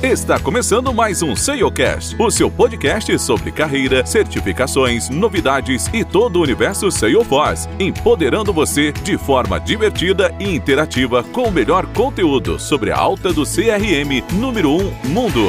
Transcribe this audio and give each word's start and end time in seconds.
Está 0.00 0.40
começando 0.40 0.94
mais 0.94 1.22
um 1.22 1.34
SEOcast, 1.34 2.14
o 2.22 2.30
seu 2.30 2.48
podcast 2.48 3.18
sobre 3.18 3.50
carreira, 3.50 4.06
certificações, 4.06 5.10
novidades 5.10 5.88
e 5.88 6.04
todo 6.04 6.36
o 6.36 6.42
universo 6.42 6.88
Salesforce, 6.88 7.68
empoderando 7.80 8.52
você 8.52 8.92
de 8.92 9.18
forma 9.18 9.58
divertida 9.58 10.30
e 10.38 10.54
interativa 10.54 11.24
com 11.24 11.48
o 11.48 11.50
melhor 11.50 11.84
conteúdo 11.94 12.60
sobre 12.60 12.92
a 12.92 12.96
alta 12.96 13.32
do 13.32 13.42
CRM 13.42 14.22
número 14.40 14.70
1 14.70 14.76
um 14.76 15.08
mundo. 15.08 15.40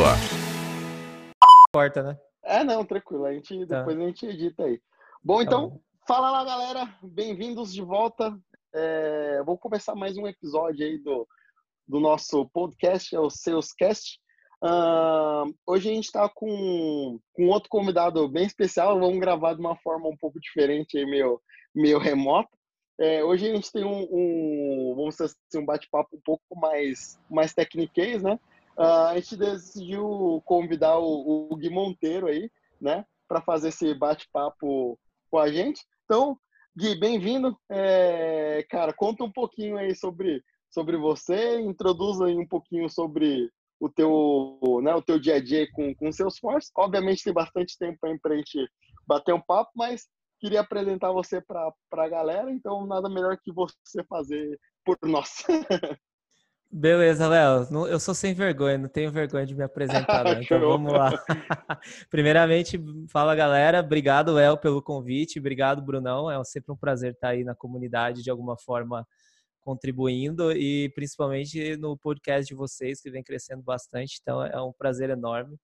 Porta, 1.72 2.02
né? 2.02 2.20
É, 2.44 2.64
não, 2.64 2.84
tranquilo. 2.84 3.26
A 3.26 3.34
gente, 3.34 3.68
tá. 3.68 3.82
Depois 3.82 4.00
a 4.00 4.08
gente 4.08 4.26
edita 4.26 4.64
aí. 4.64 4.82
Bom, 5.24 5.38
tá 5.38 5.44
então, 5.44 5.70
tá 5.70 5.78
fala 6.08 6.32
lá, 6.32 6.44
galera. 6.44 6.98
Bem-vindos 7.04 7.72
de 7.72 7.84
volta. 7.84 8.36
É, 8.74 9.44
vou 9.46 9.60
começar 9.60 9.94
mais 9.94 10.18
um 10.18 10.26
episódio 10.26 10.84
aí 10.84 10.98
do, 10.98 11.28
do 11.88 12.00
nosso 12.00 12.50
podcast, 12.50 13.16
é 13.16 13.20
o 13.20 13.30
Salescast. 13.30 14.20
Uh, 14.62 15.56
hoje 15.66 15.90
a 15.90 15.94
gente 15.94 16.06
está 16.06 16.28
com, 16.28 17.18
com 17.34 17.48
outro 17.48 17.70
convidado 17.70 18.28
bem 18.28 18.46
especial. 18.46 19.00
Vamos 19.00 19.20
gravar 19.20 19.54
de 19.54 19.60
uma 19.62 19.76
forma 19.78 20.08
um 20.08 20.18
pouco 20.18 20.40
diferente, 20.40 20.98
aí, 20.98 21.06
meio, 21.06 21.42
meio 21.74 21.98
remota. 21.98 22.50
É, 23.00 23.24
hoje 23.24 23.50
a 23.50 23.56
gente 23.56 23.72
tem 23.72 23.86
um, 23.86 24.08
um 24.12 24.94
vamos 24.96 25.16
dizer 25.16 25.26
assim, 25.26 25.64
um 25.64 25.66
bate-papo 25.66 26.18
um 26.18 26.22
pouco 26.22 26.44
mais, 26.58 27.18
mais 27.30 27.54
tecniquez, 27.54 28.22
né? 28.22 28.38
Uh, 28.78 29.08
a 29.08 29.16
gente 29.16 29.38
decidiu 29.38 30.42
convidar 30.46 31.00
o, 31.00 31.50
o 31.50 31.56
Gui 31.56 31.70
Monteiro 31.70 32.28
aí, 32.28 32.52
né? 32.80 33.06
Para 33.28 33.42
fazer 33.42 33.70
esse 33.70 33.94
bate-papo 33.94 35.00
com 35.32 35.38
a 35.38 35.50
gente. 35.50 35.82
Então, 36.04 36.38
Gui, 36.78 37.00
bem-vindo. 37.00 37.58
É, 37.70 38.66
cara, 38.70 38.92
conta 38.92 39.24
um 39.24 39.32
pouquinho 39.32 39.78
aí 39.78 39.96
sobre, 39.96 40.44
sobre 40.70 40.98
você, 40.98 41.60
introduz 41.62 42.20
aí 42.20 42.38
um 42.38 42.48
pouquinho 42.48 42.90
sobre 42.90 43.50
o 43.80 43.90
teu, 43.90 44.60
né, 44.84 44.94
o 44.94 45.02
teu 45.02 45.20
dia 45.20 45.36
a 45.36 45.44
dia 45.44 45.68
com, 45.72 45.94
com 45.96 46.12
seus 46.12 46.38
forços. 46.38 46.72
Obviamente 46.76 47.24
tem 47.24 47.34
bastante 47.34 47.78
tempo 47.78 47.98
para 48.00 48.34
a 48.34 48.38
gente 48.38 48.68
bater 49.08 49.34
um 49.34 49.42
papo, 49.42 49.72
mas 49.76 50.08
queria 50.40 50.62
apresentar 50.62 51.12
você 51.12 51.42
para 51.42 51.72
a 51.92 52.10
galera, 52.10 52.52
então 52.52 52.86
nada 52.86 53.10
melhor 53.10 53.38
que 53.44 53.52
você 53.52 54.04
fazer 54.08 54.60
por 54.86 54.98
nós. 55.04 55.44
Beleza, 56.72 57.28
Léo. 57.28 57.88
Eu 57.88 58.00
sou 58.00 58.14
sem 58.14 58.32
vergonha, 58.32 58.78
não 58.78 58.88
tenho 58.88 59.12
vergonha 59.12 59.44
de 59.44 59.56
me 59.56 59.64
apresentar, 59.64 60.24
não. 60.24 60.40
então 60.40 60.60
vamos 60.60 60.94
lá. 60.94 61.12
Primeiramente, 62.12 62.80
fala 63.12 63.34
galera, 63.34 63.80
obrigado, 63.80 64.34
Léo, 64.34 64.56
pelo 64.56 64.80
convite, 64.80 65.40
obrigado, 65.40 65.82
Brunão. 65.82 66.30
É 66.30 66.42
sempre 66.44 66.72
um 66.72 66.78
prazer 66.78 67.14
estar 67.14 67.30
aí 67.30 67.44
na 67.44 67.56
comunidade 67.56 68.22
de 68.22 68.30
alguma 68.30 68.56
forma 68.56 69.04
contribuindo 69.70 70.52
e 70.52 70.90
principalmente 70.96 71.78
no 71.78 71.96
podcast 71.96 72.48
de 72.48 72.56
vocês, 72.56 73.00
que 73.00 73.12
vem 73.12 73.22
crescendo 73.22 73.62
bastante. 73.62 74.18
Então 74.20 74.44
é 74.44 74.60
um 74.60 74.74
prazer 74.74 75.12
enorme. 75.12 75.56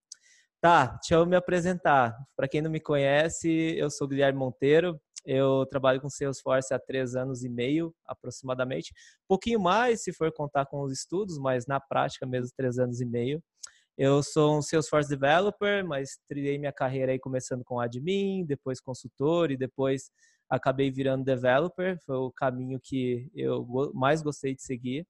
Tá, 0.62 0.86
deixa 0.86 1.16
eu 1.16 1.25
me 1.25 1.36
apresentar. 1.36 2.16
Para 2.38 2.47
quem 2.47 2.62
não 2.62 2.70
me 2.70 2.80
conhece, 2.80 3.50
eu 3.75 3.89
sou 3.89 4.08
Guilherme 4.08 4.38
Monteiro. 4.38 5.02
Eu 5.25 5.66
trabalho 5.66 6.00
com 6.00 6.08
Salesforce 6.08 6.72
há 6.72 6.78
três 6.78 7.16
anos 7.16 7.44
e 7.44 7.50
meio, 7.50 7.92
aproximadamente. 8.06 8.94
Pouquinho 9.28 9.59
mais, 9.59 10.03
se 10.03 10.14
for 10.14 10.31
contar 10.31 10.67
com 10.67 10.81
os 10.81 10.94
estudos, 10.94 11.40
mas 11.40 11.66
na 11.66 11.80
prática 11.80 12.28
mesmo 12.28 12.52
três 12.56 12.78
anos 12.78 13.02
e 13.02 13.06
meio. 13.06 13.42
Eu 13.97 14.22
sou 14.22 14.59
um 14.59 14.62
Salesforce 14.62 15.09
Developer, 15.09 15.84
mas 15.84 16.19
trilhei 16.30 16.59
minha 16.59 16.72
carreira 16.72 17.12
aí 17.12 17.17
começando 17.17 17.64
com 17.64 17.80
admin, 17.80 18.45
depois 18.45 18.80
consultor 18.80 19.50
e 19.50 19.58
depois 19.58 20.12
acabei 20.49 20.91
virando 20.91 21.23
developer, 21.23 21.97
foi 22.05 22.15
o 22.15 22.31
caminho 22.31 22.79
que 22.81 23.29
eu 23.35 23.67
mais 23.93 24.21
gostei 24.21 24.55
de 24.55 24.61
seguir. 24.61 25.05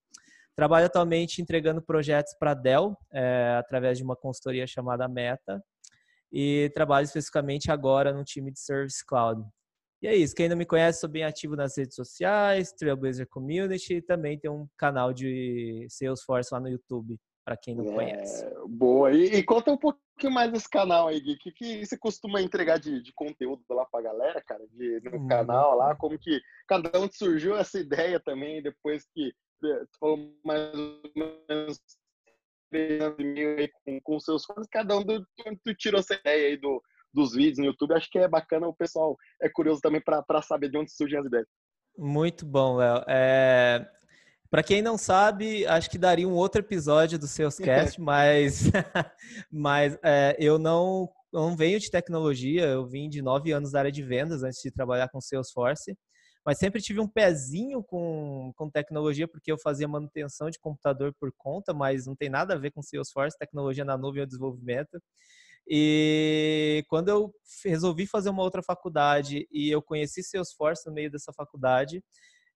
Trabalho 0.56 0.86
atualmente 0.86 1.42
entregando 1.42 1.82
projetos 1.82 2.34
para 2.40 2.52
a 2.52 2.54
Dell, 2.54 2.96
é, 3.12 3.56
através 3.60 3.98
de 3.98 4.04
uma 4.04 4.16
consultoria 4.16 4.66
chamada 4.66 5.08
Meta, 5.08 5.62
e 6.32 6.72
trabalho 6.74 7.06
especificamente 7.06 7.72
agora 7.72 8.14
no 8.14 8.24
time 8.24 8.52
de 8.52 8.60
Service 8.60 9.06
Cloud. 9.06 9.44
E 10.02 10.08
é 10.08 10.16
isso, 10.16 10.36
quem 10.36 10.48
não 10.48 10.56
me 10.56 10.66
conhece, 10.66 11.00
sou 11.00 11.10
bem 11.10 11.24
ativo 11.24 11.56
nas 11.56 11.78
redes 11.78 11.96
sociais, 11.96 12.72
Trailblazer 12.74 13.28
Community, 13.28 13.96
e 13.96 14.02
também 14.02 14.38
tem 14.38 14.52
um 14.52 14.68
canal 14.78 15.14
de 15.14 15.88
Salesforce 15.90 16.54
lá 16.54 16.60
no 16.60 16.70
YouTube 16.70 17.18
para 17.46 17.56
quem 17.56 17.76
não 17.76 17.86
é, 17.86 17.94
conhece. 17.94 18.46
Boa. 18.68 19.12
E, 19.12 19.36
e, 19.36 19.44
conta 19.44 19.72
um 19.72 19.78
pouquinho 19.78 20.05
mais 20.30 20.52
desse 20.52 20.70
canal 20.70 21.08
aí, 21.08 21.20
Gui. 21.20 21.34
O 21.34 21.38
que, 21.38 21.52
que 21.52 21.86
você 21.86 21.98
costuma 21.98 22.42
entregar 22.42 22.80
de, 22.80 23.02
de 23.02 23.14
conteúdo 23.14 23.64
lá 23.70 23.86
para 23.86 24.00
a 24.00 24.04
galera, 24.04 24.42
cara, 24.42 24.66
de, 24.72 25.02
no 25.02 25.18
hum. 25.18 25.28
canal 25.28 25.76
lá? 25.76 25.96
Como 25.96 26.18
que 26.18 26.42
cada 26.68 27.00
um 27.00 27.10
surgiu 27.12 27.56
essa 27.56 27.80
ideia 27.80 28.20
também, 28.20 28.62
depois 28.62 29.06
que 29.14 29.34
eh, 29.64 29.86
tu 29.92 30.00
falou 30.00 30.34
mais 30.44 30.74
ou 30.74 31.02
menos 31.16 31.80
aí 32.74 33.70
com, 33.86 34.02
com 34.02 34.20
seus 34.20 34.46
fãs, 34.46 34.68
cada 34.70 34.98
um 34.98 35.04
do, 35.04 35.26
tu 35.64 35.76
tirou 35.76 36.00
essa 36.00 36.16
ideia 36.16 36.50
aí 36.50 36.58
do, 36.58 36.82
dos 37.14 37.34
vídeos 37.34 37.60
no 37.60 37.66
YouTube. 37.66 37.94
Acho 37.94 38.10
que 38.10 38.20
é 38.20 38.28
bacana, 38.28 38.68
o 38.68 38.76
pessoal 38.76 39.16
é 39.42 39.50
curioso 39.50 39.82
também 39.82 40.02
para 40.02 40.42
saber 40.42 40.70
de 40.70 40.78
onde 40.78 40.92
surgem 40.92 41.20
as 41.20 41.26
ideias. 41.26 41.48
Muito 41.98 42.46
bom, 42.46 42.76
Léo. 42.76 43.04
É, 43.08 43.88
para 44.50 44.64
quem 44.64 44.82
não 44.82 44.98
sabe, 44.98 45.66
acho 45.66 45.90
que 45.90 45.98
daria 45.98 46.28
um 46.28 46.34
outro 46.34 46.62
episódio 46.62 47.18
do 47.18 47.28
Salescast, 47.28 48.00
mas, 48.02 48.64
mas 49.52 49.98
é, 50.04 50.36
eu 50.40 50.58
não, 50.58 51.10
não 51.34 51.56
venho 51.56 51.80
de 51.80 51.90
tecnologia, 51.90 52.66
eu 52.66 52.86
vim 52.86 53.10
de 53.10 53.22
nove 53.22 53.52
anos 53.52 53.72
da 53.72 53.80
área 53.80 53.92
de 53.92 54.04
vendas 54.04 54.44
antes 54.44 54.62
de 54.62 54.72
trabalhar 54.72 55.10
com 55.10 55.20
Salesforce, 55.20 55.98
mas 56.46 56.60
sempre 56.60 56.80
tive 56.80 57.00
um 57.00 57.08
pezinho 57.08 57.84
com, 57.84 58.54
com 58.56 58.70
tecnologia, 58.70 59.28
porque 59.28 59.52
eu 59.52 59.58
fazia 59.58 59.88
manutenção 59.88 60.50
de 60.50 60.60
computador 60.60 61.14
por 61.20 61.32
conta, 61.36 61.74
mas 61.74 62.06
não 62.06 62.16
tem 62.16 62.30
nada 62.30 62.54
a 62.54 62.58
ver 62.58 62.72
com 62.72 62.84
Salesforce, 62.84 63.38
tecnologia 63.38 63.84
na 63.84 63.98
nuvem 63.98 64.22
ou 64.22 64.28
desenvolvimento. 64.28 65.02
E 65.68 66.86
quando 66.88 67.10
eu 67.10 67.34
resolvi 67.64 68.06
fazer 68.06 68.30
uma 68.30 68.44
outra 68.44 68.62
faculdade 68.62 69.48
e 69.52 69.72
eu 69.72 69.82
conheci 69.82 70.22
Salesforce 70.22 70.88
no 70.88 70.94
meio 70.94 71.10
dessa 71.10 71.34
faculdade, 71.34 72.04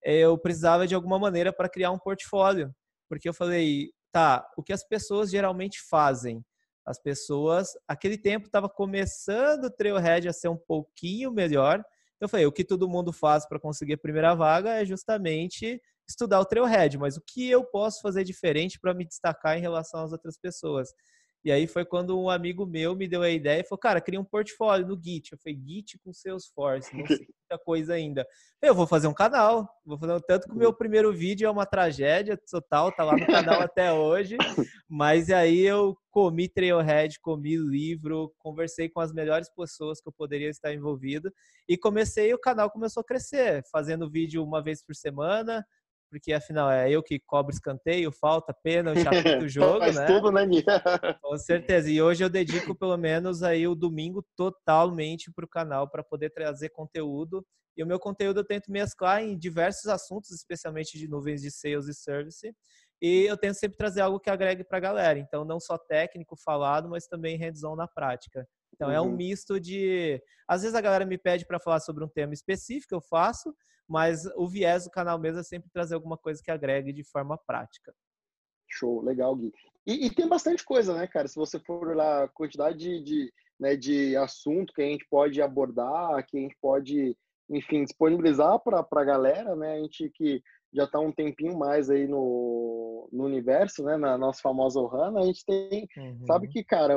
eu 0.04 0.38
precisava 0.38 0.88
de 0.88 0.96
alguma 0.96 1.20
maneira 1.20 1.52
para 1.54 1.70
criar 1.70 1.92
um 1.92 2.00
portfólio, 2.00 2.74
porque 3.08 3.28
eu 3.28 3.34
falei, 3.34 3.90
tá, 4.12 4.48
o 4.58 4.64
que 4.64 4.74
as 4.74 4.88
pessoas 4.88 5.30
geralmente 5.30 5.80
fazem? 5.90 6.44
As 6.86 7.00
pessoas, 7.00 7.70
aquele 7.88 8.18
tempo 8.18 8.48
estava 8.48 8.68
começando 8.68 9.66
o 9.66 9.70
Trailhead 9.70 10.28
a 10.28 10.34
ser 10.34 10.48
um 10.48 10.58
pouquinho 10.58 11.32
melhor. 11.32 11.80
Então 12.16 12.26
eu 12.26 12.30
falei, 12.30 12.46
o 12.46 12.52
que 12.52 12.66
todo 12.66 12.90
mundo 12.90 13.14
faz 13.14 13.48
para 13.48 13.60
conseguir 13.60 13.94
a 13.94 13.98
primeira 13.98 14.34
vaga 14.34 14.72
é 14.72 14.86
justamente 14.86 15.82
estudar 16.08 16.40
o 16.40 16.46
Trailhead, 16.46 16.98
mas 16.98 17.16
o 17.16 17.22
que 17.22 17.50
eu 17.50 17.64
posso 17.64 18.02
fazer 18.02 18.24
diferente 18.24 18.80
para 18.80 18.94
me 18.94 19.06
destacar 19.06 19.58
em 19.58 19.62
relação 19.62 20.04
às 20.04 20.12
outras 20.12 20.38
pessoas? 20.38 20.90
E 21.44 21.52
aí 21.52 21.68
foi 21.68 21.86
quando 21.86 22.20
um 22.20 22.30
amigo 22.30 22.66
meu 22.66 22.96
me 22.96 23.08
deu 23.08 23.22
a 23.22 23.30
ideia 23.30 23.62
e 23.62 23.64
falou, 23.64 23.80
cara, 23.80 24.02
cria 24.02 24.20
um 24.20 24.26
portfólio 24.26 24.86
no 24.86 25.00
Git. 25.02 25.32
Eu 25.32 25.38
falei, 25.38 25.58
Git 25.66 25.98
com 26.00 26.12
Salesforce, 26.12 26.96
não 26.96 27.08
sei 27.08 27.28
muita 27.50 27.64
coisa 27.64 27.94
ainda. 27.94 28.28
Eu 28.62 28.76
vou 28.76 28.86
fazer 28.86 29.08
um 29.08 29.14
canal, 29.14 29.68
vou 29.86 29.98
fazer 29.98 30.22
tanto 30.22 30.48
que 30.48 30.54
o 30.54 30.58
meu 30.58 30.74
primeiro 30.74 31.14
vídeo 31.14 31.48
é 31.48 31.50
uma 31.50 31.66
tragédia 31.66 32.38
total, 32.50 32.92
tá 32.92 33.04
lá 33.04 33.16
no 33.16 33.26
canal 33.26 33.62
até 33.62 33.92
hoje. 33.94 34.38
Mas 34.88 35.30
aí 35.30 35.62
eu 35.62 35.98
comi 36.12 36.50
Trailhead, 36.50 37.20
comi 37.22 37.56
livro, 37.56 38.34
conversei 38.38 38.90
com 38.90 39.00
as 39.00 39.14
melhores 39.14 39.50
pessoas 39.50 40.02
que 40.02 40.10
eu 40.10 40.14
poderia 40.14 40.50
estar 40.50 40.74
envolvido 40.74 41.32
e 41.68 41.78
comecei, 41.78 42.34
o 42.34 42.40
canal 42.40 42.70
começou 42.70 43.02
a 43.02 43.06
crescer, 43.06 43.64
fazendo 43.72 44.10
vídeo 44.10 44.44
uma 44.44 44.62
vez 44.62 44.84
por 44.84 44.96
semana, 44.96 45.66
porque 46.10 46.34
afinal 46.34 46.70
é 46.72 46.90
eu 46.90 47.04
que 47.04 47.20
cobro 47.20 47.54
escanteio, 47.54 48.12
falta, 48.12 48.54
pena, 48.54 48.92
o 48.94 48.96
chato 48.96 49.40
do 49.40 49.48
jogo, 49.48 49.80
Faz 49.80 49.96
né? 49.96 50.08
tudo, 50.08 50.32
né, 50.32 50.42
Com 51.22 51.38
certeza. 51.38 51.90
E 51.90 52.02
hoje 52.02 52.24
eu 52.24 52.30
dedico 52.30 52.76
pelo 52.76 52.98
menos 52.98 53.44
aí 53.44 53.68
o 53.68 53.76
domingo 53.76 54.26
totalmente 54.36 55.32
para 55.32 55.46
o 55.46 55.50
canal 55.50 55.90
para 55.90 56.04
poder 56.04 56.32
trazer 56.32 56.70
conteúdo. 56.70 57.46
E 57.78 57.84
o 57.84 57.88
meu 57.88 58.00
conteúdo 58.00 58.42
eu 58.42 58.46
tento 58.46 58.72
mesclar 58.72 59.24
em 59.24 59.38
diversos 59.38 59.88
assuntos, 59.88 60.32
especialmente 60.32 60.98
de 60.98 61.08
nuvens 61.08 61.42
de 61.42 61.52
sales 61.52 61.88
e 61.88 61.94
service. 61.94 62.54
E 63.02 63.26
eu 63.26 63.38
tento 63.38 63.56
sempre 63.56 63.78
trazer 63.78 64.02
algo 64.02 64.20
que 64.20 64.30
agregue 64.30 64.64
para 64.64 64.78
a 64.78 64.82
galera. 64.82 65.20
Então, 65.20 65.46
não 65.46 65.60
só 65.60 65.78
técnico 65.78 66.36
falado, 66.36 66.90
mas 66.90 67.08
também 67.08 67.38
hands-on 67.38 67.76
na 67.76 67.88
prática. 67.88 68.48
Então, 68.74 68.90
uhum. 68.90 68.94
é 68.94 69.02
um 69.02 69.06
uhum. 69.06 69.16
misto 69.16 69.60
de. 69.60 70.22
Às 70.48 70.62
vezes 70.62 70.76
a 70.76 70.82
galera 70.82 71.06
me 71.06 71.18
pede 71.18 71.46
para 71.46 71.60
falar 71.60 71.80
sobre 71.80 72.04
um 72.04 72.10
tema 72.10 72.34
específico, 72.34 72.96
eu 72.96 73.02
faço, 73.02 73.54
mas 73.88 74.26
o 74.36 74.48
viés 74.48 74.84
do 74.84 74.92
canal 74.92 75.20
mesmo 75.20 75.40
é 75.40 75.44
sempre 75.44 75.70
trazer 75.72 75.96
alguma 75.96 76.18
coisa 76.18 76.42
que 76.44 76.52
agregue 76.52 76.92
de 76.92 77.04
forma 77.04 77.38
prática. 77.38 77.94
Show, 78.68 79.02
legal, 79.02 79.36
Gui. 79.36 79.52
E, 79.86 80.06
e 80.06 80.14
tem 80.14 80.28
bastante 80.28 80.64
coisa, 80.64 80.96
né, 80.96 81.08
cara? 81.08 81.28
Se 81.28 81.36
você 81.36 81.60
for 81.60 81.96
lá, 81.96 82.24
a 82.24 82.28
quantidade 82.28 82.78
de, 82.78 83.04
de, 83.04 83.34
né, 83.60 83.76
de 83.76 84.16
assunto 84.16 84.74
que 84.74 84.82
a 84.82 84.86
gente 84.86 85.06
pode 85.10 85.42
abordar, 85.42 86.24
que 86.28 86.38
a 86.38 86.42
gente 86.42 86.56
pode, 86.62 87.18
enfim, 87.50 87.84
disponibilizar 87.84 88.60
para 88.60 88.86
a 88.92 89.04
galera, 89.04 89.56
né? 89.56 89.74
A 89.74 89.80
gente 89.80 90.10
que 90.12 90.44
já 90.74 90.84
está 90.84 91.00
um 91.00 91.12
tempinho 91.12 91.58
mais 91.58 91.90
aí 91.90 92.08
no, 92.08 93.10
no 93.12 93.26
universo, 93.26 93.84
né? 93.84 93.98
Na 93.98 94.18
nossa 94.18 94.42
famosa 94.42 94.80
Ohana, 94.80 95.20
a 95.20 95.26
gente 95.26 95.44
tem, 95.46 95.88
uhum. 95.98 96.26
sabe 96.26 96.48
que, 96.48 96.64
cara, 96.64 96.96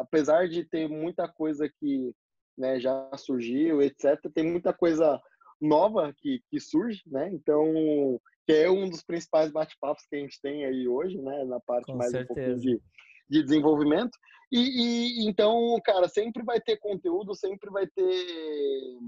apesar 0.00 0.48
de 0.48 0.64
ter 0.64 0.88
muita 0.88 1.26
coisa 1.28 1.68
que 1.80 2.14
né, 2.56 2.78
já 2.78 3.10
surgiu, 3.16 3.82
etc., 3.82 4.20
tem 4.32 4.44
muita 4.44 4.72
coisa 4.72 5.20
nova 5.60 6.12
que, 6.16 6.40
que 6.50 6.60
surge, 6.60 7.02
né? 7.06 7.30
Então, 7.32 8.20
que 8.46 8.52
é 8.52 8.70
um 8.70 8.88
dos 8.88 9.02
principais 9.02 9.50
bate-papos 9.50 10.04
que 10.08 10.16
a 10.16 10.18
gente 10.18 10.40
tem 10.40 10.64
aí 10.64 10.86
hoje, 10.86 11.18
né? 11.18 11.44
Na 11.44 11.60
parte 11.60 11.86
Com 11.86 11.96
mais 11.96 12.10
certeza. 12.10 12.32
um 12.32 12.34
pouquinho 12.34 12.60
de, 12.60 12.82
de 13.28 13.42
desenvolvimento. 13.42 14.16
E, 14.52 15.24
e, 15.24 15.28
então, 15.28 15.76
cara, 15.84 16.08
sempre 16.08 16.42
vai 16.44 16.60
ter 16.60 16.76
conteúdo, 16.76 17.34
sempre 17.34 17.70
vai 17.70 17.86
ter, 17.86 18.98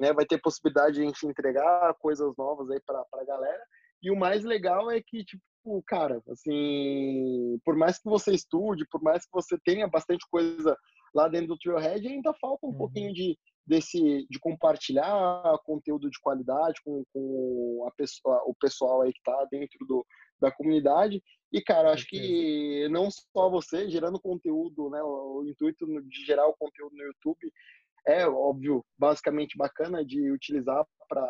né, 0.00 0.12
vai 0.12 0.24
ter 0.24 0.40
possibilidade 0.40 0.94
de 0.94 1.02
a 1.02 1.04
gente 1.04 1.26
entregar 1.26 1.94
coisas 1.94 2.32
novas 2.38 2.70
aí 2.70 2.80
para 2.86 3.00
a 3.00 3.24
galera. 3.24 3.62
E 4.02 4.10
o 4.10 4.16
mais 4.16 4.44
legal 4.44 4.90
é 4.90 5.00
que, 5.00 5.24
tipo, 5.24 5.82
cara, 5.86 6.22
assim, 6.28 7.58
por 7.64 7.74
mais 7.74 7.98
que 7.98 8.08
você 8.08 8.32
estude, 8.32 8.86
por 8.90 9.02
mais 9.02 9.24
que 9.24 9.32
você 9.32 9.58
tenha 9.64 9.88
bastante 9.88 10.24
coisa 10.30 10.76
lá 11.14 11.26
dentro 11.26 11.48
do 11.48 11.58
Trailhead, 11.58 12.06
ainda 12.06 12.34
falta 12.34 12.66
um 12.66 12.70
uhum. 12.70 12.76
pouquinho 12.76 13.12
de, 13.14 13.38
desse 13.66 14.26
de 14.28 14.38
compartilhar 14.38 15.58
conteúdo 15.64 16.10
de 16.10 16.20
qualidade 16.20 16.80
com, 16.84 17.02
com 17.12 17.86
a 17.88 17.90
pessoa, 17.92 18.42
o 18.46 18.54
pessoal 18.54 19.02
aí 19.02 19.12
que 19.12 19.18
está 19.18 19.46
dentro 19.50 19.78
do, 19.86 20.06
da 20.40 20.52
comunidade. 20.52 21.22
E, 21.54 21.62
cara, 21.62 21.92
acho 21.92 22.04
que 22.08 22.88
não 22.90 23.08
só 23.12 23.48
você 23.48 23.88
gerando 23.88 24.20
conteúdo, 24.20 24.90
né? 24.90 25.00
O 25.04 25.44
intuito 25.46 25.86
de 25.86 26.26
gerar 26.26 26.48
o 26.48 26.56
conteúdo 26.56 26.96
no 26.96 27.04
YouTube 27.04 27.48
é, 28.04 28.26
óbvio, 28.26 28.84
basicamente 28.98 29.56
bacana 29.56 30.04
de 30.04 30.32
utilizar 30.32 30.84
para 31.08 31.24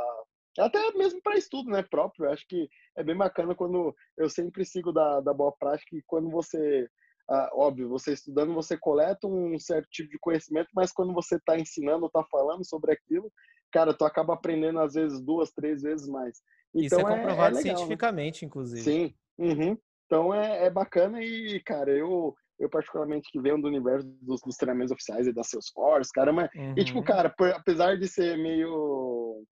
até 0.58 0.78
mesmo 0.92 1.20
para 1.20 1.36
estudo, 1.36 1.68
né, 1.68 1.82
próprio. 1.82 2.30
Acho 2.30 2.46
que 2.48 2.70
é 2.96 3.04
bem 3.04 3.14
bacana 3.14 3.54
quando 3.54 3.94
eu 4.16 4.30
sempre 4.30 4.64
sigo 4.64 4.92
da, 4.92 5.20
da 5.20 5.34
boa 5.34 5.52
prática 5.52 5.94
e 5.94 6.02
quando 6.06 6.30
você 6.30 6.88
ah, 7.28 7.50
óbvio, 7.52 7.90
você 7.90 8.14
estudando, 8.14 8.54
você 8.54 8.78
coleta 8.78 9.26
um 9.26 9.58
certo 9.58 9.88
tipo 9.90 10.10
de 10.10 10.18
conhecimento, 10.18 10.68
mas 10.74 10.90
quando 10.90 11.12
você 11.12 11.36
está 11.36 11.58
ensinando, 11.58 12.06
está 12.06 12.24
falando 12.30 12.64
sobre 12.66 12.92
aquilo, 12.92 13.30
cara, 13.70 13.92
tu 13.92 14.06
acaba 14.06 14.32
aprendendo 14.32 14.80
às 14.80 14.94
vezes 14.94 15.20
duas, 15.20 15.50
três 15.50 15.82
vezes 15.82 16.08
mais. 16.08 16.40
Então, 16.74 16.98
Isso 16.98 17.08
é, 17.08 17.12
é 17.12 17.16
comprovado 17.16 17.56
é, 17.56 17.60
é 17.60 17.62
legal, 17.62 17.72
né? 17.72 17.76
cientificamente, 17.76 18.42
né? 18.42 18.46
inclusive. 18.46 18.82
Sim. 18.82 19.14
Uhum. 19.38 19.76
Então 20.06 20.34
é, 20.34 20.66
é 20.66 20.70
bacana 20.70 21.22
e, 21.22 21.60
cara, 21.60 21.90
eu 21.90 22.34
eu 22.56 22.70
particularmente 22.70 23.30
que 23.32 23.40
venho 23.40 23.60
do 23.60 23.66
universo 23.66 24.06
dos, 24.22 24.40
dos 24.40 24.56
treinamentos 24.56 24.92
oficiais 24.92 25.26
e 25.26 25.32
da 25.32 25.42
Salesforce, 25.42 26.12
caramba. 26.12 26.48
Uhum. 26.54 26.74
E 26.76 26.84
tipo, 26.84 27.00
uhum. 27.00 27.04
cara, 27.04 27.28
por, 27.28 27.50
apesar 27.50 27.98
de 27.98 28.06
ser 28.06 28.38
meio 28.38 29.44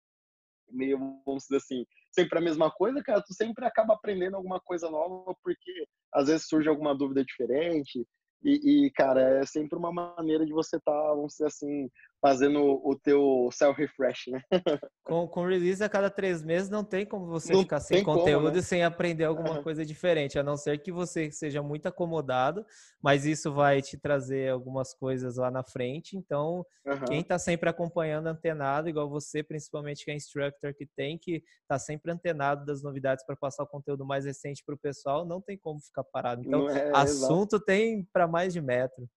meio, 0.70 0.98
vamos 1.26 1.42
dizer 1.42 1.56
assim, 1.56 1.84
sempre 2.10 2.38
a 2.38 2.42
mesma 2.42 2.70
coisa, 2.70 3.02
cara, 3.02 3.22
tu 3.22 3.34
sempre 3.34 3.66
acaba 3.66 3.92
aprendendo 3.92 4.36
alguma 4.36 4.58
coisa 4.60 4.90
nova, 4.90 5.34
porque 5.42 5.86
às 6.14 6.28
vezes 6.28 6.46
surge 6.48 6.68
alguma 6.68 6.94
dúvida 6.94 7.22
diferente, 7.22 8.06
e, 8.42 8.86
e, 8.86 8.90
cara, 8.92 9.38
é 9.38 9.46
sempre 9.46 9.78
uma 9.78 9.92
maneira 9.92 10.44
de 10.44 10.52
você 10.52 10.76
estar, 10.76 10.92
tá, 10.92 11.08
vamos 11.10 11.32
dizer 11.32 11.46
assim, 11.46 11.88
fazendo 12.22 12.80
o 12.84 12.94
teu 12.94 13.48
self-refresh, 13.50 14.28
né? 14.28 14.40
Com, 15.04 15.26
com 15.26 15.44
release 15.44 15.82
a 15.82 15.88
cada 15.88 16.08
três 16.08 16.40
meses, 16.44 16.70
não 16.70 16.84
tem 16.84 17.04
como 17.04 17.26
você 17.26 17.52
não 17.52 17.62
ficar 17.62 17.80
sem 17.80 18.04
conteúdo 18.04 18.44
como, 18.44 18.50
né? 18.52 18.58
e 18.60 18.62
sem 18.62 18.84
aprender 18.84 19.24
alguma 19.24 19.56
uhum. 19.56 19.62
coisa 19.64 19.84
diferente, 19.84 20.38
a 20.38 20.44
não 20.44 20.56
ser 20.56 20.78
que 20.78 20.92
você 20.92 21.32
seja 21.32 21.60
muito 21.60 21.86
acomodado, 21.86 22.64
mas 23.02 23.26
isso 23.26 23.52
vai 23.52 23.82
te 23.82 23.98
trazer 23.98 24.50
algumas 24.52 24.94
coisas 24.94 25.36
lá 25.36 25.50
na 25.50 25.64
frente. 25.64 26.16
Então, 26.16 26.64
uhum. 26.86 27.04
quem 27.08 27.20
está 27.20 27.36
sempre 27.36 27.68
acompanhando, 27.68 28.28
antenado, 28.28 28.88
igual 28.88 29.10
você, 29.10 29.42
principalmente 29.42 30.04
que 30.04 30.12
é 30.12 30.14
instructor, 30.14 30.72
que 30.72 30.86
tem 30.96 31.18
que 31.18 31.38
estar 31.38 31.44
tá 31.66 31.78
sempre 31.80 32.12
antenado 32.12 32.64
das 32.64 32.80
novidades 32.80 33.26
para 33.26 33.34
passar 33.34 33.64
o 33.64 33.68
conteúdo 33.68 34.06
mais 34.06 34.24
recente 34.24 34.62
para 34.64 34.76
o 34.76 34.78
pessoal, 34.78 35.26
não 35.26 35.40
tem 35.40 35.58
como 35.58 35.80
ficar 35.80 36.04
parado. 36.04 36.42
Então, 36.46 36.70
é, 36.70 36.92
assunto 36.94 37.56
exato. 37.56 37.64
tem 37.64 38.08
para 38.12 38.28
mais 38.28 38.52
de 38.52 38.60
metro. 38.60 39.08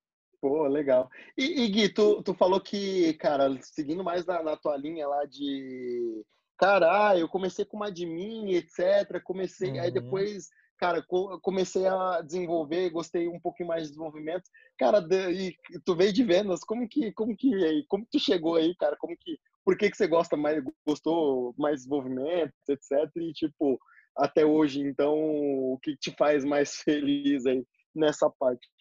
Pô, 0.47 0.67
legal. 0.67 1.09
E, 1.35 1.63
e 1.63 1.67
Gui, 1.69 1.89
tu, 1.89 2.21
tu 2.21 2.35
falou 2.35 2.61
que, 2.61 3.15
cara, 3.15 3.49
seguindo 3.63 4.03
mais 4.03 4.27
na, 4.27 4.43
na 4.43 4.55
tua 4.55 4.77
linha 4.77 5.07
lá 5.07 5.25
de. 5.25 6.23
Cara, 6.55 7.09
ah, 7.09 7.17
eu 7.17 7.27
comecei 7.27 7.65
com 7.65 7.77
uma 7.77 7.87
admin, 7.87 8.53
etc. 8.53 9.19
Comecei, 9.23 9.71
uhum. 9.71 9.81
aí 9.81 9.89
depois, 9.89 10.49
cara, 10.77 11.03
comecei 11.41 11.87
a 11.87 12.21
desenvolver, 12.21 12.91
gostei 12.91 13.27
um 13.27 13.39
pouquinho 13.39 13.69
mais 13.69 13.85
de 13.85 13.89
desenvolvimento. 13.89 14.43
Cara, 14.77 15.03
e 15.31 15.55
tu 15.83 15.95
veio 15.95 16.13
de 16.13 16.23
vendas, 16.23 16.59
como 16.59 16.87
que, 16.87 17.11
como 17.13 17.35
que, 17.35 17.83
como 17.87 18.05
tu 18.05 18.19
chegou 18.19 18.53
aí, 18.53 18.75
cara? 18.75 18.95
Como 18.97 19.17
que, 19.17 19.39
por 19.65 19.75
que 19.75 19.89
que 19.89 19.97
você 19.97 20.05
gosta 20.05 20.37
mais, 20.37 20.63
gostou 20.85 21.55
mais 21.57 21.77
de 21.77 21.89
desenvolvimento, 21.89 22.53
etc. 22.69 23.09
E, 23.15 23.33
tipo, 23.33 23.79
até 24.15 24.45
hoje, 24.45 24.79
então, 24.79 25.15
o 25.17 25.79
que 25.81 25.97
te 25.97 26.15
faz 26.15 26.45
mais 26.45 26.75
feliz 26.85 27.47
aí 27.47 27.65
nessa 27.95 28.29
parte? 28.29 28.74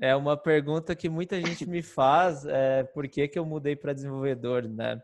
É 0.00 0.16
uma 0.16 0.36
pergunta 0.36 0.96
que 0.96 1.08
muita 1.08 1.40
gente 1.40 1.64
me 1.66 1.82
faz, 1.82 2.44
é, 2.44 2.82
por 2.82 3.06
que, 3.08 3.28
que 3.28 3.38
eu 3.38 3.46
mudei 3.46 3.76
para 3.76 3.92
desenvolvedor, 3.92 4.68
né? 4.68 5.00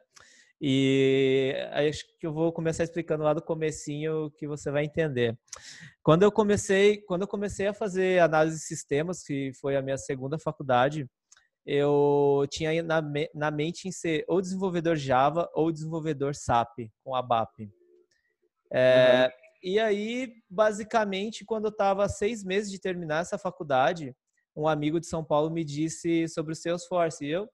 E 0.60 1.54
acho 1.70 2.04
que 2.18 2.26
eu 2.26 2.32
vou 2.32 2.52
começar 2.52 2.82
explicando 2.82 3.22
lá 3.22 3.32
do 3.32 3.42
comecinho 3.42 4.30
que 4.36 4.46
você 4.46 4.72
vai 4.72 4.84
entender. 4.84 5.38
Quando 6.02 6.24
eu 6.24 6.32
comecei, 6.32 7.00
quando 7.02 7.22
eu 7.22 7.28
comecei 7.28 7.68
a 7.68 7.72
fazer 7.72 8.20
análise 8.20 8.56
de 8.56 8.64
sistemas, 8.64 9.22
que 9.22 9.52
foi 9.60 9.76
a 9.76 9.82
minha 9.82 9.96
segunda 9.96 10.36
faculdade, 10.36 11.08
eu 11.64 12.44
tinha 12.50 12.82
na, 12.82 13.00
na 13.34 13.50
mente 13.50 13.86
em 13.86 13.92
ser 13.92 14.24
ou 14.26 14.40
desenvolvedor 14.40 14.96
Java 14.96 15.48
ou 15.54 15.70
desenvolvedor 15.70 16.34
SAP 16.34 16.90
com 17.04 17.14
ABAP. 17.14 17.70
É, 18.72 19.26
uhum. 19.26 19.48
E 19.62 19.78
aí, 19.78 20.32
basicamente, 20.50 21.44
quando 21.44 21.66
eu 21.66 21.70
estava 21.70 22.08
seis 22.08 22.42
meses 22.42 22.70
de 22.70 22.80
terminar 22.80 23.20
essa 23.20 23.38
faculdade, 23.38 24.14
um 24.58 24.66
amigo 24.66 24.98
de 24.98 25.06
São 25.06 25.24
Paulo 25.24 25.50
me 25.50 25.64
disse 25.64 26.26
sobre 26.28 26.52
o 26.52 26.56
Salesforce. 26.56 27.24
E 27.24 27.30
eu 27.30 27.48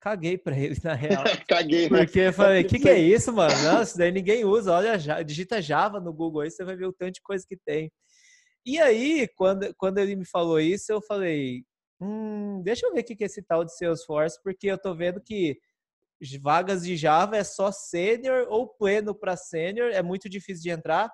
caguei 0.00 0.38
para 0.38 0.58
ele, 0.58 0.76
na 0.82 0.94
real. 0.94 1.22
caguei, 1.46 1.88
né? 1.90 1.98
Porque 1.98 2.20
eu 2.20 2.32
falei, 2.32 2.62
o 2.62 2.66
que, 2.66 2.78
que 2.78 2.88
é 2.88 2.98
isso, 2.98 3.30
mano? 3.30 3.54
Não, 3.62 3.82
isso 3.82 3.98
daí 3.98 4.10
ninguém 4.10 4.44
usa. 4.44 4.72
Olha, 4.72 4.96
digita 5.22 5.60
Java 5.60 6.00
no 6.00 6.12
Google 6.12 6.40
aí, 6.40 6.50
você 6.50 6.64
vai 6.64 6.76
ver 6.76 6.86
o 6.86 6.92
tanto 6.92 7.12
de 7.12 7.22
coisa 7.22 7.44
que 7.46 7.56
tem. 7.56 7.92
E 8.64 8.80
aí, 8.80 9.28
quando, 9.36 9.74
quando 9.76 9.98
ele 9.98 10.16
me 10.16 10.24
falou 10.24 10.58
isso, 10.58 10.90
eu 10.90 11.02
falei, 11.02 11.62
hum, 12.00 12.62
deixa 12.64 12.86
eu 12.86 12.94
ver 12.94 13.00
o 13.00 13.04
que 13.04 13.22
é 13.22 13.26
esse 13.26 13.42
tal 13.42 13.62
de 13.62 13.76
Salesforce, 13.76 14.40
porque 14.42 14.66
eu 14.66 14.78
tô 14.78 14.94
vendo 14.94 15.20
que 15.20 15.58
vagas 16.40 16.84
de 16.84 16.96
Java 16.96 17.36
é 17.36 17.44
só 17.44 17.70
sênior 17.70 18.46
ou 18.48 18.66
pleno 18.66 19.14
para 19.14 19.36
sênior, 19.36 19.90
é 19.90 20.02
muito 20.02 20.26
difícil 20.30 20.62
de 20.62 20.70
entrar. 20.70 21.12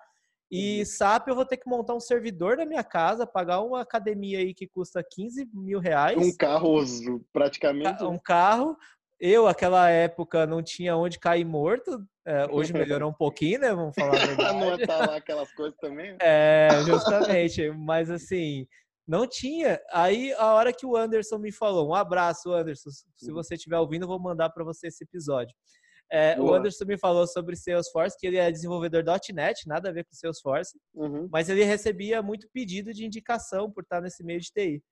E 0.50 0.84
SAP 0.84 1.28
eu 1.28 1.34
vou 1.36 1.46
ter 1.46 1.56
que 1.56 1.68
montar 1.68 1.94
um 1.94 2.00
servidor 2.00 2.56
na 2.56 2.66
minha 2.66 2.82
casa, 2.82 3.26
pagar 3.26 3.60
uma 3.60 3.80
academia 3.80 4.38
aí 4.38 4.52
que 4.52 4.66
custa 4.66 5.04
15 5.08 5.48
mil 5.54 5.78
reais. 5.78 6.18
Um 6.18 6.36
carro, 6.36 6.84
praticamente. 7.32 8.02
Um 8.02 8.18
carro. 8.18 8.76
Eu, 9.20 9.46
aquela 9.46 9.88
época, 9.90 10.46
não 10.46 10.62
tinha 10.62 10.96
onde 10.96 11.18
cair 11.18 11.44
morto. 11.44 12.02
É, 12.26 12.46
hoje 12.50 12.72
melhorou 12.72 13.10
um 13.10 13.14
pouquinho, 13.14 13.60
né? 13.60 13.74
Vamos 13.74 13.94
falar 13.94 14.14
a 14.14 14.18
verdade. 14.26 14.58
não 14.58 14.78
tá 14.78 14.96
lá 14.98 15.16
aquelas 15.16 15.52
coisas 15.52 15.76
também? 15.78 16.16
É, 16.20 16.68
justamente. 16.86 17.70
Mas 17.70 18.10
assim, 18.10 18.66
não 19.06 19.26
tinha. 19.26 19.80
Aí, 19.92 20.32
a 20.34 20.54
hora 20.54 20.72
que 20.72 20.86
o 20.86 20.96
Anderson 20.96 21.38
me 21.38 21.52
falou, 21.52 21.90
um 21.90 21.94
abraço, 21.94 22.52
Anderson. 22.52 22.90
Se 23.16 23.30
você 23.30 23.54
estiver 23.54 23.78
ouvindo, 23.78 24.04
eu 24.04 24.08
vou 24.08 24.20
mandar 24.20 24.50
para 24.50 24.64
você 24.64 24.86
esse 24.86 25.04
episódio. 25.04 25.54
É, 26.12 26.40
o 26.40 26.52
Anderson 26.52 26.84
me 26.86 26.98
falou 26.98 27.24
sobre 27.26 27.54
Salesforce, 27.54 28.18
que 28.18 28.26
ele 28.26 28.36
é 28.36 28.50
desenvolvedor 28.50 29.04
.NET, 29.32 29.68
nada 29.68 29.90
a 29.90 29.92
ver 29.92 30.04
com 30.04 30.12
Salesforce, 30.12 30.76
uhum. 30.92 31.28
mas 31.30 31.48
ele 31.48 31.62
recebia 31.62 32.20
muito 32.20 32.48
pedido 32.52 32.92
de 32.92 33.06
indicação 33.06 33.70
por 33.70 33.84
estar 33.84 34.00
nesse 34.00 34.24
meio 34.24 34.40
de 34.40 34.50
TI. 34.50 34.82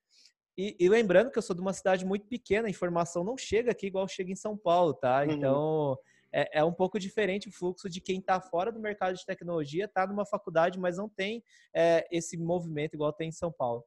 E, 0.57 0.77
e, 0.79 0.89
lembrando 0.89 1.31
que 1.31 1.39
eu 1.39 1.43
sou 1.43 1.55
de 1.55 1.63
uma 1.63 1.73
cidade 1.73 2.05
muito 2.05 2.27
pequena, 2.27 2.67
a 2.67 2.71
informação 2.71 3.23
não 3.23 3.37
chega 3.37 3.71
aqui 3.71 3.87
igual 3.87 4.09
chega 4.09 4.33
em 4.33 4.37
São 4.37 4.57
Paulo, 4.57 4.93
tá? 4.95 5.23
Uhum. 5.23 5.33
Então, 5.33 5.99
é, 6.33 6.59
é, 6.59 6.65
um 6.65 6.73
pouco 6.73 6.99
diferente 6.99 7.49
o 7.49 7.53
fluxo 7.53 7.89
de 7.89 8.01
quem 8.01 8.19
está 8.19 8.41
fora 8.41 8.71
do 8.73 8.81
mercado 8.81 9.15
de 9.15 9.25
tecnologia, 9.25 9.85
está 9.85 10.07
numa 10.07 10.27
faculdade, 10.27 10.79
mas 10.79 10.97
não 10.97 11.09
tem 11.09 11.43
é, 11.75 12.07
esse 12.11 12.37
movimento 12.37 12.95
igual 12.95 13.13
tem 13.13 13.29
em 13.29 13.33
São 13.33 13.53
Paulo. 13.53 13.85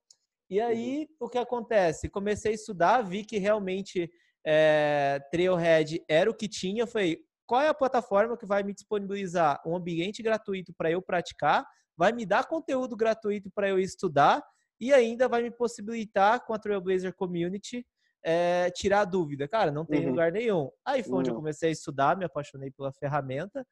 E 0.49 0.59
aí, 0.59 1.07
uhum. 1.19 1.27
o 1.27 1.29
que 1.29 1.37
acontece? 1.37 2.09
Comecei 2.09 2.51
a 2.51 2.55
estudar, 2.55 3.01
vi 3.01 3.23
que 3.23 3.37
realmente 3.37 4.09
é, 4.45 5.19
Trailhead 5.31 6.03
era 6.07 6.29
o 6.29 6.33
que 6.33 6.47
tinha. 6.47 6.83
Eu 6.83 6.87
falei, 6.87 7.19
qual 7.45 7.61
é 7.61 7.67
a 7.67 7.73
plataforma 7.73 8.37
que 8.37 8.45
vai 8.45 8.63
me 8.63 8.73
disponibilizar 8.73 9.61
um 9.65 9.75
ambiente 9.75 10.23
gratuito 10.23 10.73
para 10.77 10.89
eu 10.89 11.01
praticar, 11.01 11.65
vai 11.97 12.11
me 12.11 12.25
dar 12.25 12.47
conteúdo 12.47 12.95
gratuito 12.95 13.51
para 13.53 13.69
eu 13.69 13.79
estudar 13.79 14.43
e 14.79 14.93
ainda 14.93 15.27
vai 15.27 15.43
me 15.43 15.51
possibilitar 15.51 16.43
com 16.45 16.53
a 16.53 16.57
Trailblazer 16.57 17.13
Community 17.13 17.85
é, 18.23 18.69
tirar 18.71 19.05
dúvida. 19.05 19.47
Cara, 19.47 19.71
não 19.71 19.85
tem 19.85 20.03
uhum. 20.03 20.09
lugar 20.09 20.31
nenhum. 20.31 20.69
Aí 20.85 21.03
foi 21.03 21.19
onde 21.19 21.29
eu 21.29 21.35
comecei 21.35 21.69
a 21.69 21.71
estudar, 21.71 22.17
me 22.17 22.25
apaixonei 22.25 22.71
pela 22.71 22.91
ferramenta 22.93 23.65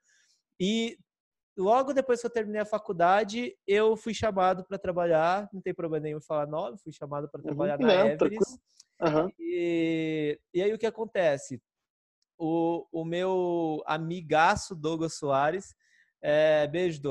e 0.60 0.98
logo 1.60 1.94
depois 1.94 2.22
que 2.22 2.26
eu 2.26 2.32
terminei 2.32 2.62
a 2.62 2.66
faculdade, 2.66 3.56
eu 3.68 3.96
fui 3.98 4.14
chamado 4.14 4.64
para 4.64 4.80
trabalhar, 4.80 5.50
não 5.54 5.62
tem 5.62 5.74
problema 5.74 6.04
nenhum 6.04 6.22
falar 6.22 6.48
nome, 6.48 6.80
fui 6.80 6.92
chamado 6.92 7.30
para 7.30 7.40
uhum. 7.40 7.46
trabalhar 7.46 7.80
uhum, 7.80 7.86
na 7.86 8.08
Everest. 8.08 8.60
Uhum. 9.02 9.32
E, 9.40 10.40
e 10.54 10.62
aí 10.62 10.74
o 10.74 10.78
que 10.78 10.86
acontece? 10.86 11.62
O, 12.38 12.88
o 12.92 13.06
meu 13.06 13.84
amigaço 13.86 14.74
Douglas 14.74 15.16
Soares, 15.16 15.76
é, 16.22 16.68
beijo. 16.68 17.02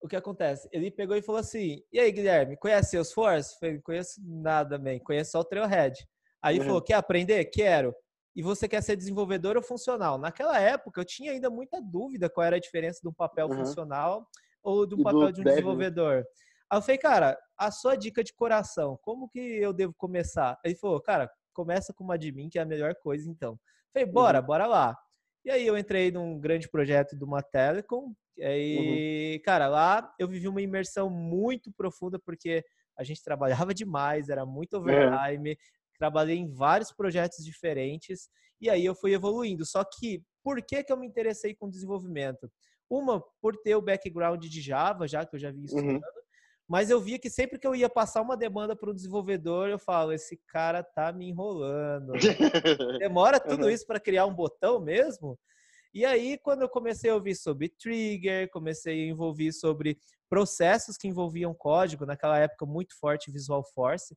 O 0.00 0.08
que 0.08 0.16
acontece? 0.16 0.68
Ele 0.70 0.90
pegou 0.90 1.16
e 1.16 1.22
falou 1.22 1.40
assim: 1.40 1.82
E 1.92 1.98
aí, 1.98 2.12
Guilherme, 2.12 2.56
conhece 2.56 2.90
Salesforce? 2.90 3.54
Eu 3.54 3.58
falei: 3.58 3.80
Conheço 3.80 4.20
nada, 4.22 4.78
man. 4.78 4.98
Conheço 5.00 5.32
só 5.32 5.40
o 5.40 5.44
Trailhead. 5.44 5.96
Aí 6.42 6.58
uhum. 6.58 6.66
falou: 6.66 6.82
Quer 6.82 6.94
aprender? 6.94 7.44
Quero. 7.46 7.94
E 8.34 8.42
você 8.42 8.66
quer 8.68 8.82
ser 8.82 8.96
desenvolvedor 8.96 9.56
ou 9.56 9.62
funcional? 9.62 10.18
Naquela 10.18 10.58
época, 10.58 11.00
eu 11.00 11.04
tinha 11.04 11.32
ainda 11.32 11.48
muita 11.48 11.80
dúvida 11.80 12.28
qual 12.28 12.44
era 12.44 12.56
a 12.56 12.60
diferença 12.60 13.00
de 13.02 13.08
um 13.08 13.12
papel 13.12 13.48
uhum. 13.48 13.58
funcional 13.58 14.26
ou 14.62 14.86
de 14.86 14.94
um 14.94 15.02
papel 15.02 15.30
de 15.30 15.40
um 15.40 15.44
dev, 15.44 15.46
né? 15.46 15.50
desenvolvedor. 15.52 16.24
Aí 16.70 16.78
eu 16.78 16.82
falei, 16.82 16.98
cara, 16.98 17.38
a 17.56 17.70
sua 17.70 17.96
dica 17.96 18.24
de 18.24 18.32
coração, 18.32 18.98
como 19.02 19.28
que 19.28 19.38
eu 19.38 19.72
devo 19.72 19.94
começar? 19.96 20.58
Ele 20.64 20.74
falou, 20.74 21.00
cara, 21.00 21.30
começa 21.52 21.92
com 21.94 22.02
uma 22.02 22.14
admin, 22.14 22.48
que 22.48 22.58
é 22.58 22.62
a 22.62 22.66
melhor 22.66 22.94
coisa, 22.96 23.30
então. 23.30 23.52
Eu 23.52 23.58
falei, 23.92 24.06
bora, 24.06 24.40
uhum. 24.40 24.46
bora 24.46 24.66
lá. 24.66 24.96
E 25.44 25.50
aí 25.50 25.66
eu 25.66 25.78
entrei 25.78 26.10
num 26.10 26.40
grande 26.40 26.68
projeto 26.68 27.16
de 27.16 27.22
uma 27.22 27.42
telecom, 27.42 28.12
e 28.36 28.42
aí, 28.42 29.36
uhum. 29.36 29.42
cara, 29.44 29.68
lá 29.68 30.12
eu 30.18 30.26
vivi 30.26 30.48
uma 30.48 30.60
imersão 30.60 31.08
muito 31.08 31.70
profunda, 31.72 32.18
porque 32.18 32.64
a 32.98 33.04
gente 33.04 33.22
trabalhava 33.68 33.72
demais, 33.72 34.28
era 34.28 34.44
muito 34.44 34.76
overtime, 34.78 35.52
é. 35.52 35.56
Trabalhei 35.98 36.36
em 36.36 36.50
vários 36.50 36.92
projetos 36.92 37.44
diferentes, 37.44 38.28
e 38.60 38.70
aí 38.70 38.84
eu 38.84 38.94
fui 38.94 39.12
evoluindo. 39.12 39.64
Só 39.66 39.84
que, 39.84 40.22
por 40.42 40.62
que 40.62 40.82
que 40.82 40.92
eu 40.92 40.96
me 40.96 41.06
interessei 41.06 41.54
com 41.54 41.68
desenvolvimento? 41.68 42.50
Uma, 42.88 43.22
por 43.40 43.56
ter 43.56 43.74
o 43.74 43.82
background 43.82 44.44
de 44.44 44.60
Java, 44.60 45.08
já 45.08 45.24
que 45.24 45.34
eu 45.34 45.40
já 45.40 45.50
vi 45.50 45.64
isso 45.64 45.76
uhum. 45.76 46.00
mas 46.68 46.90
eu 46.90 47.00
via 47.00 47.18
que 47.18 47.30
sempre 47.30 47.58
que 47.58 47.66
eu 47.66 47.74
ia 47.74 47.88
passar 47.88 48.22
uma 48.22 48.36
demanda 48.36 48.76
para 48.76 48.90
o 48.90 48.94
desenvolvedor, 48.94 49.68
eu 49.68 49.78
falo, 49.78 50.12
esse 50.12 50.40
cara 50.48 50.82
tá 50.82 51.12
me 51.12 51.28
enrolando. 51.28 52.12
Demora 52.98 53.40
tudo 53.40 53.64
uhum. 53.64 53.70
isso 53.70 53.86
para 53.86 54.00
criar 54.00 54.26
um 54.26 54.34
botão 54.34 54.80
mesmo? 54.80 55.38
E 55.94 56.04
aí, 56.04 56.36
quando 56.38 56.62
eu 56.62 56.68
comecei 56.68 57.08
a 57.08 57.14
ouvir 57.14 57.36
sobre 57.36 57.68
trigger, 57.68 58.50
comecei 58.50 59.04
a 59.04 59.06
envolver 59.06 59.52
sobre 59.52 59.96
processos 60.28 60.96
que 60.96 61.06
envolviam 61.06 61.54
código, 61.54 62.04
naquela 62.04 62.36
época 62.36 62.66
muito 62.66 62.98
forte 62.98 63.30
Visual 63.30 63.62
Force, 63.72 64.16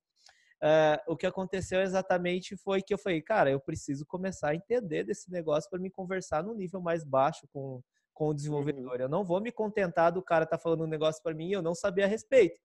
uh, 0.63 1.11
o 1.11 1.15
que 1.15 1.25
aconteceu 1.25 1.81
exatamente 1.81 2.55
foi 2.57 2.81
que 2.81 2.93
eu 2.93 2.97
falei, 2.97 3.21
cara, 3.21 3.49
eu 3.49 3.59
preciso 3.59 4.05
começar 4.05 4.49
a 4.49 4.55
entender 4.55 5.03
desse 5.03 5.31
negócio 5.31 5.69
para 5.69 5.79
me 5.79 5.89
conversar 5.89 6.43
no 6.43 6.53
nível 6.53 6.81
mais 6.81 7.03
baixo 7.03 7.47
com, 7.51 7.81
com 8.13 8.25
o 8.25 8.27
uhum. 8.29 8.35
desenvolvedor. 8.35 8.95
Uhum. 8.95 9.01
Eu 9.01 9.09
não 9.09 9.23
vou 9.23 9.41
me 9.41 9.51
contentar 9.51 10.11
do 10.11 10.21
cara 10.21 10.43
estar 10.43 10.57
tá 10.57 10.63
falando 10.63 10.83
um 10.83 10.87
negócio 10.87 11.21
para 11.21 11.33
mim 11.33 11.49
e 11.49 11.53
eu 11.53 11.61
não 11.61 11.75
saber 11.75 12.03
a 12.03 12.07
respeito. 12.07 12.59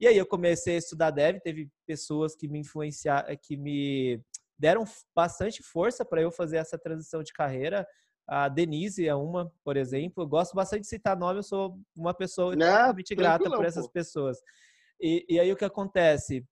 E 0.00 0.06
aí 0.06 0.18
eu 0.18 0.26
comecei 0.26 0.74
a 0.74 0.78
estudar 0.78 1.10
dev, 1.10 1.38
teve 1.40 1.70
pessoas 1.86 2.34
que 2.34 2.48
me 2.48 2.58
influenciaram, 2.58 3.34
que 3.40 3.56
me 3.56 4.20
deram 4.58 4.84
bastante 5.14 5.62
força 5.62 6.04
para 6.04 6.22
eu 6.22 6.30
fazer 6.30 6.56
essa 6.56 6.78
transição 6.78 7.22
de 7.22 7.32
carreira. 7.32 7.86
A 8.26 8.48
Denise 8.48 9.06
é 9.06 9.14
uma, 9.14 9.52
por 9.62 9.76
exemplo. 9.76 10.24
Eu 10.24 10.28
gosto 10.28 10.54
bastante 10.54 10.82
de 10.82 10.88
citar 10.88 11.16
nome, 11.16 11.40
eu 11.40 11.42
sou 11.42 11.78
uma 11.96 12.14
pessoa 12.14 12.52
extremamente 12.52 13.14
grata 13.14 13.50
por 13.50 13.64
essas 13.64 13.86
pô. 13.86 13.92
pessoas. 13.92 14.38
E, 15.00 15.24
e, 15.28 15.40
aí 15.40 15.52
o 15.52 15.56
que 15.56 15.64
acontece? 15.64 16.44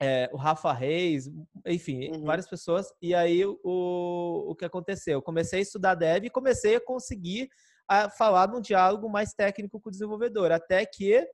É, 0.00 0.28
o 0.32 0.36
Rafa 0.36 0.72
Reis, 0.72 1.30
enfim, 1.66 2.10
uhum. 2.10 2.24
várias 2.24 2.48
pessoas. 2.48 2.92
E 3.00 3.14
aí 3.14 3.44
o, 3.46 4.50
o 4.50 4.54
que 4.54 4.64
aconteceu? 4.64 5.14
Eu 5.14 5.22
comecei 5.22 5.60
a 5.60 5.62
estudar 5.62 5.94
dev 5.94 6.24
e 6.24 6.30
comecei 6.30 6.76
a 6.76 6.80
conseguir 6.80 7.48
a 7.88 8.10
falar 8.10 8.48
num 8.48 8.60
diálogo 8.60 9.08
mais 9.08 9.32
técnico 9.34 9.80
com 9.80 9.88
o 9.88 9.92
desenvolvedor. 9.92 10.50
Até 10.50 10.84
que 10.84 11.24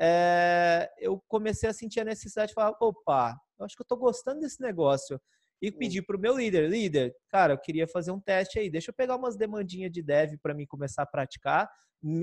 é, 0.00 0.90
eu 0.98 1.22
comecei 1.28 1.68
a 1.68 1.72
sentir 1.72 2.00
a 2.00 2.04
necessidade 2.04 2.48
de 2.48 2.54
falar: 2.54 2.74
opa, 2.80 3.36
eu 3.58 3.64
acho 3.64 3.76
que 3.76 3.82
eu 3.82 3.84
estou 3.84 3.98
gostando 3.98 4.40
desse 4.40 4.60
negócio 4.60 5.20
e 5.62 5.68
hum. 5.68 5.72
pedir 5.78 6.02
para 6.02 6.16
o 6.16 6.20
meu 6.20 6.36
líder, 6.36 6.68
líder, 6.68 7.14
cara, 7.28 7.52
eu 7.52 7.58
queria 7.58 7.86
fazer 7.86 8.10
um 8.10 8.20
teste 8.20 8.58
aí, 8.58 8.70
deixa 8.70 8.90
eu 8.90 8.94
pegar 8.94 9.16
umas 9.16 9.36
demandinhas 9.36 9.92
de 9.92 10.02
dev 10.02 10.36
para 10.42 10.54
mim 10.54 10.66
começar 10.66 11.02
a 11.02 11.06
praticar 11.06 11.70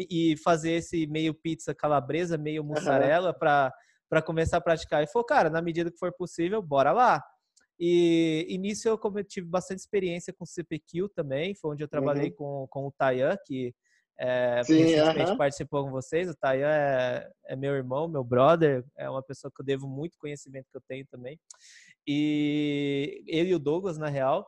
e 0.10 0.36
fazer 0.44 0.72
esse 0.72 1.06
meio 1.06 1.36
pizza 1.36 1.74
calabresa, 1.74 2.36
meio 2.36 2.64
mussarela 2.64 3.30
uhum. 3.30 3.38
para 3.38 3.72
começar 4.24 4.58
a 4.58 4.62
praticar. 4.62 5.04
E 5.04 5.08
falou, 5.08 5.26
cara, 5.26 5.50
na 5.50 5.62
medida 5.62 5.92
que 5.92 5.98
for 5.98 6.14
possível, 6.14 6.62
bora 6.62 6.92
lá. 6.92 7.24
E, 7.80 8.46
e 8.50 8.58
nisso 8.58 8.90
eu 8.90 9.00
tive 9.24 9.48
bastante 9.48 9.80
experiência 9.80 10.34
com 10.34 10.46
CPQ 10.46 11.10
também, 11.16 11.54
foi 11.54 11.72
onde 11.72 11.84
eu 11.84 11.88
trabalhei 11.88 12.30
uhum. 12.30 12.36
com, 12.36 12.68
com 12.70 12.88
o 12.88 12.92
Tayan, 12.92 13.38
que 13.46 13.74
é, 14.20 14.64
Sim, 14.64 14.80
recentemente 14.80 15.32
uhum. 15.32 15.38
participou 15.38 15.84
com 15.84 15.92
vocês. 15.92 16.28
O 16.28 16.36
Tayan 16.36 16.70
é, 16.70 17.30
é, 17.46 17.56
meu 17.56 17.76
irmão, 17.76 18.08
meu 18.08 18.24
brother, 18.24 18.84
é 18.98 19.08
uma 19.10 19.22
pessoa 19.22 19.52
que 19.56 19.62
eu 19.62 19.66
devo 19.66 19.88
muito 19.88 20.18
conhecimento 20.18 20.68
que 20.72 20.78
eu 20.78 20.84
tenho 20.88 21.06
também. 21.06 21.40
E 22.08 23.24
ele 23.28 23.52
e 23.52 23.56
o 23.56 23.60
Douglas, 23.60 23.98
na 23.98 24.10
real. 24.10 24.48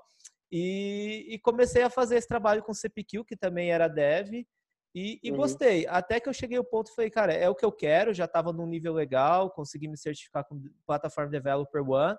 E, 0.52 1.28
e 1.30 1.38
comecei 1.40 1.84
a 1.84 1.90
fazer 1.90 2.16
esse 2.16 2.28
trabalho 2.28 2.64
com 2.64 2.72
o 2.72 2.76
CPQ, 2.76 3.24
que 3.26 3.38
também 3.38 3.72
era 3.72 3.88
dev, 3.88 4.44
e, 4.94 5.20
e 5.24 5.32
uhum. 5.32 5.38
gostei. 5.38 5.86
Até 5.88 6.20
que 6.20 6.28
eu 6.28 6.34
cheguei 6.34 6.58
ao 6.58 6.64
ponto 6.64 6.90
e 6.90 6.96
falei, 6.96 7.10
cara, 7.10 7.34
é 7.34 7.48
o 7.48 7.56
que 7.56 7.66
eu 7.66 7.72
quero, 7.72 8.14
já 8.14 8.26
estava 8.26 8.52
num 8.52 8.66
nível 8.66 8.94
legal, 8.94 9.52
consegui 9.52 9.88
me 9.88 9.98
certificar 9.98 10.44
com 10.46 10.62
Platform 10.86 11.30
Developer 11.30 11.88
One. 11.88 12.18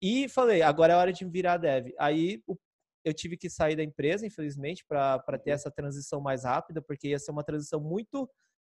E 0.00 0.28
falei, 0.28 0.62
agora 0.62 0.92
é 0.92 0.96
hora 0.96 1.12
de 1.12 1.24
virar 1.24 1.56
dev. 1.56 1.92
Aí 1.98 2.42
eu 3.04 3.14
tive 3.14 3.36
que 3.36 3.48
sair 3.48 3.76
da 3.76 3.82
empresa, 3.82 4.26
infelizmente, 4.26 4.84
para 4.84 5.20
ter 5.38 5.50
uhum. 5.50 5.54
essa 5.54 5.70
transição 5.70 6.20
mais 6.20 6.44
rápida, 6.44 6.80
porque 6.82 7.08
ia 7.08 7.18
ser 7.18 7.30
uma 7.30 7.44
transição 7.44 7.80
muito 7.80 8.28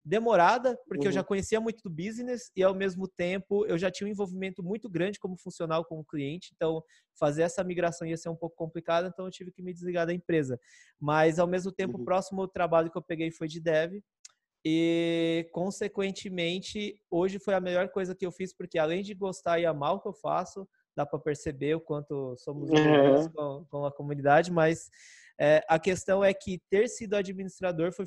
demorada, 0.06 0.78
porque 0.86 1.06
uhum. 1.06 1.08
eu 1.08 1.12
já 1.12 1.20
uhum. 1.20 1.26
conhecia 1.26 1.60
muito 1.60 1.82
do 1.82 1.90
business 1.90 2.52
e 2.54 2.62
ao 2.62 2.72
mesmo 2.72 3.08
tempo 3.08 3.66
eu 3.66 3.76
já 3.76 3.90
tinha 3.90 4.06
um 4.06 4.10
envolvimento 4.10 4.62
muito 4.62 4.88
grande 4.88 5.18
como 5.18 5.36
funcional 5.36 5.84
com 5.84 5.98
o 5.98 6.04
cliente, 6.04 6.52
então 6.54 6.80
fazer 7.18 7.42
essa 7.42 7.64
migração 7.64 8.06
ia 8.06 8.16
ser 8.16 8.28
um 8.28 8.36
pouco 8.36 8.54
complicado, 8.54 9.08
então 9.08 9.24
eu 9.24 9.32
tive 9.32 9.50
que 9.50 9.60
me 9.60 9.72
desligar 9.72 10.06
da 10.06 10.14
empresa. 10.14 10.60
Mas 11.00 11.40
ao 11.40 11.46
mesmo 11.48 11.72
tempo, 11.72 11.96
uhum. 11.96 12.02
o 12.02 12.04
próximo 12.04 12.46
trabalho 12.46 12.88
que 12.88 12.96
eu 12.96 13.02
peguei 13.02 13.32
foi 13.32 13.48
de 13.48 13.60
dev 13.60 13.94
e 14.64 15.48
consequentemente 15.52 17.00
hoje 17.10 17.40
foi 17.40 17.54
a 17.54 17.60
melhor 17.60 17.88
coisa 17.88 18.14
que 18.14 18.24
eu 18.24 18.30
fiz, 18.30 18.54
porque 18.54 18.78
além 18.78 19.02
de 19.02 19.12
gostar 19.12 19.58
e 19.58 19.66
amar 19.66 19.94
o 19.94 20.00
que 20.00 20.08
eu 20.08 20.14
faço, 20.14 20.68
dá 20.96 21.04
para 21.04 21.18
perceber 21.18 21.74
o 21.74 21.80
quanto 21.80 22.36
somos 22.36 22.70
uhum. 22.70 23.28
com, 23.32 23.66
com, 23.68 23.84
a 23.84 23.92
comunidade, 23.92 24.52
mas 24.52 24.88
é, 25.38 25.62
a 25.68 25.78
questão 25.78 26.24
é 26.24 26.32
que 26.32 26.60
ter 26.70 26.88
sido 26.88 27.14
administrador 27.14 27.92
foi, 27.92 28.06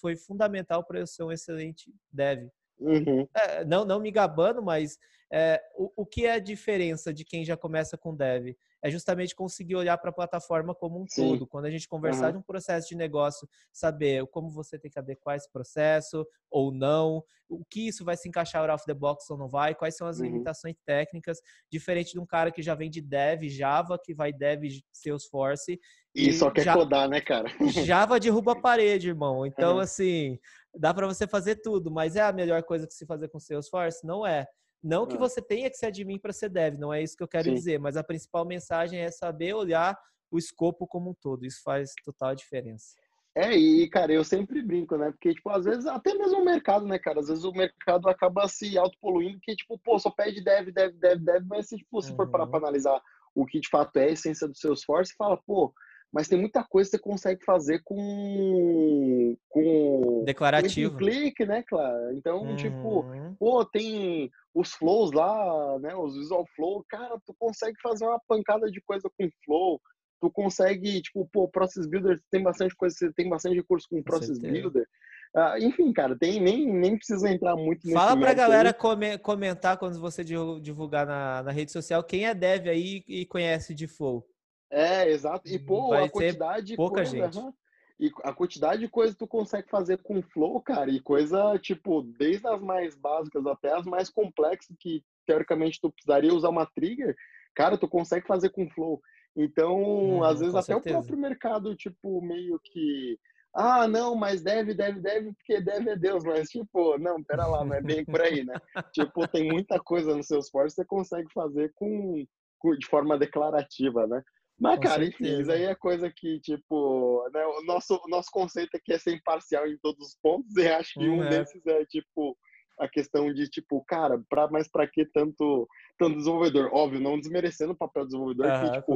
foi 0.00 0.16
fundamental 0.16 0.84
para 0.84 1.00
eu 1.00 1.06
ser 1.06 1.22
um 1.22 1.32
excelente 1.32 1.92
dev. 2.12 2.48
Uhum. 2.78 3.26
É, 3.34 3.64
não, 3.64 3.84
não 3.84 4.00
me 4.00 4.10
gabando, 4.10 4.62
mas 4.62 4.98
é, 5.32 5.60
o, 5.76 6.02
o 6.02 6.06
que 6.06 6.26
é 6.26 6.32
a 6.32 6.38
diferença 6.38 7.12
de 7.12 7.24
quem 7.24 7.44
já 7.44 7.56
começa 7.56 7.98
com 7.98 8.14
dev? 8.14 8.54
É 8.82 8.90
justamente 8.90 9.34
conseguir 9.34 9.76
olhar 9.76 9.96
para 9.98 10.10
a 10.10 10.12
plataforma 10.12 10.74
como 10.74 11.00
um 11.00 11.06
Sim. 11.06 11.30
todo. 11.30 11.46
Quando 11.46 11.66
a 11.66 11.70
gente 11.70 11.88
conversar 11.88 12.26
uhum. 12.26 12.32
de 12.32 12.38
um 12.38 12.42
processo 12.42 12.88
de 12.88 12.96
negócio, 12.96 13.48
saber 13.72 14.26
como 14.28 14.50
você 14.50 14.78
tem 14.78 14.90
que 14.90 14.98
adequar 14.98 15.36
esse 15.36 15.50
processo 15.50 16.26
ou 16.50 16.72
não, 16.72 17.22
o 17.48 17.64
que 17.64 17.88
isso 17.88 18.04
vai 18.04 18.16
se 18.16 18.28
encaixar 18.28 18.62
out 18.62 18.72
of 18.72 18.84
the 18.86 18.94
box 18.94 19.28
ou 19.30 19.36
não 19.36 19.48
vai, 19.48 19.74
quais 19.74 19.96
são 19.96 20.06
as 20.06 20.18
uhum. 20.18 20.26
limitações 20.26 20.76
técnicas, 20.86 21.38
diferente 21.70 22.12
de 22.12 22.20
um 22.20 22.26
cara 22.26 22.50
que 22.50 22.62
já 22.62 22.74
vem 22.74 22.90
de 22.90 23.00
dev, 23.00 23.48
Java, 23.48 23.98
que 24.02 24.14
vai 24.14 24.32
dev 24.32 24.62
Salesforce. 24.92 25.78
E, 26.14 26.30
e 26.30 26.32
só 26.32 26.50
quer 26.50 26.72
codar, 26.72 27.08
né, 27.08 27.20
cara? 27.20 27.48
Java 27.84 28.18
derruba 28.18 28.52
a 28.52 28.60
parede, 28.60 29.08
irmão. 29.08 29.44
Então, 29.44 29.74
uhum. 29.74 29.80
assim, 29.80 30.38
dá 30.74 30.94
para 30.94 31.06
você 31.06 31.26
fazer 31.26 31.56
tudo, 31.56 31.90
mas 31.90 32.16
é 32.16 32.22
a 32.22 32.32
melhor 32.32 32.62
coisa 32.62 32.86
que 32.86 32.94
se 32.94 33.06
fazer 33.06 33.28
com 33.28 33.38
Salesforce? 33.38 34.06
Não 34.06 34.26
é. 34.26 34.46
Não 34.82 35.06
que 35.06 35.16
é. 35.16 35.18
você 35.18 35.42
tenha 35.42 35.68
que 35.68 35.76
ser 35.76 35.86
admin 35.86 36.18
para 36.18 36.32
ser 36.32 36.48
dev, 36.48 36.78
não 36.78 36.92
é 36.92 37.02
isso 37.02 37.16
que 37.16 37.22
eu 37.22 37.28
quero 37.28 37.44
Sim. 37.44 37.54
dizer, 37.54 37.78
mas 37.78 37.96
a 37.96 38.04
principal 38.04 38.44
mensagem 38.46 39.00
é 39.00 39.10
saber 39.10 39.54
olhar 39.54 39.98
o 40.30 40.38
escopo 40.38 40.86
como 40.86 41.10
um 41.10 41.14
todo. 41.14 41.44
Isso 41.44 41.60
faz 41.62 41.92
total 42.04 42.34
diferença. 42.34 42.94
É, 43.34 43.52
e, 43.56 43.88
cara, 43.88 44.12
eu 44.12 44.24
sempre 44.24 44.60
brinco, 44.60 44.96
né? 44.96 45.10
Porque, 45.12 45.34
tipo, 45.34 45.50
às 45.50 45.64
vezes, 45.64 45.86
até 45.86 46.14
mesmo 46.14 46.40
o 46.40 46.44
mercado, 46.44 46.84
né, 46.86 46.98
cara? 46.98 47.20
Às 47.20 47.28
vezes 47.28 47.44
o 47.44 47.52
mercado 47.52 48.08
acaba 48.08 48.48
se 48.48 48.76
autopoluindo, 48.76 49.38
que, 49.40 49.54
tipo, 49.54 49.78
pô, 49.78 49.98
só 49.98 50.10
pede 50.10 50.42
dev, 50.42 50.70
dev, 50.72 50.92
dev, 50.96 51.20
dev, 51.20 51.44
mas 51.46 51.68
se, 51.68 51.76
tipo, 51.76 52.02
se 52.02 52.10
uhum. 52.10 52.16
for 52.16 52.30
parar 52.30 52.46
pra 52.48 52.58
analisar 52.58 53.00
o 53.34 53.46
que 53.46 53.60
de 53.60 53.68
fato 53.68 53.96
é 53.96 54.06
a 54.06 54.10
essência 54.10 54.48
do 54.48 54.56
seu 54.56 54.72
esforço, 54.72 55.14
fala, 55.16 55.36
pô, 55.36 55.72
mas 56.12 56.28
tem 56.28 56.38
muita 56.38 56.64
coisa 56.64 56.90
que 56.90 56.96
você 56.96 57.02
consegue 57.02 57.44
fazer 57.44 57.80
com 57.84 59.36
com 59.48 60.24
declarativo 60.24 60.92
com 60.92 60.98
clique, 60.98 61.46
né, 61.46 61.62
claro. 61.62 62.12
Então, 62.16 62.56
tipo, 62.56 62.76
uhum. 62.76 63.14
tipo, 63.14 63.36
pô, 63.38 63.64
tem 63.64 64.30
os 64.54 64.72
flows 64.72 65.12
lá, 65.12 65.78
né, 65.78 65.94
os 65.94 66.16
visual 66.16 66.44
flow, 66.56 66.84
cara, 66.88 67.16
tu 67.24 67.34
consegue 67.38 67.76
fazer 67.80 68.04
uma 68.04 68.20
pancada 68.26 68.70
de 68.70 68.80
coisa 68.80 69.08
com 69.18 69.28
flow. 69.44 69.80
Tu 70.20 70.30
consegue, 70.30 71.00
tipo, 71.00 71.26
pô, 71.32 71.48
process 71.48 71.86
builder 71.86 72.20
tem 72.30 72.42
bastante 72.42 72.74
coisa, 72.76 72.94
você 72.94 73.12
tem 73.14 73.28
bastante 73.28 73.56
recurso 73.56 73.86
com 73.88 74.02
process 74.02 74.38
builder. 74.38 74.86
Uh, 75.34 75.64
enfim, 75.64 75.92
cara, 75.92 76.18
tem, 76.18 76.40
nem, 76.40 76.66
nem 76.66 76.96
precisa 76.96 77.30
entrar 77.30 77.54
muito 77.54 77.86
nesse 77.86 77.94
Fala 77.96 78.18
pra 78.18 78.34
galera 78.34 78.74
come, 78.74 79.16
comentar 79.16 79.78
quando 79.78 79.98
você 80.00 80.24
divulgar 80.24 81.06
na, 81.06 81.44
na 81.44 81.52
rede 81.52 81.70
social 81.70 82.02
quem 82.02 82.26
é 82.26 82.34
dev 82.34 82.66
aí 82.66 83.04
e 83.06 83.24
conhece 83.26 83.72
de 83.72 83.86
Flow. 83.86 84.26
É, 84.70 85.10
exato. 85.10 85.48
E, 85.48 85.58
pô, 85.58 85.88
Vai 85.88 86.04
a 86.04 86.10
quantidade. 86.10 86.76
pouca 86.76 86.96
coisa, 86.96 87.10
gente. 87.10 87.38
Uhum. 87.38 87.52
E 87.98 88.10
a 88.24 88.32
quantidade 88.32 88.80
de 88.80 88.88
coisa 88.88 89.12
que 89.12 89.18
tu 89.18 89.26
consegue 89.26 89.68
fazer 89.68 89.98
com 89.98 90.22
Flow, 90.22 90.58
cara, 90.62 90.90
e 90.90 91.00
coisa, 91.00 91.58
tipo, 91.58 92.00
desde 92.00 92.46
as 92.48 92.62
mais 92.62 92.94
básicas 92.94 93.46
até 93.46 93.74
as 93.74 93.84
mais 93.84 94.08
complexas, 94.08 94.74
que 94.80 95.04
teoricamente 95.26 95.78
tu 95.78 95.92
precisaria 95.92 96.32
usar 96.32 96.48
uma 96.48 96.64
trigger, 96.64 97.14
cara, 97.54 97.76
tu 97.76 97.86
consegue 97.86 98.26
fazer 98.26 98.48
com 98.48 98.70
Flow. 98.70 99.02
Então, 99.36 99.82
hum, 99.82 100.24
às 100.24 100.40
vezes 100.40 100.54
até 100.54 100.72
certeza. 100.72 100.96
o 100.96 100.98
próprio 101.00 101.18
mercado, 101.18 101.76
tipo, 101.76 102.22
meio 102.22 102.58
que. 102.64 103.18
Ah, 103.54 103.86
não, 103.86 104.14
mas 104.14 104.40
deve, 104.40 104.72
deve, 104.72 105.00
deve, 105.00 105.34
porque 105.34 105.60
deve 105.60 105.90
é 105.90 105.96
Deus, 105.96 106.24
mas 106.24 106.48
tipo, 106.48 106.96
não, 106.98 107.22
pera 107.22 107.46
lá, 107.46 107.64
não 107.64 107.74
é 107.74 107.82
bem 107.82 108.04
por 108.04 108.20
aí, 108.20 108.44
né? 108.44 108.54
tipo, 108.94 109.28
tem 109.28 109.46
muita 109.46 109.78
coisa 109.78 110.16
no 110.16 110.22
seu 110.22 110.38
esforço 110.38 110.76
que 110.76 110.82
você 110.82 110.86
consegue 110.86 111.30
fazer 111.34 111.72
com, 111.74 112.24
com, 112.58 112.76
de 112.76 112.86
forma 112.86 113.18
declarativa, 113.18 114.06
né? 114.06 114.22
Mas, 114.60 114.76
Com 114.76 114.82
cara, 114.82 115.02
certeza. 115.02 115.30
enfim, 115.30 115.40
isso 115.40 115.52
aí 115.52 115.62
é 115.64 115.74
coisa 115.74 116.12
que, 116.14 116.38
tipo, 116.40 117.26
né, 117.32 117.44
o 117.46 117.62
nosso, 117.62 117.98
nosso 118.08 118.30
conceito 118.30 118.76
aqui 118.76 118.92
é 118.92 118.98
ser 118.98 119.14
imparcial 119.14 119.66
em 119.66 119.78
todos 119.78 120.08
os 120.08 120.16
pontos, 120.22 120.54
e 120.56 120.68
acho 120.68 120.92
que 121.00 121.08
um, 121.08 121.18
um 121.18 121.24
é. 121.24 121.30
desses 121.30 121.66
é, 121.66 121.84
tipo, 121.86 122.36
a 122.78 122.88
questão 122.88 123.32
de 123.32 123.48
tipo, 123.48 123.82
cara, 123.86 124.22
pra, 124.28 124.48
mas 124.50 124.68
para 124.68 124.86
que 124.86 125.04
tanto, 125.04 125.68
tanto 125.98 126.16
desenvolvedor? 126.16 126.70
Óbvio, 126.72 127.00
não 127.00 127.18
desmerecendo 127.18 127.72
o 127.72 127.76
papel 127.76 128.04
do 128.04 128.08
desenvolvedor, 128.08 128.46
ah, 128.46 128.60
que 128.60 128.80
tipo, 128.80 128.94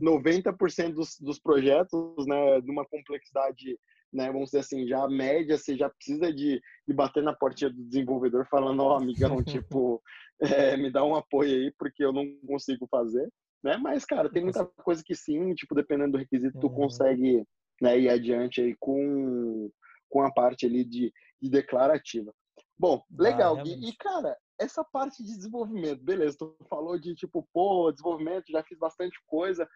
90% 0.00 0.92
dos, 0.94 1.18
dos 1.20 1.38
projetos, 1.38 2.26
né, 2.26 2.60
de 2.62 2.70
uma 2.70 2.86
complexidade, 2.86 3.78
né, 4.12 4.26
vamos 4.32 4.46
dizer 4.46 4.60
assim, 4.60 4.86
já 4.86 5.06
média, 5.08 5.58
você 5.58 5.76
já 5.76 5.90
precisa 5.90 6.32
de, 6.32 6.60
de 6.86 6.94
bater 6.94 7.22
na 7.22 7.34
portinha 7.34 7.70
do 7.70 7.84
desenvolvedor 7.84 8.46
falando, 8.50 8.80
ó, 8.82 8.94
oh, 8.94 8.96
amigão, 8.96 9.42
tipo, 9.44 10.02
é, 10.74 10.76
me 10.76 10.90
dá 10.90 11.04
um 11.04 11.14
apoio 11.14 11.54
aí, 11.54 11.72
porque 11.78 12.04
eu 12.04 12.12
não 12.12 12.24
consigo 12.46 12.86
fazer, 12.90 13.30
né? 13.62 13.76
Mas, 13.76 14.04
cara, 14.04 14.30
tem 14.30 14.42
muita 14.42 14.64
coisa 14.64 15.02
que 15.04 15.14
sim, 15.14 15.54
tipo, 15.54 15.74
dependendo 15.74 16.12
do 16.12 16.18
requisito, 16.18 16.58
tu 16.58 16.66
uhum. 16.66 16.74
consegue 16.74 17.46
né, 17.80 17.98
ir 17.98 18.08
adiante 18.08 18.60
aí 18.60 18.76
com, 18.78 19.70
com 20.08 20.22
a 20.22 20.32
parte 20.32 20.66
ali 20.66 20.84
de, 20.84 21.12
de 21.40 21.50
declarativa. 21.50 22.32
Bom, 22.78 23.02
legal, 23.16 23.58
ah, 23.58 23.62
e, 23.64 23.90
e, 23.90 23.96
cara, 23.96 24.36
essa 24.58 24.82
parte 24.82 25.22
de 25.22 25.36
desenvolvimento, 25.36 26.02
beleza, 26.02 26.36
tu 26.38 26.56
falou 26.68 26.98
de 26.98 27.14
tipo, 27.14 27.46
pô, 27.52 27.90
desenvolvimento, 27.92 28.50
já 28.50 28.62
fiz 28.64 28.78
bastante 28.78 29.16
coisa. 29.26 29.68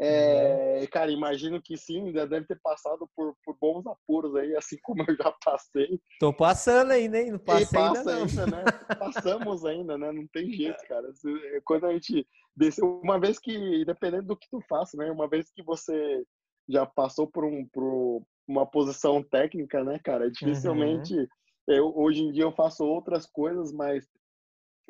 É, 0.00 0.80
uhum. 0.80 0.86
Cara, 0.90 1.10
imagino 1.10 1.62
que 1.62 1.76
sim, 1.76 2.10
deve 2.12 2.44
ter 2.44 2.58
passado 2.60 3.08
por, 3.14 3.36
por 3.44 3.56
bons 3.60 3.86
apuros 3.86 4.34
aí, 4.34 4.56
assim 4.56 4.76
como 4.82 5.04
eu 5.06 5.16
já 5.16 5.32
passei. 5.44 6.00
Tô 6.18 6.32
passando 6.32 6.90
ainda, 6.90 7.18
hein? 7.18 7.32
Não 7.32 7.38
passei 7.38 7.66
passa 7.66 8.16
ainda, 8.16 8.42
ainda, 8.42 8.46
né? 8.46 8.64
Passamos 8.98 9.64
ainda, 9.64 9.96
né? 9.96 10.10
Não 10.12 10.26
tem 10.28 10.52
jeito, 10.52 10.82
cara. 10.88 11.12
Quando 11.64 11.86
a 11.86 11.92
gente 11.92 12.26
desce, 12.56 12.82
uma 12.82 13.20
vez 13.20 13.38
que, 13.38 13.84
dependendo 13.84 14.26
do 14.26 14.36
que 14.36 14.48
tu 14.50 14.60
faça, 14.68 14.96
né? 14.96 15.10
Uma 15.10 15.28
vez 15.28 15.50
que 15.52 15.62
você 15.62 16.24
já 16.68 16.84
passou 16.84 17.26
por, 17.26 17.44
um, 17.44 17.66
por 17.72 18.22
uma 18.48 18.66
posição 18.66 19.22
técnica, 19.22 19.84
né, 19.84 20.00
cara? 20.02 20.30
Dificilmente. 20.30 21.14
Uhum. 21.14 21.26
Eu, 21.66 21.96
hoje 21.96 22.20
em 22.20 22.32
dia 22.32 22.44
eu 22.44 22.52
faço 22.52 22.84
outras 22.84 23.26
coisas, 23.26 23.72
mas 23.72 24.04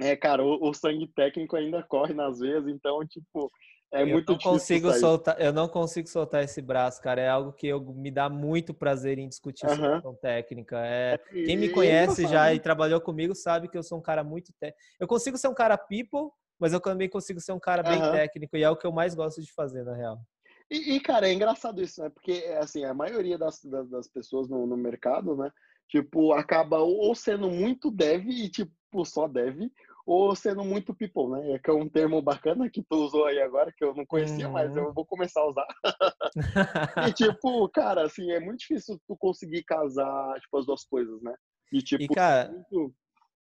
é, 0.00 0.16
cara, 0.16 0.42
o, 0.42 0.68
o, 0.68 0.74
sangue 0.74 1.06
técnico 1.14 1.56
ainda 1.56 1.82
corre 1.84 2.12
nas 2.12 2.40
veias, 2.40 2.66
então, 2.66 3.06
tipo, 3.06 3.50
é 3.94 4.02
eu 4.02 4.08
muito 4.08 4.32
não 4.32 4.38
consigo 4.38 4.92
soltar 4.92 5.40
Eu 5.40 5.52
não 5.52 5.68
consigo 5.68 6.08
soltar 6.08 6.42
esse 6.42 6.60
braço, 6.60 7.00
cara. 7.00 7.20
É 7.20 7.28
algo 7.28 7.52
que 7.52 7.66
eu, 7.66 7.80
me 7.80 8.10
dá 8.10 8.28
muito 8.28 8.74
prazer 8.74 9.18
em 9.18 9.28
discutir 9.28 9.66
uhum. 9.66 9.92
questão 9.92 10.14
técnica. 10.14 10.78
É, 10.84 11.18
quem 11.30 11.56
me 11.56 11.68
conhece 11.68 12.26
já 12.26 12.52
e 12.52 12.60
trabalhou 12.60 13.00
comigo 13.00 13.34
sabe 13.34 13.68
que 13.68 13.78
eu 13.78 13.82
sou 13.82 13.98
um 13.98 14.02
cara 14.02 14.24
muito 14.24 14.52
técnico. 14.58 14.82
Eu 14.98 15.06
consigo 15.06 15.38
ser 15.38 15.48
um 15.48 15.54
cara 15.54 15.78
people, 15.78 16.30
mas 16.58 16.72
eu 16.72 16.80
também 16.80 17.08
consigo 17.08 17.40
ser 17.40 17.52
um 17.52 17.60
cara 17.60 17.82
bem 17.82 18.02
uhum. 18.02 18.12
técnico, 18.12 18.56
e 18.56 18.62
é 18.62 18.70
o 18.70 18.76
que 18.76 18.86
eu 18.86 18.92
mais 18.92 19.14
gosto 19.14 19.40
de 19.42 19.52
fazer, 19.52 19.84
na 19.84 19.94
real. 19.94 20.18
E, 20.70 20.96
e, 20.96 21.00
cara, 21.00 21.28
é 21.28 21.32
engraçado 21.32 21.82
isso, 21.82 22.02
né? 22.02 22.08
Porque, 22.08 22.32
assim, 22.58 22.84
a 22.84 22.94
maioria 22.94 23.36
das, 23.36 23.62
das, 23.64 23.88
das 23.88 24.08
pessoas 24.08 24.48
no, 24.48 24.66
no, 24.66 24.76
mercado, 24.76 25.36
né? 25.36 25.50
Tipo, 25.88 26.32
acaba 26.32 26.78
ou 26.78 27.14
sendo 27.14 27.50
muito 27.50 27.90
dev 27.90 28.26
e, 28.28 28.48
tipo, 28.48 29.04
só 29.04 29.28
dev, 29.28 29.68
ou 30.06 30.34
sendo 30.36 30.64
muito 30.64 30.94
people, 30.94 31.30
né? 31.30 31.58
Que 31.58 31.70
é 31.70 31.74
um 31.74 31.88
termo 31.88 32.20
bacana 32.20 32.68
que 32.70 32.82
tu 32.82 32.96
usou 32.96 33.24
aí 33.26 33.40
agora, 33.40 33.72
que 33.76 33.84
eu 33.84 33.94
não 33.94 34.04
conhecia, 34.04 34.46
uhum. 34.46 34.52
mas 34.52 34.76
eu 34.76 34.92
vou 34.92 35.06
começar 35.06 35.40
a 35.40 35.48
usar. 35.48 35.66
e, 37.08 37.12
tipo, 37.12 37.68
cara, 37.70 38.04
assim, 38.04 38.30
é 38.30 38.40
muito 38.40 38.60
difícil 38.60 39.00
tu 39.06 39.16
conseguir 39.16 39.64
casar, 39.64 40.38
tipo, 40.40 40.58
as 40.58 40.66
duas 40.66 40.84
coisas, 40.84 41.22
né? 41.22 41.34
E, 41.72 41.82
tipo, 41.82 42.02
e, 42.02 42.08
cara... 42.08 42.50
Muito 42.50 42.94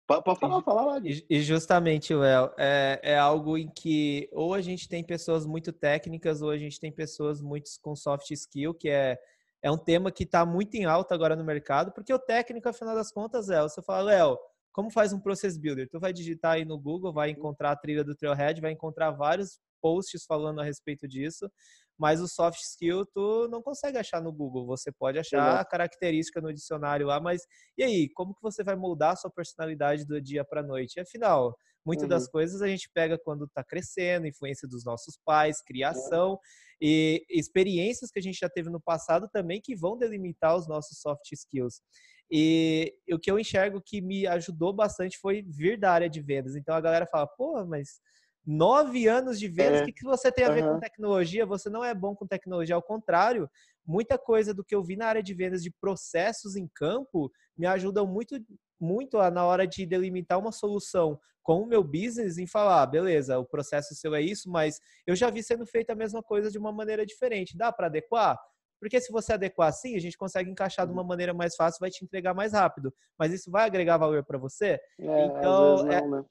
Pode 0.08 0.40
falar, 0.40 0.62
falar 0.62 0.86
lá. 0.86 1.02
E 1.04 1.42
justamente, 1.42 2.16
Léo, 2.16 2.50
é, 2.58 2.98
é 3.04 3.18
algo 3.18 3.58
em 3.58 3.68
que 3.68 4.30
ou 4.32 4.54
a 4.54 4.62
gente 4.62 4.88
tem 4.88 5.04
pessoas 5.04 5.46
muito 5.46 5.74
técnicas 5.74 6.42
ou 6.42 6.50
a 6.50 6.58
gente 6.58 6.80
tem 6.80 6.90
pessoas 6.90 7.42
muito 7.42 7.70
com 7.82 7.94
soft 7.94 8.32
skill, 8.32 8.74
que 8.74 8.88
é, 8.88 9.20
é 9.62 9.70
um 9.70 9.78
tema 9.78 10.10
que 10.10 10.24
está 10.24 10.46
muito 10.46 10.76
em 10.76 10.86
alta 10.86 11.14
agora 11.14 11.36
no 11.36 11.44
mercado, 11.44 11.92
porque 11.92 12.14
o 12.14 12.20
técnico, 12.20 12.70
afinal 12.70 12.96
das 12.96 13.12
contas, 13.12 13.50
é, 13.50 13.62
você 13.62 13.82
fala, 13.82 14.04
Léo, 14.04 14.40
como 14.78 14.92
faz 14.92 15.12
um 15.12 15.20
Process 15.20 15.58
Builder? 15.58 15.90
Tu 15.90 16.00
vai 16.00 16.14
digitar 16.14 16.54
aí 16.54 16.64
no 16.64 16.78
Google, 16.78 17.12
vai 17.12 17.32
encontrar 17.32 17.72
a 17.72 17.76
trilha 17.76 18.04
do 18.04 18.16
Trailhead, 18.16 18.62
vai 18.62 18.72
encontrar 18.72 19.10
vários 19.10 19.60
posts 19.82 20.24
falando 20.24 20.62
a 20.62 20.64
respeito 20.64 21.08
disso 21.08 21.50
mas 21.98 22.22
o 22.22 22.28
soft 22.28 22.60
skill 22.62 23.06
tu 23.06 23.48
não 23.50 23.62
consegue 23.62 23.98
achar 23.98 24.22
no 24.22 24.32
Google. 24.32 24.66
Você 24.68 24.92
pode 24.92 25.18
achar 25.18 25.60
a 25.60 25.66
característica 25.66 26.40
no 26.40 26.54
dicionário 26.54 27.08
lá, 27.08 27.20
mas 27.20 27.42
e 27.78 27.84
aí, 27.84 28.10
como 28.14 28.36
que 28.36 28.42
você 28.42 28.64
vai 28.64 28.76
moldar 28.76 29.14
a 29.14 29.16
sua 29.16 29.32
personalidade 29.32 30.06
do 30.06 30.22
dia 30.22 30.46
para 30.46 30.62
noite? 30.62 31.00
afinal, 31.00 31.56
muitas 31.86 32.04
uhum. 32.04 32.10
das 32.10 32.28
coisas 32.28 32.62
a 32.62 32.68
gente 32.68 32.90
pega 32.94 33.18
quando 33.18 33.46
está 33.46 33.64
crescendo, 33.64 34.28
influência 34.28 34.68
dos 34.68 34.86
nossos 34.86 35.18
pais, 35.26 35.62
criação 35.62 36.32
uhum. 36.32 36.38
e 36.82 37.26
experiências 37.30 38.12
que 38.12 38.20
a 38.20 38.22
gente 38.22 38.38
já 38.38 38.50
teve 38.50 38.70
no 38.70 38.80
passado 38.80 39.28
também 39.32 39.60
que 39.62 39.76
vão 39.76 39.98
delimitar 39.98 40.56
os 40.56 40.68
nossos 40.68 41.00
soft 41.00 41.32
skills. 41.32 41.82
E 42.30 42.94
o 43.12 43.20
que 43.20 43.32
eu 43.32 43.40
enxergo 43.40 43.82
que 43.82 44.02
me 44.02 44.28
ajudou 44.28 44.74
bastante 44.74 45.18
foi 45.18 45.42
vir 45.42 45.80
da 45.80 45.92
área 45.92 46.10
de 46.10 46.22
vendas. 46.22 46.56
Então 46.56 46.76
a 46.76 46.82
galera 46.82 47.06
fala, 47.06 47.26
pô, 47.26 47.66
mas 47.66 48.00
nove 48.46 49.08
anos 49.08 49.40
de 49.40 49.48
vendas, 49.48 49.80
é. 49.80 49.84
o 49.84 49.86
que, 49.86 49.94
que 49.94 50.04
você 50.04 50.32
tem 50.32 50.46
a 50.46 50.52
ver 50.52 50.64
uhum. 50.64 50.74
com 50.76 50.80
tecnologia? 50.80 51.46
Você 51.46 51.70
não 51.70 51.84
é 51.84 51.94
bom 51.94 52.16
com 52.16 52.26
tecnologia, 52.26 52.76
ao 52.76 52.84
contrário, 52.84 53.50
muita 53.86 54.18
coisa 54.18 54.54
do 54.54 54.64
que 54.64 54.76
eu 54.76 54.84
vi 54.84 54.96
na 54.96 55.08
área 55.08 55.24
de 55.24 55.34
vendas 55.34 55.64
de 55.64 55.72
processos 55.72 56.56
em 56.56 56.68
campo 56.74 57.32
me 57.58 57.66
ajudam 57.66 58.06
muito, 58.06 58.38
muito 58.80 59.18
na 59.32 59.46
hora 59.46 59.66
de 59.66 59.86
delimitar 59.86 60.40
uma 60.40 60.52
solução 60.52 61.20
com 61.48 61.62
o 61.62 61.66
meu 61.66 61.82
business 61.82 62.38
em 62.38 62.46
falar, 62.46 62.82
ah, 62.82 62.86
beleza, 62.86 63.40
o 63.40 63.46
processo 63.46 63.96
seu 63.96 64.14
é 64.14 64.22
isso, 64.22 64.50
mas 64.50 64.82
eu 65.06 65.16
já 65.16 65.30
vi 65.30 65.42
sendo 65.42 65.66
feita 65.66 65.94
a 65.94 65.96
mesma 65.96 66.22
coisa 66.22 66.52
de 66.52 66.58
uma 66.58 66.74
maneira 66.74 67.06
diferente. 67.06 67.56
Dá 67.56 67.72
para 67.72 67.88
adequar? 67.88 68.38
Porque 68.80 69.00
se 69.02 69.12
você 69.12 69.34
adequar 69.34 69.70
assim, 69.70 69.96
a 69.96 70.00
gente 70.00 70.18
consegue 70.18 70.50
encaixar 70.50 70.86
de 70.86 70.94
uma 70.94 71.02
uhum. 71.02 71.08
maneira 71.08 71.34
mais 71.34 71.56
fácil, 71.56 71.80
vai 71.80 71.90
te 71.90 72.04
entregar 72.04 72.34
mais 72.34 72.54
rápido. 72.54 72.94
Mas 73.18 73.34
isso 73.34 73.50
vai 73.50 73.66
agregar 73.66 73.98
valor 73.98 74.24
para 74.24 74.38
você? 74.38 74.80
É, 75.00 75.26
então, 75.26 75.78
não, 75.78 75.92
é, 75.92 76.08
né? 76.08 76.26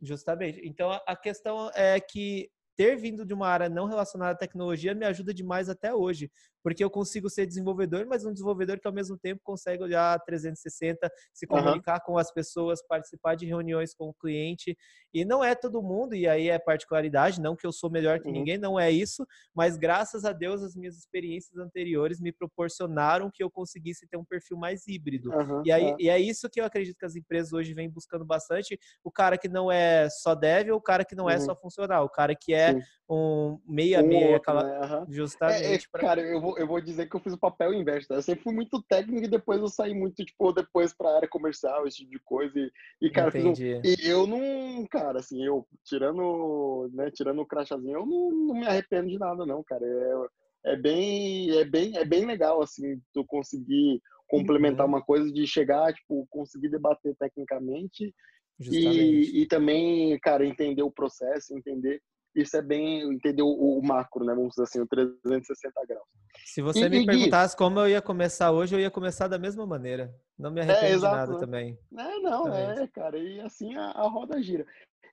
Justamente. 0.00 0.60
Então 0.64 0.90
a 1.06 1.16
questão 1.16 1.70
é 1.74 1.98
que 2.00 2.50
ter 2.76 2.96
vindo 2.96 3.24
de 3.24 3.32
uma 3.32 3.48
área 3.48 3.68
não 3.68 3.86
relacionada 3.86 4.32
à 4.32 4.36
tecnologia 4.36 4.94
me 4.94 5.06
ajuda 5.06 5.32
demais 5.32 5.68
até 5.68 5.94
hoje, 5.94 6.30
porque 6.64 6.82
eu 6.82 6.88
consigo 6.88 7.28
ser 7.28 7.44
desenvolvedor, 7.44 8.06
mas 8.06 8.24
um 8.24 8.32
desenvolvedor 8.32 8.80
que 8.80 8.88
ao 8.88 8.92
mesmo 8.92 9.18
tempo 9.18 9.42
consegue 9.44 9.82
olhar 9.82 10.18
360, 10.20 11.12
se 11.30 11.46
comunicar 11.46 11.96
uhum. 11.96 12.06
com 12.06 12.18
as 12.18 12.32
pessoas, 12.32 12.82
participar 12.82 13.34
de 13.34 13.44
reuniões 13.44 13.94
com 13.94 14.08
o 14.08 14.14
cliente. 14.14 14.74
E 15.12 15.26
não 15.26 15.44
é 15.44 15.54
todo 15.54 15.82
mundo, 15.82 16.14
e 16.14 16.26
aí 16.26 16.48
é 16.48 16.58
particularidade, 16.58 17.38
não 17.38 17.54
que 17.54 17.66
eu 17.66 17.70
sou 17.70 17.90
melhor 17.90 18.18
que 18.18 18.28
uhum. 18.28 18.32
ninguém, 18.32 18.56
não 18.56 18.80
é 18.80 18.90
isso, 18.90 19.26
mas 19.54 19.76
graças 19.76 20.24
a 20.24 20.32
Deus 20.32 20.62
as 20.62 20.74
minhas 20.74 20.96
experiências 20.96 21.58
anteriores 21.58 22.18
me 22.18 22.32
proporcionaram 22.32 23.30
que 23.30 23.44
eu 23.44 23.50
conseguisse 23.50 24.06
ter 24.08 24.16
um 24.16 24.24
perfil 24.24 24.56
mais 24.56 24.88
híbrido. 24.88 25.30
Uhum. 25.34 25.62
E, 25.66 25.70
aí, 25.70 25.94
e 25.98 26.08
é 26.08 26.18
isso 26.18 26.48
que 26.48 26.62
eu 26.62 26.64
acredito 26.64 26.96
que 26.96 27.04
as 27.04 27.14
empresas 27.14 27.52
hoje 27.52 27.74
vêm 27.74 27.90
buscando 27.90 28.24
bastante, 28.24 28.80
o 29.04 29.10
cara 29.10 29.36
que 29.36 29.48
não 29.48 29.70
é 29.70 30.08
só 30.08 30.34
dev 30.34 30.70
ou 30.70 30.78
o 30.78 30.82
cara 30.82 31.04
que 31.04 31.14
não 31.14 31.28
é 31.28 31.34
uhum. 31.34 31.44
só 31.44 31.54
funcional, 31.54 32.06
o 32.06 32.10
cara 32.10 32.34
que 32.34 32.54
é 32.54 32.72
Sim. 32.72 32.80
um 33.10 33.60
meia-meia, 33.68 34.32
um 34.32 34.36
aquela... 34.36 34.62
Né? 34.64 35.06
justamente. 35.10 35.62
É, 35.62 35.74
é, 35.74 35.78
pra... 35.92 36.00
Cara, 36.00 36.20
eu 36.22 36.40
vou 36.40 36.53
eu 36.58 36.66
vou 36.66 36.80
dizer 36.80 37.08
que 37.08 37.16
eu 37.16 37.20
fiz 37.20 37.32
o 37.32 37.38
papel 37.38 37.72
inverso. 37.72 38.08
Tá? 38.08 38.14
Eu 38.14 38.22
sempre 38.22 38.42
fui 38.42 38.54
muito 38.54 38.82
técnico 38.88 39.24
e 39.26 39.30
depois 39.30 39.60
eu 39.60 39.68
saí 39.68 39.94
muito, 39.94 40.24
tipo, 40.24 40.52
depois 40.52 40.94
pra 40.94 41.16
área 41.16 41.28
comercial, 41.28 41.86
esse 41.86 41.98
tipo 41.98 42.10
de 42.10 42.18
coisa. 42.20 42.58
E, 42.58 42.70
e 43.02 43.10
cara, 43.10 43.32
um, 43.36 43.52
e 43.84 43.96
eu 44.08 44.26
não, 44.26 44.86
cara, 44.86 45.18
assim, 45.18 45.44
eu, 45.44 45.66
tirando, 45.84 46.90
né, 46.92 47.10
tirando 47.10 47.40
o 47.40 47.46
crachazinho, 47.46 47.98
eu 47.98 48.06
não, 48.06 48.30
não 48.30 48.54
me 48.54 48.66
arrependo 48.66 49.08
de 49.08 49.18
nada, 49.18 49.44
não, 49.44 49.62
cara. 49.62 49.84
É, 49.84 50.72
é 50.72 50.76
bem, 50.76 51.50
é 51.58 51.64
bem, 51.64 51.96
é 51.96 52.04
bem 52.04 52.24
legal, 52.24 52.62
assim, 52.62 53.00
tu 53.12 53.24
conseguir 53.24 54.00
complementar 54.26 54.86
uhum. 54.86 54.92
uma 54.92 55.02
coisa 55.02 55.30
de 55.30 55.46
chegar, 55.46 55.92
tipo, 55.92 56.26
conseguir 56.30 56.70
debater 56.70 57.14
tecnicamente 57.18 58.14
e, 58.60 59.42
e 59.42 59.46
também, 59.46 60.18
cara, 60.20 60.46
entender 60.46 60.82
o 60.82 60.90
processo, 60.90 61.56
entender 61.56 62.00
isso 62.34 62.56
é 62.56 62.62
bem 62.62 63.12
entender 63.12 63.42
o, 63.42 63.80
macro, 63.82 64.24
né? 64.24 64.34
Vamos 64.34 64.50
dizer 64.50 64.62
assim, 64.64 64.80
o 64.80 64.86
360 64.86 65.86
graus. 65.86 66.04
Se 66.44 66.60
você 66.60 66.86
e, 66.86 66.88
me 66.88 67.02
e, 67.02 67.06
perguntasse 67.06 67.56
como 67.56 67.78
eu 67.80 67.88
ia 67.88 68.02
começar 68.02 68.50
hoje, 68.50 68.74
eu 68.74 68.80
ia 68.80 68.90
começar 68.90 69.28
da 69.28 69.38
mesma 69.38 69.66
maneira. 69.66 70.14
Não 70.38 70.50
me 70.50 70.60
arrependo 70.60 70.86
é, 70.86 70.96
de 70.96 71.02
nada 71.02 71.32
né? 71.32 71.38
também. 71.38 71.78
É, 71.96 72.18
não, 72.20 72.48
Exatamente. 72.48 72.80
é, 72.80 72.86
cara. 72.88 73.18
E 73.18 73.40
assim 73.40 73.76
a, 73.76 73.90
a 73.90 74.08
roda 74.08 74.42
gira. 74.42 74.66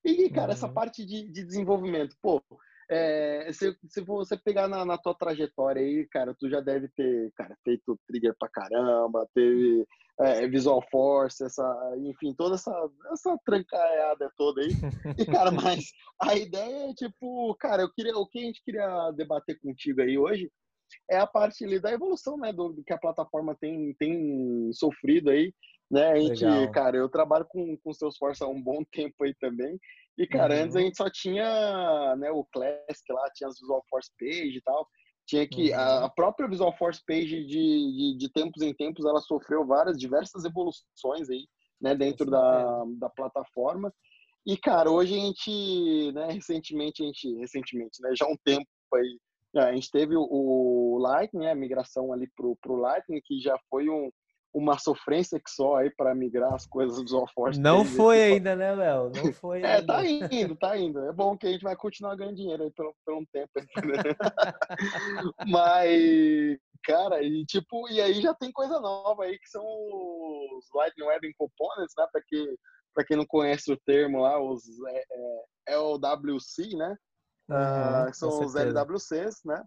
E, 0.04 0.30
cara, 0.30 0.48
uhum. 0.48 0.54
essa 0.54 0.68
parte 0.68 1.06
de, 1.06 1.30
de 1.30 1.44
desenvolvimento, 1.44 2.16
pô, 2.22 2.42
é, 2.92 3.54
se, 3.54 3.74
se 3.88 4.02
você 4.02 4.36
pegar 4.38 4.68
na, 4.68 4.84
na, 4.84 4.98
tua 4.98 5.16
trajetória 5.16 5.82
aí, 5.82 6.06
cara, 6.10 6.36
tu 6.38 6.50
já 6.50 6.60
deve 6.60 6.90
ter, 6.90 7.32
cara, 7.38 7.56
feito 7.64 7.98
trigger 8.06 8.36
pra 8.38 8.50
caramba, 8.50 9.26
teve 9.34 9.88
é, 10.20 10.46
Visual 10.46 10.84
Force, 10.92 11.42
essa, 11.42 11.64
enfim, 12.00 12.34
toda 12.34 12.56
essa, 12.56 12.72
essa 13.14 13.38
trancaiada 13.46 14.30
toda 14.36 14.62
aí. 14.62 14.72
E, 15.18 15.26
cara, 15.26 15.52
mas 15.80 15.86
a 16.22 16.36
ideia 16.36 16.90
é, 16.90 16.94
tipo, 16.94 17.56
cara, 17.56 17.82
eu 17.82 17.94
queria, 17.94 18.14
o 18.18 18.28
que 18.28 18.40
a 18.40 18.44
gente 18.44 18.62
queria 18.62 19.12
debater 19.12 19.58
contigo 19.62 20.02
aí 20.02 20.18
hoje 20.18 20.52
é 21.10 21.18
a 21.18 21.26
parte 21.26 21.64
ali 21.64 21.80
da 21.80 21.94
evolução, 21.94 22.36
né, 22.36 22.52
do, 22.52 22.74
do 22.74 22.84
que 22.84 22.92
a 22.92 23.00
plataforma 23.00 23.56
tem, 23.56 23.96
tem 23.98 24.70
sofrido 24.74 25.30
aí, 25.30 25.54
né, 25.90 26.12
a 26.12 26.20
gente, 26.20 26.44
Legal. 26.44 26.72
cara, 26.72 26.98
eu 26.98 27.08
trabalho 27.08 27.46
com, 27.46 27.78
com 27.78 27.94
Salesforce 27.94 28.44
há 28.44 28.48
um 28.48 28.62
bom 28.62 28.84
tempo 28.92 29.24
aí 29.24 29.34
também, 29.40 29.80
e, 30.18 30.28
cara, 30.28 30.56
uhum. 30.56 30.64
antes 30.64 30.76
a 30.76 30.82
gente 30.82 30.98
só 30.98 31.10
tinha, 31.10 32.16
né, 32.18 32.32
o 32.32 32.46
Classic 32.52 33.12
lá, 33.12 33.30
tinha 33.34 33.48
as 33.48 33.60
Visual 33.60 33.84
Force 33.90 34.12
Page 34.20 34.58
e 34.58 34.62
tal, 34.62 34.88
tinha 35.28 35.48
que, 35.48 35.72
uhum. 35.72 35.80
a, 35.80 36.10
própria 36.10 36.48
Visual 36.48 36.76
Force 36.78 37.02
Page 37.06 37.46
de, 37.46 37.46
de, 37.46 38.18
de 38.18 38.32
tempos 38.32 38.62
em 38.62 38.74
tempos, 38.74 39.06
ela 39.06 39.22
sofreu 39.22 39.66
várias, 39.66 39.98
diversas 39.98 40.44
evoluções 40.44 41.30
aí, 41.30 41.48
né, 41.80 41.96
dentro 41.96 42.30
da, 42.30 42.84
da 42.98 43.10
plataforma. 43.10 43.94
E, 44.46 44.58
cara, 44.58 44.90
hoje 44.90 45.14
a 45.16 45.20
gente, 45.20 46.12
né, 46.14 46.32
recentemente, 46.32 47.04
a 47.04 47.06
gente, 47.06 47.34
recentemente, 47.38 48.02
né, 48.02 48.12
já 48.16 48.26
há 48.26 48.30
um 48.30 48.38
tempo 48.44 48.68
aí, 48.94 49.20
a 49.56 49.74
gente 49.74 49.92
teve 49.92 50.16
o, 50.16 50.28
o 50.30 50.98
Lightning, 51.00 51.46
né, 51.46 51.52
a 51.52 51.56
migração 51.56 52.14
ali 52.14 52.30
pro, 52.36 52.56
pro 52.62 52.76
Lightning, 52.76 53.22
que 53.24 53.40
já 53.40 53.58
foi 53.70 53.90
um, 53.90 54.10
uma 54.54 54.78
sofrência 54.78 55.40
que 55.40 55.50
só 55.50 55.78
aí 55.78 55.90
para 55.90 56.14
migrar 56.14 56.54
as 56.54 56.66
coisas 56.66 57.02
do 57.02 57.10
Zoforce. 57.10 57.60
Não 57.60 57.86
foi 57.86 58.22
ainda, 58.22 58.56
né, 58.56 58.74
Léo? 58.74 59.12
Não 59.12 59.12
foi 59.34 59.62
É, 59.62 59.82
tá 59.82 60.06
indo, 60.06 60.56
tá 60.56 60.78
indo. 60.78 61.00
É 61.00 61.14
bom 61.14 61.38
que 61.38 61.48
a 61.48 61.52
gente 61.52 61.64
vai 61.64 61.76
continuar 61.76 62.16
ganhando 62.16 62.36
dinheiro 62.36 62.64
aí 62.64 62.72
por, 62.72 62.94
por 63.06 63.16
um 63.16 63.26
tempo. 63.26 63.52
Né? 63.56 63.66
Mas, 65.48 66.60
cara, 66.84 67.24
e 67.24 67.46
tipo, 67.46 67.90
e 67.90 68.02
aí 68.02 68.22
já 68.22 68.34
tem 68.34 68.52
coisa 68.52 68.80
nova 68.80 69.24
aí 69.24 69.40
que 69.40 69.50
são 69.50 69.64
os 69.64 70.66
Lightning 70.76 71.06
Web 71.08 71.34
Components, 71.38 71.94
né? 71.98 72.08
Para 72.12 72.22
que, 72.28 72.56
pra 72.94 73.06
quem 73.06 73.16
não 73.16 73.26
conhece 73.26 73.72
o 73.72 73.80
termo 73.86 74.22
lá, 74.22 74.42
os 74.42 74.64
é, 74.88 75.04
é, 75.70 75.76
LWC, 75.76 76.76
né? 76.76 76.98
Ah, 77.50 78.10
são 78.14 78.44
os 78.44 78.56
LWCs, 78.56 79.42
né? 79.46 79.64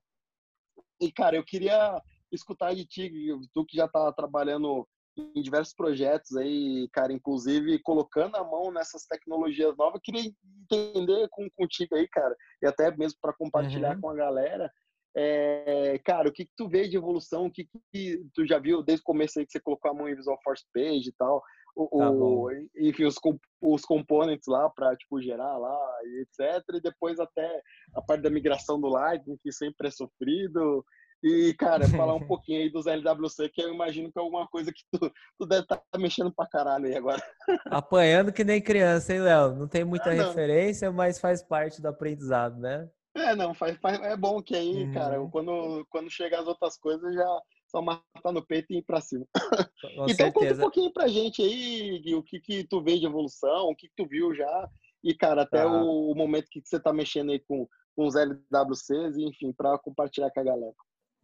E, 1.01 1.11
cara, 1.11 1.37
eu 1.37 1.45
queria 1.45 2.01
escutar 2.35 2.75
de 2.75 2.85
ti, 2.85 3.11
tu 3.53 3.65
que 3.65 3.77
já 3.77 3.87
está 3.87 4.13
trabalhando 4.13 4.87
em 5.17 5.43
diversos 5.43 5.75
projetos 5.75 6.37
aí, 6.37 6.89
cara, 6.93 7.13
inclusive 7.13 7.79
colocando 7.81 8.37
a 8.37 8.45
mão 8.45 8.73
nessas 8.73 9.07
tecnologias 9.07 9.77
novas, 9.77 10.01
queria 10.03 10.23
entender 10.63 11.29
com, 11.31 11.49
contigo 11.57 11.95
aí, 11.95 12.09
cara, 12.09 12.35
e 12.63 12.67
até 12.67 12.95
mesmo 12.97 13.19
para 13.21 13.33
compartilhar 13.33 13.95
uhum. 13.95 14.01
com 14.01 14.11
a 14.11 14.15
galera, 14.15 14.71
é, 15.17 15.99
cara, 16.05 16.29
o 16.29 16.33
que, 16.33 16.45
que 16.45 16.53
tu 16.57 16.69
vê 16.69 16.89
de 16.89 16.97
evolução, 16.97 17.47
o 17.47 17.51
que, 17.51 17.69
que 17.93 18.21
tu 18.35 18.45
já 18.45 18.59
viu 18.59 18.83
desde 18.83 19.03
o 19.03 19.05
começo 19.07 19.39
aí 19.39 19.47
que 19.47 19.53
você 19.53 19.61
colocou 19.61 19.91
a 19.91 19.95
mão 19.95 20.09
em 20.09 20.17
Visual 20.17 20.39
Force 20.43 20.65
Page 20.75 21.09
e 21.09 21.13
tal, 21.13 21.41
o, 21.77 21.99
tá 21.99 22.11
o 22.11 22.51
enfim, 22.77 23.05
os, 23.05 23.17
os 23.61 23.83
components 23.83 24.47
lá 24.47 24.71
para 24.71 24.97
tipo 24.97 25.21
gerar 25.21 25.57
lá 25.57 25.79
e 26.05 26.23
etc. 26.23 26.65
E 26.75 26.81
depois 26.81 27.19
até 27.19 27.63
a 27.95 28.03
parte 28.03 28.23
da 28.23 28.31
migração 28.31 28.81
do 28.81 28.89
Lightning, 28.89 29.39
que 29.43 29.53
sempre 29.53 29.89
é 29.89 29.91
sofrido. 29.91 30.85
E, 31.25 31.55
cara, 31.55 31.89
falar 31.89 32.15
um 32.15 32.27
pouquinho 32.29 32.61
aí 32.61 32.71
dos 32.71 32.87
LWC, 32.87 33.49
que 33.49 33.63
eu 33.63 33.73
imagino 33.73 34.13
que 34.13 34.19
é 34.19 34.23
alguma 34.23 34.47
coisa 34.47 34.71
que 34.71 34.83
tu, 34.93 35.11
tu 35.39 35.47
deve 35.47 35.63
estar 35.63 35.81
tá 35.91 35.99
mexendo 35.99 36.31
pra 36.31 36.47
caralho 36.47 36.85
aí 36.85 36.95
agora. 36.95 37.23
Apanhando 37.67 38.31
que 38.31 38.45
nem 38.45 38.61
criança, 38.61 39.15
hein, 39.15 39.23
Léo? 39.23 39.55
Não 39.55 39.67
tem 39.67 39.85
muita 39.85 40.11
é, 40.11 40.23
referência, 40.23 40.93
mas 40.93 41.19
faz 41.19 41.43
parte 41.43 41.81
do 41.81 41.89
aprendizado, 41.89 42.61
né? 42.61 42.87
É, 43.17 43.35
não, 43.35 43.55
faz, 43.55 43.79
faz 43.79 43.99
é 44.01 44.17
bom 44.17 44.43
que 44.43 44.55
aí, 44.55 44.85
uhum. 44.85 44.93
cara, 44.93 45.29
quando, 45.31 45.87
quando 45.89 46.11
chega 46.11 46.39
as 46.39 46.47
outras 46.47 46.77
coisas, 46.77 47.15
já 47.15 47.43
só 47.69 47.81
matar 47.81 48.33
no 48.33 48.45
peito 48.45 48.73
e 48.73 48.79
ir 48.79 48.83
pra 48.83 49.01
cima. 49.01 49.25
Com 49.33 49.41
então 50.05 50.09
certeza. 50.09 50.33
conta 50.33 50.55
um 50.55 50.59
pouquinho 50.59 50.93
pra 50.93 51.09
gente 51.09 51.41
aí, 51.41 52.01
Gui, 52.01 52.15
o 52.17 52.23
que 52.23 52.39
que 52.39 52.65
tu 52.65 52.83
vê 52.83 52.99
de 52.99 53.07
evolução, 53.07 53.69
o 53.69 53.77
que 53.77 53.89
que 53.89 53.95
tu 53.97 54.07
viu 54.07 54.35
já, 54.35 54.69
e, 55.03 55.15
cara, 55.15 55.43
até 55.43 55.63
tá. 55.63 55.73
o, 55.73 56.11
o, 56.11 56.15
momento 56.15 56.49
que 56.51 56.61
você 56.63 56.79
tá 56.79 56.93
mexendo 56.93 57.31
aí 57.31 57.39
com, 57.39 57.67
com 57.97 58.07
os 58.07 58.15
LWCs, 58.15 59.17
enfim, 59.17 59.53
para 59.53 59.79
compartilhar 59.79 60.31
com 60.31 60.41
a 60.41 60.45
galera. 60.45 60.75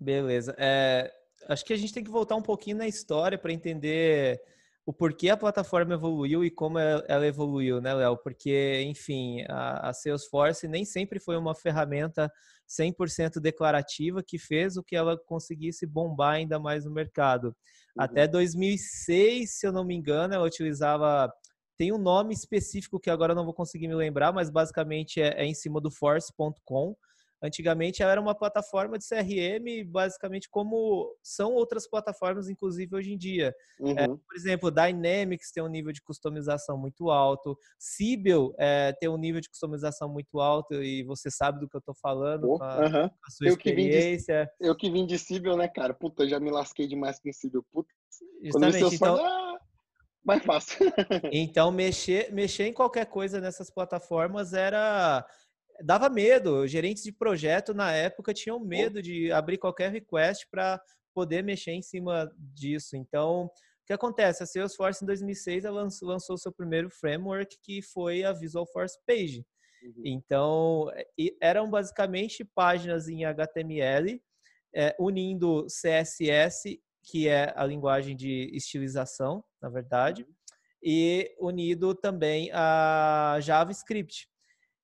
Beleza. 0.01 0.55
É, 0.59 1.13
acho 1.47 1.65
que 1.65 1.73
a 1.73 1.77
gente 1.77 1.93
tem 1.93 2.03
que 2.03 2.11
voltar 2.11 2.37
um 2.37 2.43
pouquinho 2.43 2.79
na 2.79 2.89
história 2.89 3.37
para 3.37 3.53
entender 3.53 4.41
o 4.87 4.93
porquê 4.93 5.29
a 5.29 5.37
plataforma 5.37 5.95
evoluiu 5.95 6.43
e 6.43 6.51
como 6.51 6.79
ela 6.79 7.27
evoluiu, 7.27 7.81
né, 7.81 7.93
Léo? 7.95 8.17
Porque, 8.17 8.83
enfim, 8.87 9.45
a, 9.49 9.91
a, 9.91 9.93
Salesforce 9.93 10.67
nem 10.67 10.85
sempre 10.85 11.21
foi 11.21 11.37
uma 11.37 11.55
ferramenta 11.55 12.33
100% 12.67 13.39
declarativa 13.41 14.23
que 14.23 14.39
fez 14.39 14.77
o 14.77 14.83
que 14.83 14.97
ela 14.97 15.19
conseguisse 15.19 15.87
bombar 15.87 16.37
ainda 16.37 16.59
mais 16.59 16.87
no 16.87 16.91
mercado. 16.91 17.49
Uhum. 17.49 18.05
Até 18.05 18.27
2006, 18.27 19.59
se 19.59 19.67
eu 19.67 19.73
não 19.73 19.85
me 19.85 19.95
engano, 19.95 20.35
ela 20.35 20.47
utilizava 20.47 21.31
tem 21.77 21.93
um 21.93 21.99
nome 21.99 22.35
específico 22.35 23.01
que 23.01 23.09
agora 23.09 23.33
eu 23.33 23.37
não 23.37 23.45
vou 23.47 23.55
conseguir 23.55 23.89
me 23.89 23.95
lembrar, 23.95 24.35
mas 24.35 24.51
basicamente 24.51 25.19
é, 25.19 25.29
é 25.41 25.47
em 25.47 25.55
cima 25.55 25.81
do 25.81 25.91
force.com, 25.91 26.95
Antigamente 27.43 28.03
ela 28.03 28.13
era 28.13 28.21
uma 28.21 28.35
plataforma 28.35 28.99
de 28.99 29.05
CRM, 29.07 29.89
basicamente 29.91 30.49
como 30.51 31.17
são 31.23 31.53
outras 31.53 31.89
plataformas, 31.89 32.49
inclusive 32.49 32.95
hoje 32.95 33.13
em 33.13 33.19
dia. 33.19 33.55
É, 33.81 33.83
uhum. 33.83 33.99
É, 33.99 34.07
por 34.09 34.37
exemplo, 34.37 34.71
Dynamics 34.71 35.51
tem 35.53 35.63
um 35.63 35.69
nível 35.69 35.93
de 35.93 36.03
customização 36.03 36.77
muito 36.77 37.11
alto, 37.11 37.57
Sibyl 37.79 38.55
é, 38.59 38.93
tem 38.93 39.09
um 39.09 39.17
nível 39.17 39.41
de 39.41 39.49
customização 39.49 40.09
muito 40.09 40.41
alto 40.41 40.83
e 40.83 41.03
você 41.05 41.31
sabe 41.31 41.61
do 41.61 41.69
que 41.69 41.77
eu 41.77 41.81
estou 41.81 41.95
falando 41.95 42.51
oh, 42.51 42.59
com, 42.59 42.65
a, 42.65 42.79
uhum. 42.79 43.09
com, 43.09 43.27
a, 43.27 43.31
sua 43.31 43.47
eu 43.47 43.55
experiência. 43.55 44.51
Que 44.59 44.65
de, 44.65 44.71
eu 44.71 44.77
que 44.77 44.91
vim 44.91 45.07
de 45.07 45.19
Sibyl, 45.19 45.57
né, 45.57 45.69
cara? 45.69 45.95
Puta, 45.95 46.29
já 46.29 46.39
me 46.39 46.51
lasquei 46.51 46.87
demais 46.87 47.19
com 47.21 47.33
Sibyl. 47.33 47.65
Puta. 47.73 47.89
Justamente, 48.43 48.95
então... 48.95 49.17
Ah, 49.17 49.59
mais 50.25 50.45
fácil. 50.45 50.77
então, 51.33 51.71
mexer, 51.73 52.33
mexer 52.33 52.67
em 52.67 52.73
qualquer 52.73 53.07
coisa 53.07 53.41
nessas 53.41 53.71
plataformas 53.71 54.53
era 54.53 55.27
dava 55.83 56.09
medo. 56.09 56.67
Gerentes 56.67 57.03
de 57.03 57.13
projeto 57.13 57.75
na 57.75 57.93
época 57.93 58.35
tinham 58.35 58.61
medo 58.61 59.03
de 59.03 59.31
abrir 59.33 59.59
qualquer 59.59 59.91
request 59.91 60.47
para 60.51 60.81
poder 61.15 61.43
mexer 61.43 61.73
em 61.73 61.83
cima 61.83 62.31
disso. 62.39 62.97
Então, 62.97 63.45
o 63.45 63.51
que 63.87 63.93
acontece? 63.93 64.43
A 64.43 64.47
Salesforce 64.47 65.03
em 65.03 65.07
2006 65.07 65.65
lançou 66.03 66.39
seu 66.39 66.53
primeiro 66.53 66.91
framework 66.91 67.57
que 67.63 67.83
foi 67.83 68.25
a 68.25 68.33
Visual 68.33 68.67
Force 68.67 68.99
Page. 69.07 69.45
Uhum. 69.83 70.03
Então, 70.05 70.87
eram 71.41 71.69
basicamente 71.71 72.45
páginas 72.45 73.09
em 73.09 73.25
HTML 73.25 74.21
é, 74.75 74.95
unindo 74.99 75.67
CSS, 75.67 76.81
que 77.03 77.29
é 77.29 77.53
a 77.57 77.65
linguagem 77.65 78.15
de 78.15 78.51
estilização, 78.55 79.43
na 79.61 79.69
verdade, 79.69 80.23
uhum. 80.23 80.29
e 80.83 81.35
unido 81.41 81.95
também 81.95 82.51
a 82.53 83.39
JavaScript. 83.41 84.30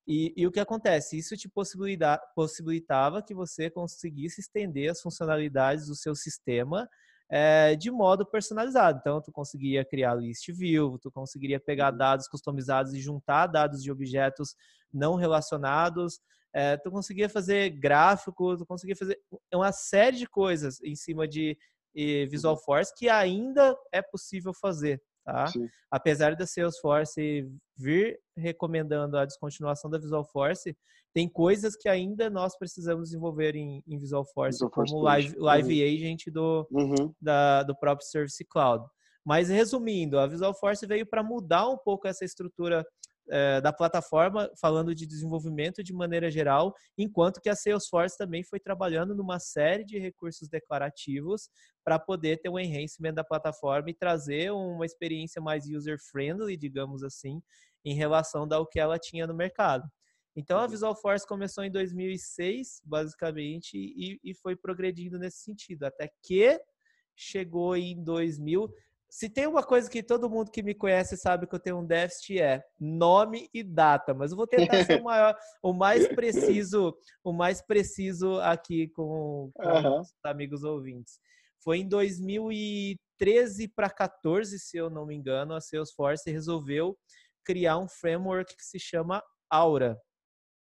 E, 0.06 0.32
e, 0.36 0.46
o 0.46 0.52
que 0.52 0.60
acontece? 0.60 1.18
Isso 1.18 1.36
te 1.36 1.48
possibilitava 1.48 3.22
que 3.22 3.34
você 3.34 3.68
conseguisse 3.68 4.40
estender 4.40 4.90
as 4.90 5.00
funcionalidades 5.00 5.86
do 5.86 5.96
seu 5.96 6.14
sistema 6.14 6.88
é, 7.28 7.74
de 7.74 7.90
modo 7.90 8.24
personalizado. 8.24 8.98
Então, 9.00 9.20
tu 9.20 9.32
conseguiria 9.32 9.84
criar 9.84 10.14
list 10.14 10.48
view, 10.52 10.98
tu 10.98 11.10
conseguiria 11.10 11.58
pegar 11.58 11.92
uhum. 11.92 11.98
dados 11.98 12.28
customizados 12.28 12.94
e 12.94 13.00
juntar 13.00 13.48
dados 13.48 13.82
de 13.82 13.90
objetos 13.90 14.54
não 14.92 15.16
relacionados, 15.16 16.20
é, 16.52 16.76
tu 16.76 16.90
conseguia 16.90 17.28
fazer 17.28 17.70
gráfico, 17.70 18.56
tu 18.56 18.64
conseguia 18.64 18.96
fazer 18.96 19.20
uma 19.52 19.72
série 19.72 20.16
de 20.16 20.26
coisas 20.26 20.80
em 20.82 20.94
cima 20.94 21.26
de 21.26 21.58
Visual 22.28 22.54
uhum. 22.54 22.60
Force 22.60 22.94
que 22.94 23.08
ainda 23.08 23.74
é 23.90 24.02
possível 24.02 24.52
fazer 24.52 25.02
tá? 25.26 25.48
Sim. 25.48 25.68
Apesar 25.90 26.36
da 26.36 26.46
Salesforce 26.46 27.50
vir 27.76 28.18
recomendando 28.36 29.18
a 29.18 29.26
descontinuação 29.26 29.90
da 29.90 29.98
Visual 29.98 30.24
Force, 30.24 30.74
tem 31.12 31.28
coisas 31.28 31.74
que 31.74 31.88
ainda 31.88 32.30
nós 32.30 32.56
precisamos 32.56 33.08
desenvolver 33.08 33.56
em, 33.56 33.82
em 33.86 33.98
Visual 33.98 34.24
Force, 34.24 34.58
Visual 34.58 34.70
como 34.70 34.96
o 34.96 35.02
Live, 35.02 35.34
Live 35.36 35.82
uhum. 35.82 35.94
Agent 35.94 36.26
do, 36.28 36.68
uhum. 36.70 37.12
da, 37.20 37.64
do 37.64 37.74
próprio 37.76 38.06
Service 38.06 38.44
Cloud. 38.44 38.86
Mas 39.24 39.48
resumindo, 39.48 40.20
a 40.20 40.26
Visual 40.28 40.54
Force 40.54 40.86
veio 40.86 41.04
para 41.04 41.22
mudar 41.22 41.68
um 41.68 41.76
pouco 41.76 42.06
essa 42.06 42.24
estrutura 42.24 42.86
é, 43.28 43.60
da 43.60 43.72
plataforma, 43.72 44.50
falando 44.60 44.94
de 44.94 45.06
desenvolvimento 45.06 45.82
de 45.82 45.92
maneira 45.92 46.30
geral, 46.30 46.74
enquanto 46.96 47.40
que 47.40 47.48
a 47.48 47.56
Salesforce 47.56 48.16
também 48.16 48.42
foi 48.42 48.60
trabalhando 48.60 49.14
numa 49.14 49.38
série 49.38 49.84
de 49.84 49.98
recursos 49.98 50.48
declarativos 50.48 51.48
para 51.84 51.98
poder 51.98 52.40
ter 52.40 52.48
um 52.48 52.58
enhancement 52.58 53.14
da 53.14 53.24
plataforma 53.24 53.90
e 53.90 53.94
trazer 53.94 54.50
uma 54.52 54.84
experiência 54.84 55.40
mais 55.40 55.64
user-friendly, 55.66 56.56
digamos 56.56 57.02
assim, 57.02 57.40
em 57.84 57.94
relação 57.94 58.48
ao 58.50 58.66
que 58.66 58.80
ela 58.80 58.98
tinha 58.98 59.26
no 59.26 59.34
mercado. 59.34 59.88
Então, 60.36 60.58
a 60.58 60.64
uhum. 60.64 60.68
Visual 60.68 60.94
Force 60.94 61.26
começou 61.26 61.64
em 61.64 61.70
2006, 61.70 62.82
basicamente, 62.84 63.74
e, 63.74 64.20
e 64.22 64.34
foi 64.34 64.54
progredindo 64.54 65.18
nesse 65.18 65.38
sentido, 65.38 65.84
até 65.84 66.10
que 66.22 66.60
chegou 67.16 67.74
em 67.74 68.04
2000 68.04 68.68
se 69.08 69.28
tem 69.30 69.46
uma 69.46 69.62
coisa 69.62 69.88
que 69.88 70.02
todo 70.02 70.28
mundo 70.28 70.50
que 70.50 70.62
me 70.62 70.74
conhece 70.74 71.16
sabe 71.16 71.46
que 71.46 71.54
eu 71.54 71.60
tenho 71.60 71.78
um 71.78 71.86
déficit 71.86 72.40
é 72.40 72.62
nome 72.78 73.48
e 73.54 73.62
data, 73.62 74.12
mas 74.12 74.30
eu 74.30 74.36
vou 74.36 74.46
tentar 74.46 74.84
ser 74.84 75.00
o 75.00 75.04
maior, 75.04 75.36
o 75.62 75.72
mais 75.72 76.08
preciso, 76.08 76.96
o 77.24 77.32
mais 77.32 77.62
preciso 77.62 78.40
aqui 78.40 78.88
com, 78.88 79.50
com 79.54 79.68
uhum. 79.68 80.00
os 80.00 80.08
amigos 80.24 80.64
ouvintes. 80.64 81.18
Foi 81.62 81.78
em 81.78 81.88
2013 81.88 83.68
para 83.68 83.90
14, 83.90 84.58
se 84.58 84.76
eu 84.76 84.90
não 84.90 85.06
me 85.06 85.14
engano, 85.14 85.54
a 85.54 85.60
Salesforce 85.60 86.30
resolveu 86.30 86.96
criar 87.44 87.78
um 87.78 87.88
framework 87.88 88.56
que 88.56 88.64
se 88.64 88.78
chama 88.78 89.22
Aura. 89.48 89.96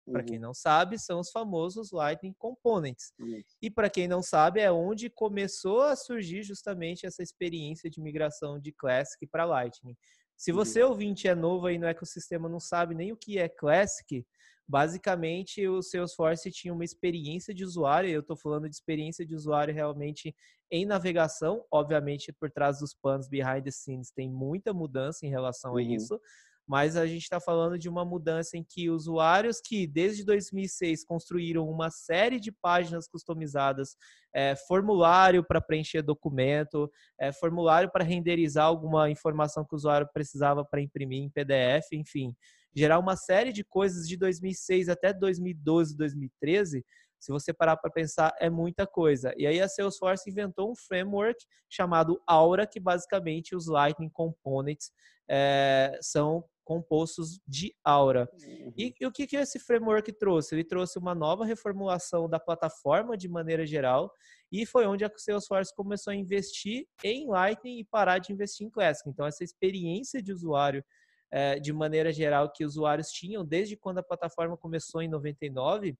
Para 0.05 0.19
uhum. 0.19 0.25
quem 0.25 0.39
não 0.39 0.53
sabe, 0.53 0.99
são 0.99 1.19
os 1.19 1.31
famosos 1.31 1.91
Lightning 1.91 2.33
Components. 2.33 3.13
Uhum. 3.19 3.41
E 3.61 3.69
para 3.69 3.89
quem 3.89 4.07
não 4.07 4.21
sabe, 4.21 4.59
é 4.59 4.71
onde 4.71 5.09
começou 5.09 5.81
a 5.81 5.95
surgir 5.95 6.43
justamente 6.43 7.05
essa 7.05 7.23
experiência 7.23 7.89
de 7.89 8.01
migração 8.01 8.59
de 8.59 8.71
Classic 8.71 9.25
para 9.27 9.45
Lightning. 9.45 9.95
Se 10.35 10.51
você 10.51 10.83
uhum. 10.83 10.89
ouvinte 10.89 11.27
é 11.27 11.35
novo 11.35 11.67
aí 11.67 11.77
no 11.77 11.85
ecossistema, 11.85 12.49
não 12.49 12.59
sabe 12.59 12.93
nem 12.95 13.11
o 13.11 13.17
que 13.17 13.37
é 13.37 13.47
Classic, 13.47 14.25
Basicamente, 14.67 15.67
o 15.67 15.81
Salesforce 15.81 16.49
tinha 16.49 16.73
uma 16.73 16.85
experiência 16.85 17.53
de 17.53 17.65
usuário, 17.65 18.09
eu 18.09 18.21
estou 18.21 18.37
falando 18.37 18.69
de 18.69 18.75
experiência 18.75 19.25
de 19.25 19.35
usuário 19.35 19.73
realmente 19.73 20.33
em 20.71 20.85
navegação, 20.85 21.65
obviamente 21.69 22.31
por 22.31 22.49
trás 22.49 22.79
dos 22.79 22.93
panos 22.93 23.27
behind 23.27 23.63
the 23.63 23.71
scenes 23.71 24.09
tem 24.09 24.31
muita 24.31 24.73
mudança 24.73 25.25
em 25.25 25.29
relação 25.29 25.71
uhum. 25.73 25.77
a 25.77 25.83
isso, 25.83 26.19
mas 26.67 26.95
a 26.95 27.05
gente 27.05 27.23
está 27.23 27.39
falando 27.39 27.77
de 27.77 27.89
uma 27.89 28.05
mudança 28.05 28.57
em 28.57 28.63
que 28.63 28.89
usuários 28.89 29.59
que 29.59 29.85
desde 29.85 30.23
2006 30.23 31.03
construíram 31.03 31.69
uma 31.69 31.89
série 31.89 32.39
de 32.39 32.51
páginas 32.51 33.07
customizadas, 33.07 33.97
é, 34.33 34.55
formulário 34.55 35.43
para 35.43 35.61
preencher 35.61 36.01
documento, 36.01 36.89
é, 37.19 37.31
formulário 37.31 37.91
para 37.91 38.03
renderizar 38.03 38.65
alguma 38.65 39.09
informação 39.09 39.65
que 39.65 39.73
o 39.73 39.77
usuário 39.77 40.07
precisava 40.13 40.63
para 40.63 40.81
imprimir 40.81 41.21
em 41.21 41.29
PDF, 41.29 41.91
enfim, 41.91 42.33
gerar 42.75 42.97
uma 42.97 43.15
série 43.15 43.51
de 43.51 43.63
coisas 43.63 44.07
de 44.07 44.17
2006 44.17 44.89
até 44.89 45.13
2012, 45.13 45.95
2013, 45.95 46.83
se 47.23 47.31
você 47.31 47.53
parar 47.53 47.77
para 47.77 47.89
pensar, 47.89 48.35
é 48.37 48.49
muita 48.49 48.85
coisa. 48.85 49.33
E 49.37 49.47
aí 49.47 49.61
a 49.61 49.69
Salesforce 49.69 50.29
inventou 50.29 50.69
um 50.69 50.75
framework 50.75 51.41
chamado 51.69 52.21
Aura, 52.27 52.67
que 52.67 52.81
basicamente 52.81 53.55
os 53.55 53.65
Lightning 53.65 54.09
Components 54.09 54.91
é, 55.29 55.97
são 56.01 56.43
compostos 56.63 57.39
de 57.47 57.75
Aura. 57.83 58.29
Uhum. 58.33 58.73
E, 58.77 58.93
e, 58.99 59.05
o 59.05 59.11
que, 59.11 59.27
que 59.27 59.35
esse 59.35 59.59
framework 59.59 60.11
trouxe? 60.13 60.55
Ele 60.55 60.63
trouxe 60.63 60.97
uma 60.97 61.13
nova 61.13 61.45
reformulação 61.45 62.29
da 62.29 62.39
plataforma 62.39 63.17
de 63.17 63.27
maneira 63.27 63.65
geral 63.65 64.11
e 64.51 64.65
foi 64.65 64.85
onde 64.85 65.03
a 65.03 65.11
Salesforce 65.15 65.75
começou 65.75 66.11
a 66.11 66.15
investir 66.15 66.87
em 67.03 67.27
Lightning 67.27 67.79
e 67.79 67.85
parar 67.85 68.19
de 68.19 68.31
investir 68.31 68.65
em 68.65 68.69
Classic. 68.69 69.09
Então, 69.09 69.25
essa 69.25 69.43
experiência 69.43 70.21
de 70.21 70.31
usuário 70.31 70.83
é, 71.31 71.59
de 71.59 71.73
maneira 71.73 72.13
geral 72.13 72.51
que 72.51 72.63
usuários 72.63 73.09
tinham 73.09 73.43
desde 73.43 73.75
quando 73.75 73.97
a 73.97 74.03
plataforma 74.03 74.55
começou 74.55 75.01
em 75.01 75.07
99 75.07 75.97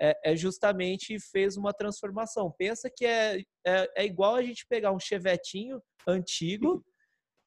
é, 0.00 0.32
é 0.32 0.36
justamente 0.36 1.20
fez 1.20 1.58
uma 1.58 1.74
transformação. 1.74 2.50
Pensa 2.50 2.90
que 2.90 3.04
é, 3.04 3.40
é, 3.66 3.90
é 3.94 4.04
igual 4.06 4.34
a 4.34 4.42
gente 4.42 4.66
pegar 4.66 4.92
um 4.92 4.98
chevetinho 4.98 5.82
antigo 6.06 6.82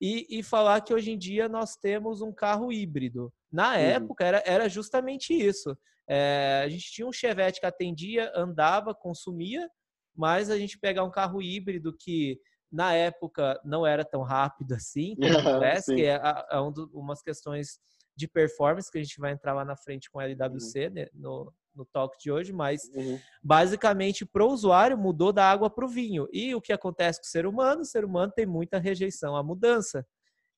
e, 0.05 0.27
e, 0.39 0.43
falar 0.43 0.81
que 0.81 0.93
hoje 0.93 1.11
em 1.11 1.17
dia 1.17 1.47
nós 1.47 1.77
temos 1.77 2.19
um 2.19 2.29
carro 2.29 2.73
híbrido. 2.73 3.31
Na 3.49 3.69
uhum. 3.69 3.77
época 3.77 4.25
era, 4.25 4.43
era 4.45 4.67
justamente 4.67 5.33
isso. 5.33 5.77
É, 6.05 6.61
a 6.65 6.67
gente 6.67 6.91
tinha 6.91 7.07
um 7.07 7.11
Chevette 7.13 7.61
que 7.61 7.65
atendia, 7.65 8.29
andava, 8.35 8.93
consumia, 8.93 9.65
mas 10.13 10.49
a 10.49 10.57
gente 10.57 10.77
pegar 10.77 11.05
um 11.05 11.09
carro 11.09 11.41
híbrido 11.41 11.95
que 11.97 12.37
na 12.69 12.93
época 12.93 13.57
não 13.63 13.87
era 13.87 14.03
tão 14.03 14.23
rápido 14.23 14.73
assim, 14.73 15.15
como 15.47 15.57
Classic, 15.59 16.03
é, 16.03 16.19
é 16.51 16.59
um 16.59 16.69
do, 16.69 16.91
umas 16.93 17.21
questões 17.21 17.79
de 18.13 18.27
performance 18.27 18.91
que 18.91 18.97
a 18.97 19.03
gente 19.03 19.21
vai 19.21 19.31
entrar 19.31 19.53
lá 19.53 19.63
na 19.63 19.77
frente 19.77 20.11
com 20.11 20.19
a 20.19 20.25
LWC 20.25 20.87
uhum. 20.87 20.93
né, 20.95 21.07
no, 21.13 21.53
no 21.75 21.85
talk 21.85 22.17
de 22.19 22.31
hoje, 22.31 22.53
mas 22.53 22.89
uhum. 22.93 23.19
basicamente 23.41 24.25
para 24.25 24.43
o 24.43 24.51
usuário 24.51 24.97
mudou 24.97 25.31
da 25.31 25.49
água 25.49 25.69
para 25.69 25.85
o 25.85 25.89
vinho. 25.89 26.27
E 26.31 26.53
o 26.53 26.61
que 26.61 26.73
acontece 26.73 27.19
com 27.19 27.25
o 27.25 27.29
ser 27.29 27.45
humano? 27.45 27.81
O 27.81 27.85
ser 27.85 28.05
humano 28.05 28.31
tem 28.35 28.45
muita 28.45 28.79
rejeição 28.79 29.35
à 29.35 29.43
mudança. 29.43 30.05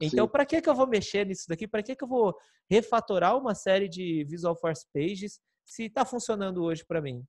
Então, 0.01 0.27
para 0.27 0.45
que, 0.45 0.61
que 0.61 0.69
eu 0.69 0.75
vou 0.75 0.87
mexer 0.87 1.25
nisso 1.25 1.45
daqui? 1.47 1.67
Para 1.67 1.81
que, 1.81 1.95
que 1.95 2.03
eu 2.03 2.07
vou 2.07 2.35
refatorar 2.69 3.37
uma 3.37 3.55
série 3.55 3.87
de 3.87 4.25
Visual 4.25 4.55
Force 4.55 4.85
Pages 4.93 5.39
se 5.65 5.85
está 5.85 6.05
funcionando 6.05 6.63
hoje 6.63 6.83
para 6.85 7.01
mim? 7.01 7.23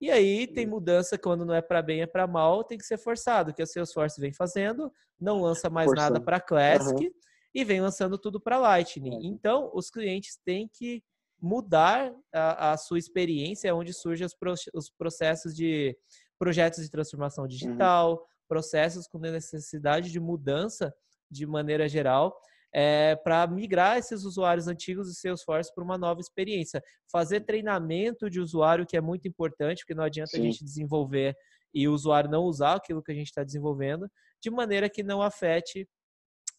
E 0.00 0.10
aí 0.10 0.46
tem 0.46 0.66
mudança 0.66 1.16
quando 1.16 1.44
não 1.44 1.54
é 1.54 1.62
para 1.62 1.80
bem, 1.80 2.02
é 2.02 2.06
para 2.06 2.26
mal, 2.26 2.62
tem 2.62 2.76
que 2.76 2.84
ser 2.84 2.98
forçado, 2.98 3.54
que 3.54 3.62
o 3.62 3.66
Salesforce 3.66 4.20
vem 4.20 4.32
fazendo, 4.32 4.92
não 5.18 5.40
lança 5.40 5.70
mais 5.70 5.88
Forçando. 5.88 6.12
nada 6.12 6.24
para 6.24 6.40
Classic 6.40 7.02
uhum. 7.02 7.10
e 7.54 7.64
vem 7.64 7.80
lançando 7.80 8.18
tudo 8.18 8.38
para 8.38 8.58
Lightning. 8.58 9.18
Então, 9.22 9.70
os 9.72 9.88
clientes 9.88 10.38
têm 10.44 10.68
que 10.70 11.02
mudar 11.46 12.12
a, 12.32 12.72
a 12.72 12.76
sua 12.76 12.98
experiência, 12.98 13.74
onde 13.74 13.92
surgem 13.92 14.26
os, 14.26 14.34
pro, 14.34 14.54
os, 14.74 14.90
processos 14.90 15.54
de 15.54 15.96
projetos 16.38 16.82
de 16.82 16.90
transformação 16.90 17.44
uhum. 17.44 17.48
digital, 17.48 18.12
uhum. 18.12 18.18
processos 18.48 19.06
com 19.06 19.18
necessidade 19.18 20.10
de 20.10 20.20
mudança 20.20 20.92
de 21.30 21.46
maneira 21.46 21.88
geral 21.88 22.36
é, 22.74 23.16
para 23.16 23.46
migrar 23.46 23.96
esses 23.96 24.24
usuários 24.24 24.68
antigos 24.68 25.08
de 25.08 25.18
Salesforce 25.18 25.74
para 25.74 25.82
uma 25.82 25.96
nova 25.96 26.20
experiência. 26.20 26.82
Fazer 27.10 27.40
treinamento 27.40 28.28
de 28.28 28.40
usuário, 28.40 28.86
que 28.86 28.96
é 28.96 29.00
muito 29.00 29.26
importante, 29.26 29.78
porque 29.78 29.94
não 29.94 30.04
adianta 30.04 30.32
Sim. 30.32 30.40
a 30.40 30.42
gente 30.42 30.62
desenvolver 30.62 31.34
e 31.72 31.88
o 31.88 31.92
usuário 31.94 32.30
não 32.30 32.42
usar 32.42 32.74
aquilo 32.74 33.02
que 33.02 33.12
a 33.12 33.14
gente 33.14 33.28
está 33.28 33.42
desenvolvendo, 33.42 34.10
de 34.42 34.50
maneira 34.50 34.90
que 34.90 35.02
não 35.02 35.22
afete, 35.22 35.88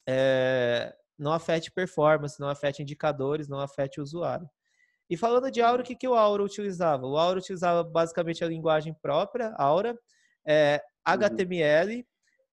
é, 0.07 0.91
não 1.17 1.33
afete 1.33 1.71
performance, 1.71 2.39
não 2.39 2.49
afete 2.49 2.81
indicadores, 2.81 3.47
não 3.47 3.59
afete 3.59 3.99
o 3.99 4.03
usuário. 4.03 4.49
E 5.09 5.15
falando 5.15 5.49
de 5.49 5.61
Aura, 5.61 5.81
o 5.81 5.85
que, 5.85 5.95
que 5.95 6.07
o 6.07 6.15
Aura 6.15 6.43
utilizava? 6.43 7.05
O 7.07 7.17
Aura 7.17 7.39
utilizava 7.39 7.83
basicamente 7.83 8.43
a 8.43 8.47
linguagem 8.47 8.93
própria, 8.93 9.53
Aura, 9.57 9.97
é, 10.45 10.81
HTML, 11.05 12.05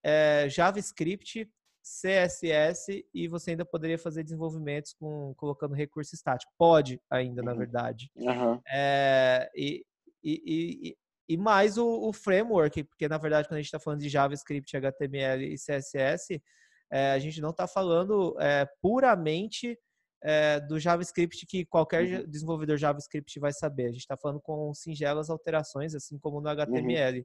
é, 0.03 0.49
JavaScript 0.49 1.49
CSS 1.85 3.05
e 3.13 3.29
você 3.29 3.51
ainda 3.51 3.65
poderia 3.65 3.99
fazer 3.99 4.23
desenvolvimentos 4.23 4.95
com 4.95 5.35
colocando 5.35 5.75
recurso 5.75 6.15
estático. 6.15 6.51
Pode 6.57 7.01
ainda, 7.11 7.43
uhum. 7.43 7.47
na 7.47 7.55
verdade. 7.55 8.11
Uhum. 8.17 8.61
É, 8.69 9.51
e, 9.55 9.85
e, 10.23 10.43
e, 10.89 10.97
e, 11.29 11.37
mais 11.37 11.77
o, 11.77 12.09
o, 12.09 12.13
framework, 12.13 12.85
porque 12.85 13.07
na 13.07 13.19
verdade 13.19 13.47
quando 13.47 13.59
a 13.59 13.61
gente 13.61 13.67
está 13.67 13.79
falando 13.79 14.01
de 14.01 14.09
JavaScript, 14.09 14.77
HTML 14.77 15.45
e 15.45 15.57
CSS, 15.57 16.43
é, 16.91 17.13
a 17.13 17.19
gente 17.19 17.41
não 17.41 17.51
está 17.51 17.67
falando 17.67 18.35
é, 18.41 18.67
puramente 18.81 19.79
é, 20.25 20.59
do 20.59 20.81
JavaScript 20.81 21.45
que 21.47 21.67
qualquer 21.67 22.03
uhum. 22.03 22.31
desenvolvedor 22.31 22.79
JavaScript 22.79 23.39
vai 23.39 23.53
saber. 23.53 23.85
A 23.85 23.93
gente 23.93 24.01
está 24.01 24.17
falando 24.17 24.41
com 24.41 24.73
singelas 24.73 25.29
alterações, 25.29 25.95
assim 25.95 26.19
como 26.19 26.41
no 26.41 26.49
HTML. 26.49 27.19
Uhum. 27.19 27.25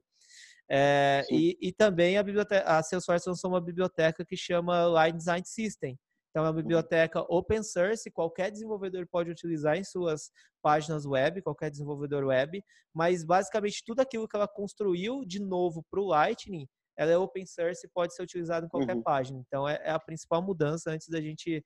É, 0.68 1.24
e, 1.30 1.58
e, 1.60 1.72
também 1.72 2.18
a, 2.18 2.22
biblioteca, 2.22 2.64
a 2.64 2.82
Salesforce 2.82 3.28
lançou 3.28 3.50
uma 3.50 3.60
biblioteca 3.60 4.24
que 4.24 4.36
chama 4.36 4.84
Line 4.86 5.16
Design 5.16 5.44
System. 5.44 5.98
Então, 6.30 6.44
é 6.44 6.46
uma 6.46 6.50
uhum. 6.50 6.56
biblioteca 6.56 7.24
open 7.28 7.62
source, 7.62 8.08
qualquer 8.10 8.52
desenvolvedor 8.52 9.04
pode 9.10 9.30
utilizar 9.30 9.76
em 9.76 9.82
suas 9.82 10.30
páginas 10.62 11.04
web, 11.04 11.42
qualquer 11.42 11.70
desenvolvedor 11.70 12.24
web, 12.24 12.62
mas 12.94 13.24
basicamente 13.24 13.82
tudo 13.84 14.00
aquilo 14.00 14.28
que 14.28 14.36
ela 14.36 14.46
construiu 14.46 15.24
de 15.24 15.40
novo 15.40 15.84
para 15.90 16.00
o 16.00 16.06
Lightning, 16.06 16.68
ela 16.96 17.10
é 17.10 17.16
open 17.16 17.46
source 17.46 17.84
e 17.84 17.90
pode 17.90 18.14
ser 18.14 18.22
utilizado 18.22 18.66
em 18.66 18.68
qualquer 18.68 18.94
uhum. 18.94 19.02
página. 19.02 19.42
Então, 19.46 19.66
é, 19.66 19.80
é, 19.82 19.90
a 19.90 19.98
principal 19.98 20.42
mudança 20.42 20.90
antes 20.90 21.08
da 21.08 21.20
gente 21.20 21.64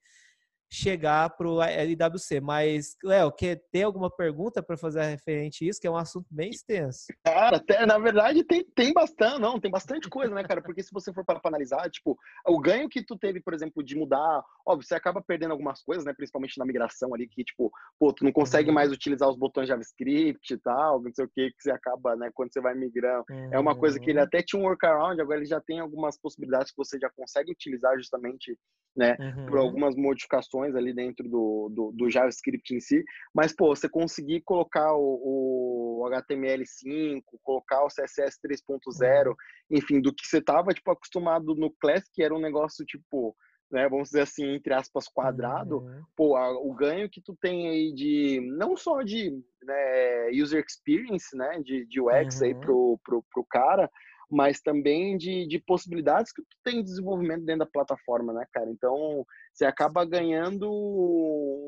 chegar 0.75 1.31
para 1.31 1.49
o 1.49 1.63
LWC. 1.63 2.41
Mas, 2.41 2.97
Léo, 3.03 3.31
quer 3.33 3.63
ter 3.71 3.85
alguma 3.85 4.11
pergunta 4.11 4.63
para 4.63 4.77
fazer 4.77 5.03
referente 5.05 5.65
a 5.65 5.69
isso, 5.69 5.81
que 5.81 5.87
é 5.87 5.91
um 5.91 5.97
assunto 5.97 6.27
bem 6.31 6.51
extenso? 6.51 7.07
Cara, 7.25 7.57
até, 7.57 7.87
na 7.87 7.99
verdade 7.99 8.43
tem, 8.45 8.65
tem 8.75 8.93
bastante, 8.93 9.41
não, 9.41 9.61
tem 9.61 9.71
bastante 9.71 10.09
coisa, 10.09 10.35
né, 10.35 10.43
cara? 10.43 10.61
Porque 10.61 10.83
se 10.83 10.93
você 10.93 11.13
for 11.13 11.25
para 11.25 11.41
analisar, 11.45 11.89
tipo, 11.91 12.19
o 12.47 12.61
ganho 12.61 12.89
que 12.89 13.05
tu 13.05 13.17
teve, 13.17 13.41
por 13.41 13.55
exemplo, 13.55 13.83
de 13.83 13.97
mudar, 13.97 14.43
óbvio, 14.67 14.87
você 14.87 14.95
acaba 14.95 15.23
perdendo 15.23 15.53
algumas 15.53 15.83
coisas, 15.83 16.05
né, 16.05 16.13
principalmente 16.13 16.59
na 16.59 16.65
migração 16.65 17.15
ali, 17.15 17.29
que, 17.29 17.45
tipo, 17.45 17.71
pô, 17.99 18.13
tu 18.13 18.25
não 18.25 18.33
consegue 18.33 18.69
uhum. 18.69 18.75
mais 18.75 18.91
utilizar 18.91 19.29
os 19.29 19.37
botões 19.37 19.69
JavaScript 19.69 20.53
e 20.53 20.59
tal, 20.59 21.01
não 21.01 21.13
sei 21.15 21.25
o 21.25 21.29
que, 21.29 21.51
que 21.51 21.63
você 21.63 21.71
acaba, 21.71 22.17
né, 22.17 22.31
quando 22.35 22.53
você 22.53 22.61
vai 22.61 22.75
migrando. 22.75 23.25
Uhum. 23.31 23.51
É 23.53 23.59
uma 23.59 23.77
coisa 23.77 23.99
que 24.01 24.11
ele 24.11 24.19
uhum. 24.19 24.25
até 24.25 24.43
tinha 24.43 24.61
um 24.61 24.65
workaround, 24.65 25.21
agora 25.21 25.39
ele 25.39 25.47
já 25.47 25.61
tem 25.61 25.79
algumas 25.79 26.19
possibilidades 26.19 26.71
que 26.71 26.77
você 26.77 26.99
já 26.99 27.11
consegue 27.11 27.53
utilizar 27.53 27.97
justamente, 27.97 28.59
né, 28.97 29.17
uhum. 29.21 29.47
por 29.47 29.59
algumas 29.59 29.95
modificações 29.95 30.63
ali 30.74 30.94
dentro 30.94 31.29
do, 31.29 31.68
do, 31.70 31.92
do, 31.92 32.11
JavaScript 32.11 32.74
em 32.74 32.81
si, 32.81 33.03
mas, 33.35 33.53
pô, 33.53 33.74
você 33.74 33.88
conseguir 33.88 34.42
colocar 34.42 34.94
o, 34.94 36.00
o 36.00 36.09
HTML5, 36.11 37.22
colocar 37.42 37.85
o 37.85 37.88
CSS 37.88 38.38
3.0, 38.46 39.29
uhum. 39.29 39.35
enfim, 39.70 40.00
do 40.00 40.14
que 40.14 40.27
você 40.27 40.40
tava, 40.40 40.72
tipo, 40.72 40.90
acostumado 40.90 41.55
no 41.55 41.70
Classic, 41.81 42.11
que 42.12 42.22
era 42.22 42.35
um 42.35 42.40
negócio, 42.40 42.85
tipo, 42.85 43.37
né, 43.70 43.88
vamos 43.88 44.11
dizer 44.11 44.22
assim, 44.22 44.55
entre 44.55 44.72
aspas, 44.72 45.09
quadrado, 45.09 45.79
uhum. 45.79 46.03
pô, 46.16 46.37
a, 46.37 46.53
o 46.53 46.72
ganho 46.74 47.11
que 47.11 47.20
tu 47.20 47.37
tem 47.40 47.68
aí 47.68 47.92
de, 47.92 48.40
não 48.57 48.77
só 48.77 49.03
de 49.03 49.31
né, 49.62 50.31
user 50.33 50.64
experience, 50.64 51.37
né, 51.37 51.61
de, 51.64 51.85
de 51.87 52.00
UX 52.00 52.40
uhum. 52.40 52.46
aí 52.46 52.55
pro, 52.55 53.00
pro, 53.03 53.24
pro 53.33 53.44
cara, 53.50 53.90
mas 54.31 54.61
também 54.61 55.17
de, 55.17 55.47
de 55.47 55.59
possibilidades 55.59 56.33
que 56.33 56.43
tu 56.43 56.57
tem 56.63 56.77
de 56.77 56.85
desenvolvimento 56.85 57.45
dentro 57.45 57.61
da 57.61 57.71
plataforma, 57.71 58.33
né, 58.33 58.47
cara? 58.53 58.71
Então, 58.71 59.25
você 59.53 59.65
acaba 59.65 60.05
ganhando 60.05 60.69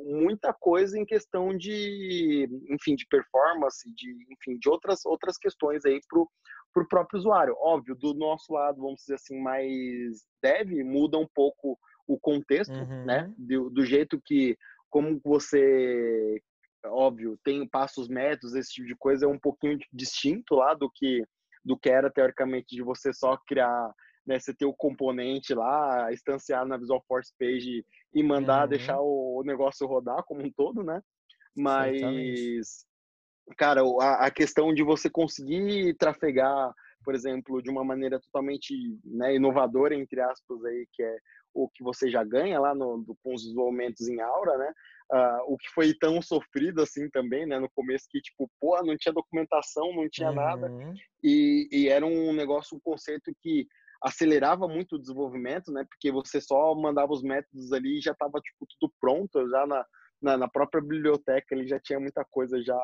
muita 0.07 0.53
coisa 0.53 0.99
em 0.99 1.05
questão 1.05 1.57
de, 1.57 2.49
enfim, 2.71 2.95
de 2.95 3.07
performance, 3.07 3.93
de, 3.95 4.11
enfim, 4.31 4.59
de 4.59 4.69
outras, 4.69 5.05
outras 5.05 5.37
questões 5.39 5.85
aí 5.85 6.01
pro, 6.09 6.29
pro 6.73 6.89
próprio 6.89 7.19
usuário. 7.19 7.55
Óbvio, 7.59 7.95
do 7.95 8.15
nosso 8.15 8.53
lado, 8.53 8.81
vamos 8.81 9.01
dizer 9.01 9.15
assim, 9.15 9.41
mais 9.41 10.25
dev, 10.43 10.85
muda 10.85 11.19
um 11.19 11.29
pouco 11.35 11.79
o 12.07 12.19
contexto, 12.19 12.73
uhum. 12.73 13.05
né? 13.05 13.33
Do, 13.37 13.71
do 13.71 13.85
jeito 13.85 14.21
que, 14.25 14.57
como 14.89 15.21
você 15.25 16.41
óbvio, 16.85 17.39
tem 17.43 17.67
passos 17.67 18.09
métodos, 18.09 18.55
esse 18.55 18.75
tipo 18.75 18.87
de 18.87 18.95
coisa 18.95 19.27
é 19.27 19.29
um 19.29 19.39
pouquinho 19.39 19.79
distinto 19.93 20.55
lá 20.55 20.75
do 20.75 20.91
que 20.91 21.23
do 21.67 21.77
que 21.77 21.91
era 21.91 22.09
teoricamente 22.09 22.77
de 22.77 22.83
você 22.83 23.13
só 23.13 23.37
criar, 23.37 23.93
né, 24.25 24.39
você 24.39 24.55
ter 24.55 24.67
o 24.67 24.73
componente 24.73 25.53
lá, 25.53 26.13
instanciar 26.13 26.65
na 26.65 26.77
Visual 26.77 27.03
Force 27.09 27.33
Page 27.37 27.85
e 28.15 28.23
mandar 28.23 28.63
uhum. 28.63 28.69
deixar 28.69 29.01
o, 29.01 29.43
negócio 29.45 29.87
rodar 29.87 30.23
como 30.25 30.43
um 30.43 30.53
todo, 30.53 30.85
né? 30.85 31.03
Mas, 31.57 32.87
cara, 33.59 33.83
a, 34.01 34.27
a, 34.27 34.31
questão 34.31 34.73
de 34.73 34.85
você 34.85 35.11
conseguir 35.11 35.95
trafegar, 35.97 36.73
por 37.03 37.15
exemplo, 37.15 37.61
de 37.61 37.69
uma 37.69 37.83
maneira 37.83 38.21
totalmente 38.21 38.73
né, 39.05 39.35
inovadora, 39.35 39.95
entre 39.95 40.21
aspas, 40.21 40.65
aí, 40.65 40.87
que 40.93 41.03
é 41.03 41.17
o 41.53 41.69
que 41.69 41.83
você 41.83 42.09
já 42.09 42.23
ganha 42.23 42.61
lá 42.61 42.75
no, 42.75 42.99
do, 42.99 43.17
com 43.23 43.35
os 43.35 43.43
desenvolvimentos 43.43 44.07
em 44.09 44.21
Aura, 44.21 44.57
né? 44.57 44.73
Uh, 45.13 45.53
o 45.53 45.57
que 45.57 45.69
foi 45.69 45.95
tão 45.95 46.21
sofrido 46.21 46.83
assim 46.83 47.09
também, 47.11 47.47
né? 47.47 47.61
No 47.61 47.71
começo 47.71 48.07
que, 48.11 48.21
tipo, 48.21 48.51
pô, 48.61 48.83
não 48.83 48.97
tinha 48.97 49.13
documentação, 49.13 49.95
não 49.95 50.09
tinha 50.09 50.31
uhum. 50.31 50.35
nada. 50.35 50.69
E, 51.23 51.69
e, 51.71 51.89
era 51.89 52.05
um 52.05 52.33
negócio, 52.33 52.77
um 52.77 52.81
conceito 52.81 53.33
que 53.41 53.67
acelerava 54.03 54.67
muito 54.67 54.97
o 54.97 54.99
desenvolvimento, 54.99 55.73
né? 55.73 55.85
Porque 55.89 56.11
você 56.11 56.41
só 56.41 56.75
mandava 56.75 57.13
os 57.13 57.23
métodos 57.23 57.73
ali 57.73 57.99
e 57.99 58.03
já 58.03 58.13
estava, 58.13 58.41
tipo, 58.41 58.67
tudo 58.81 58.93
pronto, 59.01 59.49
já 59.49 59.67
na, 59.67 59.87
na, 60.21 60.37
na, 60.37 60.49
própria 60.49 60.83
biblioteca 60.83 61.55
ele 61.55 61.67
já 61.67 61.79
tinha 61.79 62.01
muita 62.01 62.25
coisa 62.25 62.61
já 62.63 62.79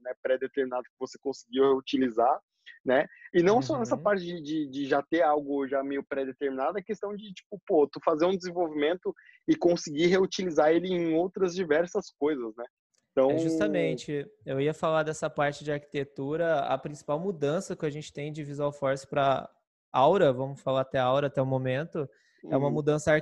né, 0.00 0.12
pré-determinada 0.22 0.82
que 0.82 0.98
você 0.98 1.18
conseguia 1.18 1.68
utilizar 1.72 2.40
né? 2.84 3.06
E 3.34 3.42
não 3.42 3.56
uhum. 3.56 3.62
só 3.62 3.78
nessa 3.78 3.96
uhum. 3.96 4.02
parte 4.02 4.24
de, 4.24 4.40
de, 4.42 4.70
de, 4.70 4.86
já 4.86 5.02
ter 5.02 5.22
algo 5.22 5.66
já 5.66 5.82
meio 5.82 6.04
pré-determinado, 6.04 6.78
é 6.78 6.82
questão 6.82 7.14
de, 7.14 7.32
tipo, 7.32 7.60
pô, 7.66 7.86
tu 7.86 8.00
fazer 8.04 8.26
um 8.26 8.36
desenvolvimento 8.36 9.14
e 9.48 9.56
conseguir 9.56 10.06
reutilizar 10.06 10.70
ele 10.70 10.88
em 10.88 11.14
outras 11.14 11.54
diversas 11.54 12.10
coisas, 12.18 12.54
né? 12.56 12.64
Então... 13.12 13.30
É 13.30 13.38
justamente, 13.38 14.26
eu 14.44 14.60
ia 14.60 14.74
falar 14.74 15.02
dessa 15.02 15.30
parte 15.30 15.64
de 15.64 15.72
arquitetura, 15.72 16.60
a 16.60 16.76
principal 16.76 17.18
mudança 17.18 17.74
que 17.74 17.86
a 17.86 17.90
gente 17.90 18.12
tem 18.12 18.32
de 18.32 18.44
Visual 18.44 18.72
Force 18.72 19.06
para 19.06 19.48
Aura, 19.92 20.32
vamos 20.32 20.60
falar 20.60 20.82
até 20.82 20.98
Aura 20.98 21.28
até 21.28 21.40
o 21.40 21.46
momento, 21.46 22.08
é 22.44 22.56
uma 22.56 22.68
uhum. 22.68 22.74
mudança 22.74 23.12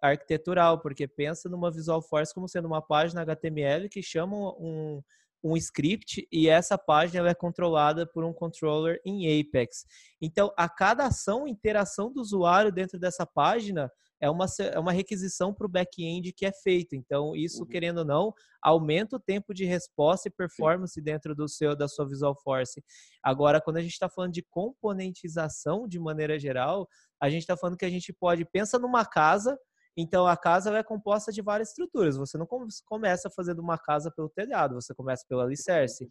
arquitetural, 0.00 0.80
porque 0.80 1.06
pensa 1.06 1.48
numa 1.48 1.70
Visual 1.70 2.02
Force 2.02 2.34
como 2.34 2.48
sendo 2.48 2.66
uma 2.66 2.82
página 2.82 3.22
HTML 3.22 3.88
que 3.88 4.02
chama 4.02 4.36
um, 4.58 5.02
um 5.42 5.56
script 5.56 6.26
e 6.30 6.48
essa 6.48 6.78
página 6.78 7.28
é 7.28 7.34
controlada 7.34 8.06
por 8.06 8.24
um 8.24 8.32
controller 8.32 9.00
em 9.04 9.40
Apex. 9.40 9.84
Então, 10.20 10.52
a 10.56 10.68
cada 10.68 11.06
ação, 11.06 11.48
interação 11.48 12.12
do 12.12 12.20
usuário 12.20 12.70
dentro 12.70 12.98
dessa 12.98 13.26
página 13.26 13.90
é 14.22 14.30
uma, 14.30 14.46
é 14.60 14.78
uma 14.78 14.92
requisição 14.92 15.52
para 15.52 15.66
o 15.66 15.68
back-end 15.68 16.32
que 16.32 16.46
é 16.46 16.52
feito. 16.52 16.94
Então, 16.94 17.34
isso, 17.34 17.62
uhum. 17.62 17.66
querendo 17.66 17.98
ou 17.98 18.04
não, 18.04 18.32
aumenta 18.62 19.16
o 19.16 19.20
tempo 19.20 19.52
de 19.52 19.64
resposta 19.64 20.28
e 20.28 20.30
performance 20.30 20.94
Sim. 20.94 21.02
dentro 21.02 21.34
do 21.34 21.48
seu 21.48 21.74
da 21.74 21.88
sua 21.88 22.06
Visual 22.06 22.36
Force. 22.40 22.80
Agora, 23.20 23.60
quando 23.60 23.78
a 23.78 23.82
gente 23.82 23.92
está 23.92 24.08
falando 24.08 24.32
de 24.32 24.42
componentização 24.48 25.88
de 25.88 25.98
maneira 25.98 26.38
geral, 26.38 26.88
a 27.20 27.28
gente 27.28 27.40
está 27.40 27.56
falando 27.56 27.76
que 27.76 27.84
a 27.84 27.90
gente 27.90 28.12
pode, 28.12 28.44
pensa 28.44 28.78
numa 28.78 29.04
casa, 29.04 29.58
então 29.96 30.26
a 30.26 30.36
casa 30.36 30.76
é 30.76 30.82
composta 30.82 31.30
de 31.30 31.42
várias 31.42 31.68
estruturas. 31.70 32.16
Você 32.16 32.38
não 32.38 32.46
começa 32.86 33.28
fazendo 33.30 33.60
uma 33.60 33.76
casa 33.76 34.10
pelo 34.10 34.28
telhado, 34.28 34.74
você 34.74 34.94
começa 34.94 35.24
pelo 35.28 35.40
alicerce. 35.42 36.10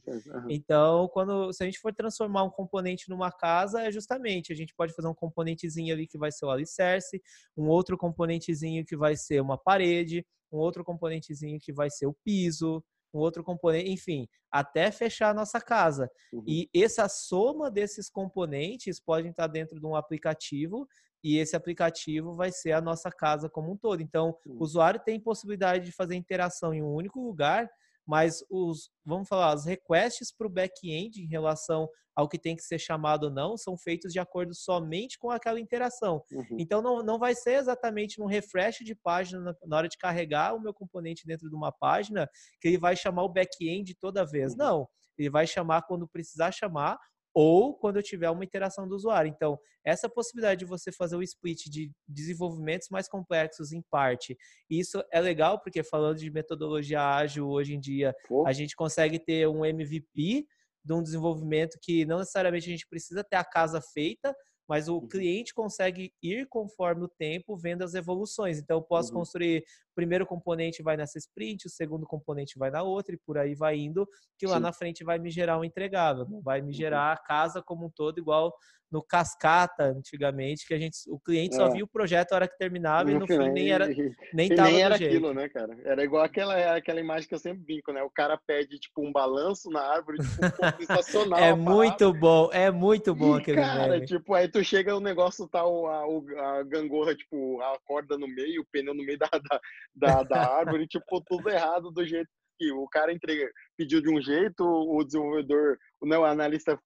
Então, 0.50 1.08
quando 1.10 1.52
se 1.52 1.64
a 1.64 1.66
gente 1.66 1.80
for 1.80 1.94
transformar 1.94 2.44
um 2.44 2.50
componente 2.50 3.10
numa 3.10 3.32
casa, 3.32 3.82
é 3.82 3.92
justamente 3.92 4.54
a 4.54 4.56
gente 4.56 4.74
pode 4.76 4.94
fazer 4.94 5.08
um 5.08 5.16
componentezinho 5.16 5.94
ali 5.94 6.08
que 6.08 6.18
vai 6.18 6.32
ser 6.32 6.46
o 6.46 6.52
alicerce, 6.52 7.22
um 7.58 7.68
outro 7.68 7.98
componentezinho 7.98 8.86
que 8.86 8.96
vai 8.96 9.16
ser 9.16 9.42
uma 9.42 9.58
parede, 9.58 10.26
um 10.52 10.58
outro 10.58 10.84
componentezinho 10.84 11.60
que 11.60 11.74
vai 11.74 11.90
ser 11.90 12.06
o 12.06 12.16
piso, 12.24 12.84
um 13.14 13.20
outro 13.20 13.44
componente, 13.44 13.90
enfim, 13.90 14.28
até 14.50 14.92
fechar 14.92 15.32
a 15.32 15.34
nossa 15.34 15.60
casa. 15.60 16.10
Uhum. 16.32 16.44
E 16.48 16.70
essa 16.74 17.10
soma 17.10 17.70
desses 17.70 18.10
componentes 18.10 19.00
podem 19.00 19.32
estar 19.32 19.48
dentro 19.48 19.80
de 19.80 19.86
um 19.86 19.96
aplicativo 19.96 20.88
e 21.24 21.38
esse 21.38 21.56
aplicativo 21.56 22.34
vai 22.34 22.52
ser 22.52 22.72
a 22.72 22.82
nossa 22.82 23.12
casa 23.12 23.50
como 23.50 23.72
um 23.72 23.78
todo. 23.78 24.02
Então, 24.02 24.36
o 24.46 24.64
usuário 24.64 25.00
tem 25.04 25.20
possibilidade 25.20 25.86
de 25.86 25.92
fazer 25.92 26.16
interação 26.16 26.74
em 26.74 26.82
um 26.82 26.94
único 26.94 27.22
lugar, 27.22 27.70
mas 28.06 28.44
os, 28.50 28.90
vamos 29.06 29.28
falar, 29.28 29.56
os 29.56 29.66
requests 29.66 30.34
para 30.36 30.48
o 30.48 30.50
back-end 30.50 31.22
em 31.22 31.28
relação 31.28 31.88
ao 32.16 32.28
que 32.28 32.38
tem 32.38 32.56
que 32.56 32.64
ser 32.64 32.78
chamado 32.78 33.26
ou 33.26 33.32
não 33.32 33.56
são 33.56 33.78
feitos 33.78 34.12
de 34.12 34.20
acordo 34.20 34.54
somente 34.54 35.18
com 35.18 35.30
aquela 35.30 35.60
interação. 35.60 36.22
Uhum. 36.32 36.58
Então, 36.60 36.82
não, 36.82 37.04
não 37.04 37.18
vai 37.18 37.34
ser 37.34 37.54
exatamente 37.54 38.20
no 38.20 38.26
refresh 38.26 38.80
de 38.80 38.96
página, 38.96 39.40
na, 39.40 39.56
na, 39.66 39.78
hora 39.78 39.88
de 39.88 39.98
carregar 39.98 40.54
o 40.56 40.60
meu 40.60 40.74
componente 40.74 41.26
dentro 41.26 41.50
de 41.50 41.56
uma 41.56 41.72
página, 41.72 42.30
que 42.60 42.68
ele 42.68 42.78
vai 42.78 42.96
chamar 42.96 43.24
o 43.24 43.30
back-end 43.30 43.96
toda 43.96 44.26
vez. 44.26 44.52
Uhum. 44.54 44.58
Não, 44.58 44.88
ele 45.18 45.30
vai 45.30 45.48
chamar 45.48 45.84
quando 45.84 46.08
precisar 46.08 46.52
chamar 46.52 46.98
ou 47.34 47.74
quando 47.74 47.98
eu 47.98 48.04
tiver 48.04 48.30
uma 48.30 48.44
interação 48.44 48.88
do 48.88 48.96
usuário. 48.96 49.30
Então, 49.30 49.58
essa 49.86 50.10
possibilidade 50.10 50.60
de 50.60 50.66
você 50.66 50.92
fazer 50.92 51.16
o 51.16 51.24
split 51.24 51.66
de 51.70 51.92
desenvolvimentos 52.08 52.90
mais 52.90 53.08
complexos 53.08 53.72
em 53.72 53.82
parte, 53.90 54.38
isso 54.70 55.04
é 55.12 55.20
legal 55.20 55.60
porque 55.60 55.84
falando 55.84 56.18
de 56.18 56.30
metodologia 56.30 57.02
ágil 57.02 57.48
hoje 57.48 57.74
em 57.74 57.80
dia, 57.80 58.14
Pô. 58.28 58.46
a 58.46 58.52
gente 58.52 58.76
consegue 58.76 59.18
ter 59.18 59.48
um 59.48 59.66
MVP 59.66 60.46
de 60.84 60.94
um 60.94 61.02
desenvolvimento 61.02 61.78
que 61.82 62.06
não 62.06 62.20
necessariamente 62.20 62.68
a 62.68 62.72
gente 62.72 62.88
precisa 62.88 63.24
ter 63.24 63.38
a 63.38 63.44
casa 63.44 63.82
feita, 63.94 64.36
mas 64.68 64.88
o 64.88 64.96
uhum. 64.96 65.08
cliente 65.08 65.54
consegue 65.54 66.14
ir 66.24 66.48
conforme 66.48 67.04
o 67.04 67.10
tempo, 67.10 67.58
vendo 67.58 67.84
as 67.84 67.94
evoluções. 67.94 68.58
Então, 68.58 68.78
eu 68.78 68.82
posso 68.82 69.12
uhum. 69.12 69.20
construir 69.20 69.66
o 69.92 69.96
primeiro 69.96 70.26
componente 70.26 70.82
vai 70.82 70.96
nessa 70.96 71.18
sprint, 71.18 71.68
o 71.68 71.70
segundo 71.70 72.06
componente 72.06 72.58
vai 72.58 72.72
na 72.72 72.82
outra, 72.82 73.14
e 73.14 73.20
por 73.26 73.38
aí 73.38 73.56
vai 73.56 73.78
indo, 73.78 74.08
que 74.38 74.48
lá 74.48 74.58
Sim. 74.58 74.64
na 74.64 74.74
frente 74.74 75.04
vai 75.04 75.20
me 75.20 75.30
gerar 75.30 75.60
um 75.60 75.64
entregável, 75.64 76.26
não 76.30 76.42
vai 76.42 76.62
me 76.62 76.68
uhum. 76.68 76.74
gerar 76.74 77.12
a 77.12 77.18
casa 77.18 77.62
como 77.62 77.86
um 77.88 77.90
todo, 77.90 78.18
igual 78.18 78.54
no 78.92 79.02
Cascata, 79.02 79.86
antigamente, 79.86 80.68
que 80.68 80.74
a 80.74 80.78
gente, 80.78 81.10
o 81.10 81.18
cliente 81.18 81.56
só 81.56 81.68
é. 81.68 81.72
via 81.72 81.84
o 81.84 81.88
projeto 81.88 82.34
a 82.34 82.36
hora 82.36 82.48
que 82.48 82.58
terminava 82.58 83.06
no 83.06 83.12
e 83.12 83.20
no 83.20 83.26
fim 83.26 83.50
nem 83.50 83.72
era 83.72 83.88
nem, 84.34 84.50
tava 84.50 84.70
nem 84.70 84.82
era 84.82 84.98
jeito. 84.98 85.12
aquilo, 85.16 85.34
né, 85.34 85.48
cara? 85.48 85.78
Era 85.86 86.04
igual 86.04 86.24
aquela, 86.24 86.76
aquela 86.76 87.00
imagem 87.00 87.28
que 87.28 87.34
eu 87.34 87.40
sempre 87.40 87.64
brinco, 87.64 87.94
né? 87.94 88.04
O 88.04 88.10
cara 88.10 88.38
pede, 88.46 88.78
tipo, 88.78 89.02
um 89.02 89.12
balanço 89.12 89.70
na 89.70 89.82
árvore, 89.82 90.18
tipo, 90.18 90.46
um 90.46 90.86
sensacional. 90.86 91.40
é 91.40 91.56
muito 91.56 92.14
bom, 92.14 92.50
é 92.52 92.70
muito 92.70 93.16
bom 93.16 93.38
e, 93.38 93.42
aquele 93.42 93.62
cara, 93.62 93.94
meme. 93.94 94.06
tipo, 94.06 94.34
aí 94.34 94.50
tu 94.50 94.62
chega, 94.62 94.96
o 94.96 95.00
negócio 95.00 95.48
tá 95.48 95.62
a, 95.62 96.60
a 96.60 96.64
gangorra, 96.64 97.16
tipo, 97.16 97.62
a 97.62 97.80
corda 97.86 98.18
no 98.18 98.28
meio, 98.28 98.62
o 98.62 98.66
pneu 98.66 98.94
no 98.94 99.06
meio 99.06 99.18
da, 99.18 99.30
da, 99.32 99.62
da, 99.96 100.24
da 100.24 100.58
árvore, 100.60 100.88
tipo, 100.88 101.22
tudo 101.26 101.50
errado 101.50 101.92
do 101.92 102.06
jeito 102.06 102.30
que 102.58 102.72
o 102.72 102.88
cara 102.88 103.12
entrega, 103.12 103.50
pediu 103.76 104.02
de 104.02 104.10
um 104.10 104.22
jeito, 104.22 104.64
o 104.64 105.04
desenvolvedor, 105.04 105.78
né, 106.04 106.16
o 106.16 106.24
analista 106.24 106.78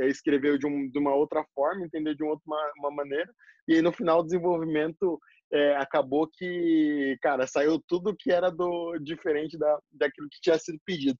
escreveu 0.00 0.58
de, 0.58 0.66
um, 0.66 0.90
de, 0.90 0.98
uma 0.98 1.14
outra 1.14 1.42
forma, 1.54 1.86
entendeu 1.86 2.14
de 2.14 2.22
uma 2.22 2.32
outra 2.32 2.44
uma, 2.46 2.72
uma 2.78 2.90
maneira, 2.90 3.32
e 3.66 3.74
aí 3.74 3.82
no 3.82 3.90
final 3.90 4.20
o 4.20 4.24
desenvolvimento 4.24 5.18
é, 5.50 5.76
acabou 5.76 6.28
que, 6.30 7.16
cara, 7.22 7.46
saiu 7.46 7.82
tudo 7.88 8.14
que 8.14 8.30
era 8.30 8.50
do 8.50 8.98
diferente 8.98 9.56
da, 9.58 9.78
daquilo 9.92 10.28
que 10.30 10.40
tinha 10.42 10.58
sido 10.58 10.78
pedido. 10.84 11.18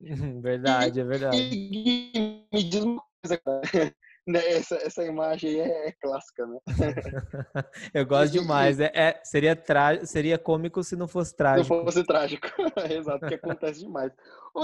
Verdade, 0.42 0.98
e, 0.98 1.02
é 1.02 1.04
verdade. 1.04 1.36
E, 1.36 2.46
me 2.52 2.62
diz 2.62 2.82
uma 2.82 3.02
coisa, 3.22 3.38
cara. 3.38 3.94
Né, 4.26 4.44
essa, 4.48 4.74
essa 4.76 5.04
imagem 5.04 5.60
é, 5.60 5.88
é 5.88 5.92
clássica, 5.92 6.46
né? 6.46 6.58
Eu 7.94 8.04
gosto 8.04 8.32
demais. 8.32 8.80
É, 8.80 8.90
é, 8.92 9.20
seria, 9.22 9.54
tra... 9.54 10.04
seria 10.04 10.36
cômico 10.36 10.82
se 10.82 10.96
não 10.96 11.06
fosse 11.06 11.36
trágico. 11.36 11.66
Se 11.66 11.78
não 11.78 11.84
fosse 11.84 12.04
trágico, 12.04 12.48
exato, 12.90 13.26
que 13.26 13.34
acontece 13.34 13.80
demais. 13.80 14.12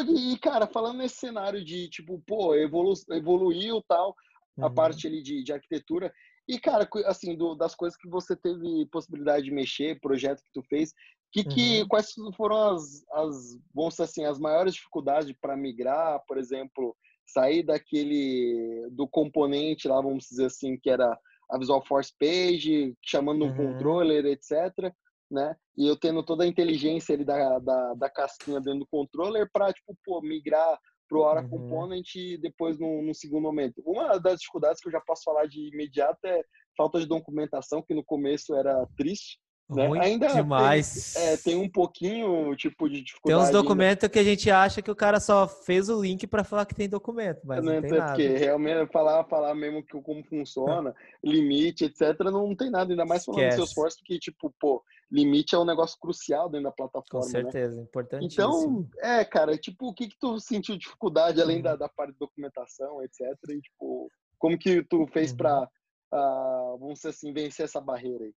E, 0.09 0.37
cara, 0.39 0.67
falando 0.67 0.99
nesse 0.99 1.15
cenário 1.15 1.65
de, 1.65 1.89
tipo, 1.89 2.21
pô, 2.27 2.57
evolu... 2.57 2.93
evoluiu 3.11 3.81
tal, 3.87 4.17
a 4.59 4.67
uhum. 4.67 4.75
parte 4.75 5.07
ali 5.07 5.23
de, 5.23 5.45
de 5.45 5.53
arquitetura, 5.53 6.13
e, 6.49 6.59
cara, 6.59 6.89
assim, 7.07 7.37
do, 7.37 7.55
das 7.55 7.75
coisas 7.75 7.97
que 7.97 8.09
você 8.09 8.35
teve 8.35 8.85
possibilidade 8.87 9.45
de 9.45 9.53
mexer, 9.53 10.01
projeto 10.01 10.43
que 10.43 10.53
tu 10.53 10.63
fez, 10.63 10.93
que, 11.33 11.45
que, 11.45 11.81
uhum. 11.83 11.89
quais 11.89 12.13
foram 12.37 12.75
as, 12.75 13.05
as, 13.13 13.59
vamos 13.75 13.99
assim, 14.01 14.25
as 14.25 14.39
maiores 14.39 14.75
dificuldades 14.75 15.33
para 15.41 15.57
migrar, 15.57 16.21
por 16.27 16.37
exemplo, 16.37 16.97
sair 17.27 17.63
daquele 17.63 18.89
do 18.91 19.09
componente 19.09 19.89
lá, 19.89 20.01
vamos 20.01 20.27
dizer 20.29 20.47
assim, 20.47 20.79
que 20.79 20.91
era 20.91 21.19
a 21.51 21.59
Visual 21.59 21.85
Force 21.87 22.13
Page, 22.19 22.95
chamando 23.03 23.45
um 23.45 23.49
uhum. 23.49 23.73
controller, 23.73 24.25
etc. 24.27 24.93
Né? 25.31 25.55
E 25.77 25.87
eu 25.89 25.97
tendo 25.97 26.23
toda 26.23 26.45
a 26.45 26.47
inteligência 26.47 27.15
ali 27.15 27.25
da, 27.25 27.59
da, 27.59 27.95
da 27.95 28.11
casquinha 28.11 28.61
dentro 28.61 28.81
do 28.81 28.87
controller 28.87 29.49
para 29.53 29.73
tipo, 29.73 29.97
pô, 30.05 30.21
migrar 30.21 30.79
para 31.09 31.19
o 31.19 31.25
Aura 31.25 31.43
uhum. 31.43 31.49
Component 31.49 32.15
e 32.15 32.39
depois 32.39 32.79
no, 32.79 33.03
no, 33.03 33.15
segundo 33.15 33.43
momento. 33.43 33.83
Uma 33.85 34.19
das 34.19 34.41
dificuldades 34.41 34.81
que 34.81 34.89
eu 34.89 34.93
já 34.93 35.01
posso 35.01 35.23
falar 35.25 35.47
de 35.47 35.61
imediato 35.69 36.19
é 36.25 36.43
falta 36.77 36.99
de 36.99 37.07
documentação, 37.07 37.83
que 37.83 37.95
no 37.95 38.05
começo 38.05 38.55
era 38.55 38.87
triste, 38.97 39.39
né? 39.71 39.89
Muito 39.89 40.03
ainda 40.03 40.29
demais. 40.29 41.15
Tem, 41.15 41.23
é, 41.23 41.37
tem 41.37 41.57
um 41.57 41.69
pouquinho 41.69 42.55
tipo 42.57 42.89
de 42.89 43.03
dificuldade. 43.03 43.41
Tem 43.41 43.49
uns 43.49 43.53
documentos 43.53 44.05
ainda. 44.05 44.13
que 44.13 44.19
a 44.19 44.25
gente 44.25 44.51
acha 44.51 44.83
que 44.83 44.91
o 44.91 44.97
cara 44.97 45.19
só 45.21 45.49
fez 45.49 45.89
o 45.89 46.01
link 46.01 46.27
para 46.27 46.45
falar 46.45 46.67
que 46.67 46.75
tem 46.75 46.89
documento, 46.89 47.41
mas 47.45 47.65
não, 47.65 47.75
não 47.75 47.81
tem 47.81 47.91
é 47.91 47.99
nada. 47.99 48.13
Porque 48.13 48.29
realmente 48.29 48.93
falar, 48.93 49.25
falar 49.25 49.55
mesmo 49.55 49.85
que 49.85 50.01
como 50.03 50.23
funciona, 50.25 50.95
limite, 51.25 51.85
etc, 51.85 52.19
não 52.25 52.55
tem 52.55 52.71
nada, 52.71 52.93
ainda 52.93 53.05
mais 53.05 53.25
falando 53.25 53.49
do 53.49 53.55
seu 53.55 53.65
esforço, 53.65 53.99
porque 53.99 54.19
tipo, 54.19 54.53
pô, 54.61 54.83
limite 55.11 55.55
é 55.55 55.59
um 55.59 55.65
negócio 55.65 55.99
crucial 55.99 56.49
dentro 56.49 56.65
da 56.65 56.73
plataforma, 56.73 57.27
Com 57.27 57.33
né? 57.33 57.43
certeza, 57.43 57.77
né? 57.77 57.83
importantíssimo. 57.83 58.89
Então, 58.91 59.11
é, 59.11 59.25
cara, 59.25 59.57
tipo, 59.57 59.89
o 59.89 59.95
que 59.95 60.09
que 60.09 60.17
tu 60.19 60.39
sentiu 60.41 60.77
dificuldade 60.77 61.41
além 61.41 61.57
uhum. 61.57 61.63
da, 61.63 61.77
da 61.77 61.89
parte 61.89 62.13
de 62.13 62.19
documentação, 62.19 63.03
etc, 63.03 63.21
e 63.51 63.61
tipo, 63.61 64.11
como 64.39 64.59
que 64.59 64.83
tu 64.83 65.07
fez 65.07 65.31
uhum. 65.31 65.37
para 65.39 65.69
uh, 66.13 66.79
vamos 66.79 66.95
dizer 66.95 67.09
assim, 67.09 67.33
vencer 67.33 67.65
essa 67.65 67.81
barreira 67.81 68.25
aí? 68.25 68.35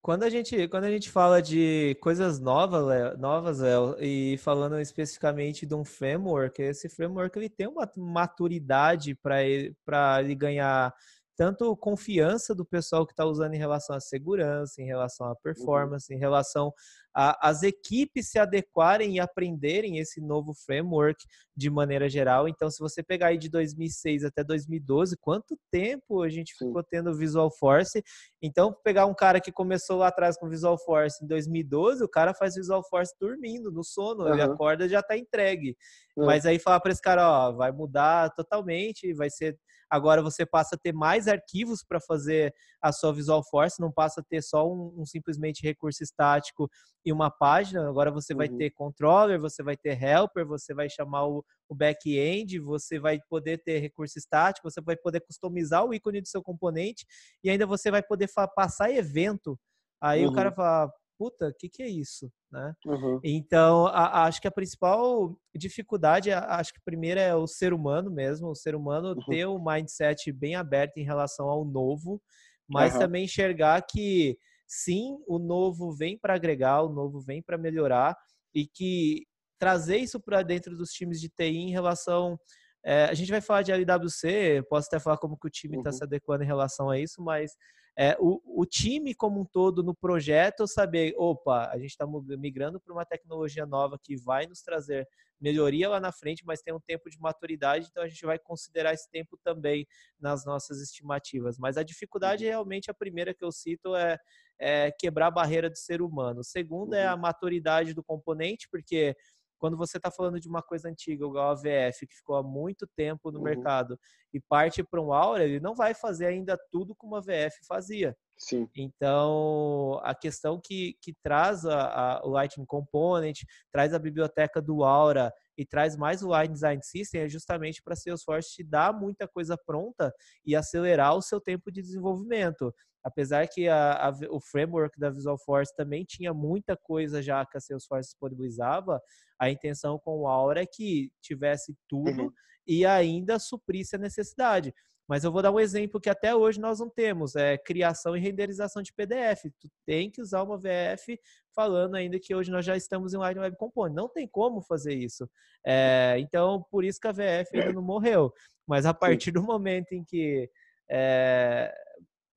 Quando 0.00 0.22
a 0.22 0.30
gente, 0.30 0.68
quando 0.68 0.84
a 0.84 0.90
gente 0.90 1.10
fala 1.10 1.42
de 1.42 1.96
coisas 2.00 2.38
novas, 2.40 2.84
Léo, 2.84 3.18
novas, 3.18 3.58
e 4.00 4.38
falando 4.38 4.80
especificamente 4.80 5.66
de 5.66 5.74
um 5.74 5.84
framework, 5.84 6.62
esse 6.62 6.88
framework 6.88 7.36
ele 7.38 7.50
tem 7.50 7.66
uma 7.66 7.90
maturidade 7.96 9.14
para 9.16 9.42
ele, 9.42 9.76
ele 10.20 10.34
ganhar 10.34 10.94
tanto 11.38 11.76
confiança 11.76 12.52
do 12.52 12.64
pessoal 12.64 13.06
que 13.06 13.12
está 13.12 13.24
usando 13.24 13.54
em 13.54 13.58
relação 13.58 13.94
à 13.94 14.00
segurança, 14.00 14.82
em 14.82 14.86
relação 14.86 15.24
à 15.24 15.30
uhum. 15.30 15.36
performance, 15.40 16.12
uhum. 16.12 16.16
em 16.16 16.20
relação 16.20 16.74
às 17.14 17.62
equipes 17.62 18.30
se 18.30 18.38
adequarem 18.38 19.16
e 19.16 19.20
aprenderem 19.20 19.98
esse 19.98 20.20
novo 20.20 20.52
framework 20.52 21.24
de 21.56 21.70
maneira 21.70 22.08
geral. 22.08 22.48
Então, 22.48 22.68
se 22.70 22.80
você 22.80 23.02
pegar 23.02 23.28
aí 23.28 23.38
de 23.38 23.48
2006 23.48 24.24
até 24.24 24.42
2012, 24.42 25.16
quanto 25.16 25.58
tempo 25.70 26.22
a 26.22 26.28
gente 26.28 26.56
Sim. 26.56 26.66
ficou 26.66 26.82
tendo 26.82 27.16
Visual 27.16 27.50
Force? 27.50 28.02
Então, 28.42 28.76
pegar 28.84 29.06
um 29.06 29.14
cara 29.14 29.40
que 29.40 29.52
começou 29.52 29.98
lá 29.98 30.08
atrás 30.08 30.36
com 30.36 30.48
Visual 30.48 30.78
Force 30.78 31.24
em 31.24 31.26
2012, 31.28 32.02
o 32.04 32.08
cara 32.08 32.34
faz 32.34 32.54
Visual 32.54 32.82
Force 32.88 33.14
dormindo, 33.20 33.70
no 33.70 33.84
sono, 33.84 34.24
uhum. 34.24 34.32
ele 34.32 34.42
acorda 34.42 34.86
e 34.86 34.88
já 34.88 35.00
está 35.00 35.16
entregue. 35.16 35.76
Uhum. 36.16 36.26
Mas 36.26 36.46
aí 36.46 36.58
falar 36.58 36.80
para 36.80 36.92
esse 36.92 37.02
cara, 37.02 37.48
ó, 37.48 37.52
vai 37.52 37.70
mudar 37.70 38.30
totalmente, 38.34 39.12
vai 39.14 39.30
ser 39.30 39.56
Agora 39.90 40.22
você 40.22 40.44
passa 40.44 40.74
a 40.74 40.78
ter 40.78 40.92
mais 40.92 41.26
arquivos 41.26 41.82
para 41.82 42.00
fazer 42.00 42.54
a 42.80 42.92
sua 42.92 43.12
Visual 43.12 43.42
Force, 43.42 43.80
não 43.80 43.90
passa 43.90 44.20
a 44.20 44.24
ter 44.24 44.42
só 44.42 44.68
um, 44.68 44.94
um 44.98 45.06
simplesmente 45.06 45.62
recurso 45.62 46.02
estático 46.02 46.70
e 47.04 47.12
uma 47.12 47.30
página. 47.30 47.88
Agora 47.88 48.10
você 48.10 48.32
uhum. 48.32 48.38
vai 48.38 48.48
ter 48.48 48.70
controller, 48.70 49.40
você 49.40 49.62
vai 49.62 49.76
ter 49.76 50.00
helper, 50.02 50.46
você 50.46 50.74
vai 50.74 50.88
chamar 50.88 51.26
o, 51.26 51.44
o 51.68 51.74
back-end, 51.74 52.58
você 52.60 52.98
vai 52.98 53.18
poder 53.28 53.62
ter 53.62 53.78
recurso 53.78 54.18
estático, 54.18 54.70
você 54.70 54.80
vai 54.80 54.96
poder 54.96 55.20
customizar 55.20 55.84
o 55.84 55.94
ícone 55.94 56.20
do 56.20 56.28
seu 56.28 56.42
componente 56.42 57.06
e 57.42 57.48
ainda 57.48 57.66
você 57.66 57.90
vai 57.90 58.02
poder 58.02 58.28
passar 58.54 58.90
evento. 58.90 59.58
Aí 60.00 60.24
uhum. 60.24 60.32
o 60.32 60.34
cara 60.34 60.50
uhum. 60.50 60.54
fala, 60.54 60.92
puta, 61.18 61.48
o 61.48 61.54
que, 61.54 61.68
que 61.68 61.82
é 61.82 61.88
isso? 61.88 62.32
Né? 62.50 62.72
Uhum. 62.86 63.20
Então, 63.24 63.86
a, 63.88 64.24
acho 64.24 64.40
que 64.40 64.46
a 64.48 64.52
principal 64.52 65.36
dificuldade, 65.54 66.30
acho 66.30 66.72
que 66.72 66.80
primeiro 66.84 67.18
é 67.18 67.34
o 67.34 67.46
ser 67.46 67.72
humano 67.72 68.10
mesmo, 68.10 68.48
o 68.48 68.54
ser 68.54 68.74
humano 68.74 69.08
uhum. 69.08 69.24
ter 69.28 69.44
o 69.46 69.62
mindset 69.62 70.30
bem 70.32 70.54
aberto 70.54 70.96
em 70.98 71.04
relação 71.04 71.48
ao 71.48 71.64
novo, 71.64 72.22
mas 72.68 72.94
uhum. 72.94 73.00
também 73.00 73.24
enxergar 73.24 73.82
que 73.82 74.38
sim, 74.66 75.18
o 75.26 75.38
novo 75.38 75.92
vem 75.92 76.16
para 76.16 76.34
agregar, 76.34 76.82
o 76.82 76.92
novo 76.92 77.20
vem 77.20 77.42
para 77.42 77.58
melhorar 77.58 78.16
e 78.54 78.66
que 78.66 79.26
trazer 79.58 79.96
isso 79.96 80.20
para 80.20 80.42
dentro 80.42 80.76
dos 80.76 80.90
times 80.90 81.20
de 81.20 81.28
TI 81.28 81.56
em 81.56 81.70
relação 81.70 82.38
é, 82.84 83.04
a 83.04 83.14
gente 83.14 83.30
vai 83.30 83.40
falar 83.40 83.62
de 83.62 83.72
LWC, 83.72 84.64
posso 84.68 84.86
até 84.86 84.98
falar 84.98 85.18
como 85.18 85.36
que 85.36 85.46
o 85.46 85.50
time 85.50 85.76
está 85.76 85.90
uhum. 85.90 85.96
se 85.96 86.04
adequando 86.04 86.44
em 86.44 86.46
relação 86.46 86.88
a 86.88 86.98
isso, 86.98 87.20
mas 87.22 87.52
é, 88.00 88.16
o, 88.20 88.40
o, 88.44 88.64
time 88.64 89.12
como 89.12 89.40
um 89.40 89.44
todo 89.44 89.82
no 89.82 89.92
projeto 89.92 90.68
saber, 90.68 91.14
opa, 91.16 91.68
a 91.68 91.76
gente 91.78 91.90
está 91.90 92.06
migrando 92.06 92.78
para 92.78 92.92
uma 92.92 93.04
tecnologia 93.04 93.66
nova 93.66 93.98
que 94.00 94.16
vai 94.16 94.46
nos 94.46 94.62
trazer 94.62 95.08
melhoria 95.40 95.88
lá 95.88 95.98
na 95.98 96.12
frente, 96.12 96.44
mas 96.46 96.62
tem 96.62 96.72
um 96.72 96.78
tempo 96.78 97.10
de 97.10 97.18
maturidade, 97.18 97.88
então 97.90 98.04
a 98.04 98.08
gente 98.08 98.24
vai 98.24 98.38
considerar 98.38 98.94
esse 98.94 99.10
tempo 99.10 99.36
também 99.42 99.84
nas 100.20 100.44
nossas 100.44 100.80
estimativas. 100.80 101.58
Mas 101.58 101.76
a 101.76 101.82
dificuldade 101.82 102.44
uhum. 102.44 102.50
realmente 102.50 102.88
a 102.88 102.94
primeira 102.94 103.34
que 103.34 103.44
eu 103.44 103.50
cito 103.50 103.96
é, 103.96 104.16
é 104.60 104.92
quebrar 104.92 105.26
a 105.26 105.32
barreira 105.32 105.68
do 105.68 105.76
ser 105.76 106.00
humano. 106.00 106.40
O 106.40 106.44
segundo 106.44 106.94
é 106.94 107.04
a 107.04 107.14
uhum. 107.14 107.20
maturidade 107.20 107.94
do 107.94 108.04
componente, 108.04 108.68
porque 108.70 109.16
quando 109.58 109.76
você 109.76 109.96
está 109.96 110.10
falando 110.10 110.40
de 110.40 110.48
uma 110.48 110.62
coisa 110.62 110.88
antiga, 110.88 111.24
igual 111.24 111.50
a 111.50 111.54
VF, 111.54 112.06
que 112.06 112.16
ficou 112.16 112.36
há 112.36 112.42
muito 112.42 112.86
tempo 112.96 113.30
no 113.30 113.38
uhum. 113.38 113.44
mercado, 113.44 113.98
e 114.32 114.40
parte 114.40 114.82
para 114.82 115.00
um 115.00 115.12
Aura, 115.12 115.44
ele 115.44 115.60
não 115.60 115.74
vai 115.74 115.94
fazer 115.94 116.26
ainda 116.26 116.58
tudo 116.70 116.94
como 116.94 117.16
a 117.16 117.20
VF 117.20 117.58
fazia. 117.66 118.16
Sim. 118.38 118.68
Então, 118.76 120.00
a 120.04 120.14
questão 120.14 120.60
que, 120.62 120.96
que 121.02 121.12
traz 121.22 121.66
a, 121.66 122.18
a, 122.18 122.24
o 122.24 122.30
Lightning 122.30 122.66
Component, 122.66 123.40
traz 123.72 123.92
a 123.92 123.98
biblioteca 123.98 124.62
do 124.62 124.84
Aura 124.84 125.32
e 125.56 125.66
traz 125.66 125.96
mais 125.96 126.22
o 126.22 126.32
Line 126.32 126.54
Design 126.54 126.80
System 126.84 127.22
é 127.22 127.28
justamente 127.28 127.82
para 127.82 127.96
Salesforce 127.96 128.54
te 128.54 128.62
dar 128.62 128.92
muita 128.92 129.26
coisa 129.26 129.58
pronta 129.66 130.14
e 130.46 130.54
acelerar 130.54 131.16
o 131.16 131.22
seu 131.22 131.40
tempo 131.40 131.72
de 131.72 131.82
desenvolvimento 131.82 132.72
apesar 133.08 133.48
que 133.48 133.66
a, 133.68 134.08
a, 134.08 134.12
o 134.30 134.40
framework 134.40 134.98
da 134.98 135.10
Visual 135.10 135.38
Force 135.38 135.74
também 135.74 136.04
tinha 136.04 136.32
muita 136.32 136.76
coisa 136.76 137.22
já 137.22 137.44
que 137.44 137.56
a 137.56 137.60
Salesforce 137.60 138.10
disponibilizava, 138.10 139.00
a 139.40 139.50
intenção 139.50 139.98
com 139.98 140.18
o 140.18 140.26
Aura 140.28 140.62
é 140.62 140.66
que 140.66 141.10
tivesse 141.22 141.74
tudo 141.88 142.24
uhum. 142.24 142.32
e 142.66 142.84
ainda 142.84 143.38
suprisse 143.38 143.96
a 143.96 143.98
necessidade. 143.98 144.72
Mas 145.08 145.24
eu 145.24 145.32
vou 145.32 145.40
dar 145.40 145.50
um 145.50 145.58
exemplo 145.58 145.98
que 145.98 146.10
até 146.10 146.36
hoje 146.36 146.60
nós 146.60 146.80
não 146.80 146.90
temos, 146.90 147.34
é 147.34 147.56
criação 147.56 148.14
e 148.14 148.20
renderização 148.20 148.82
de 148.82 148.92
PDF. 148.92 149.44
Tu 149.58 149.68
tem 149.86 150.10
que 150.10 150.20
usar 150.20 150.42
uma 150.42 150.58
VF 150.58 151.18
falando 151.54 151.94
ainda 151.94 152.20
que 152.20 152.34
hoje 152.34 152.50
nós 152.50 152.66
já 152.66 152.76
estamos 152.76 153.14
em 153.14 153.16
Light 153.16 153.38
Web 153.38 153.56
Component. 153.56 153.96
Não 153.96 154.06
tem 154.06 154.28
como 154.28 154.60
fazer 154.60 154.92
isso. 154.92 155.26
É, 155.66 156.16
então, 156.18 156.62
por 156.70 156.84
isso 156.84 157.00
que 157.00 157.08
a 157.08 157.12
VF 157.12 157.48
ainda 157.54 157.72
não 157.72 157.80
morreu. 157.80 158.30
Mas 158.66 158.84
a 158.84 158.92
partir 158.92 159.30
do 159.30 159.42
momento 159.42 159.92
em 159.92 160.04
que 160.04 160.50
é, 160.90 161.74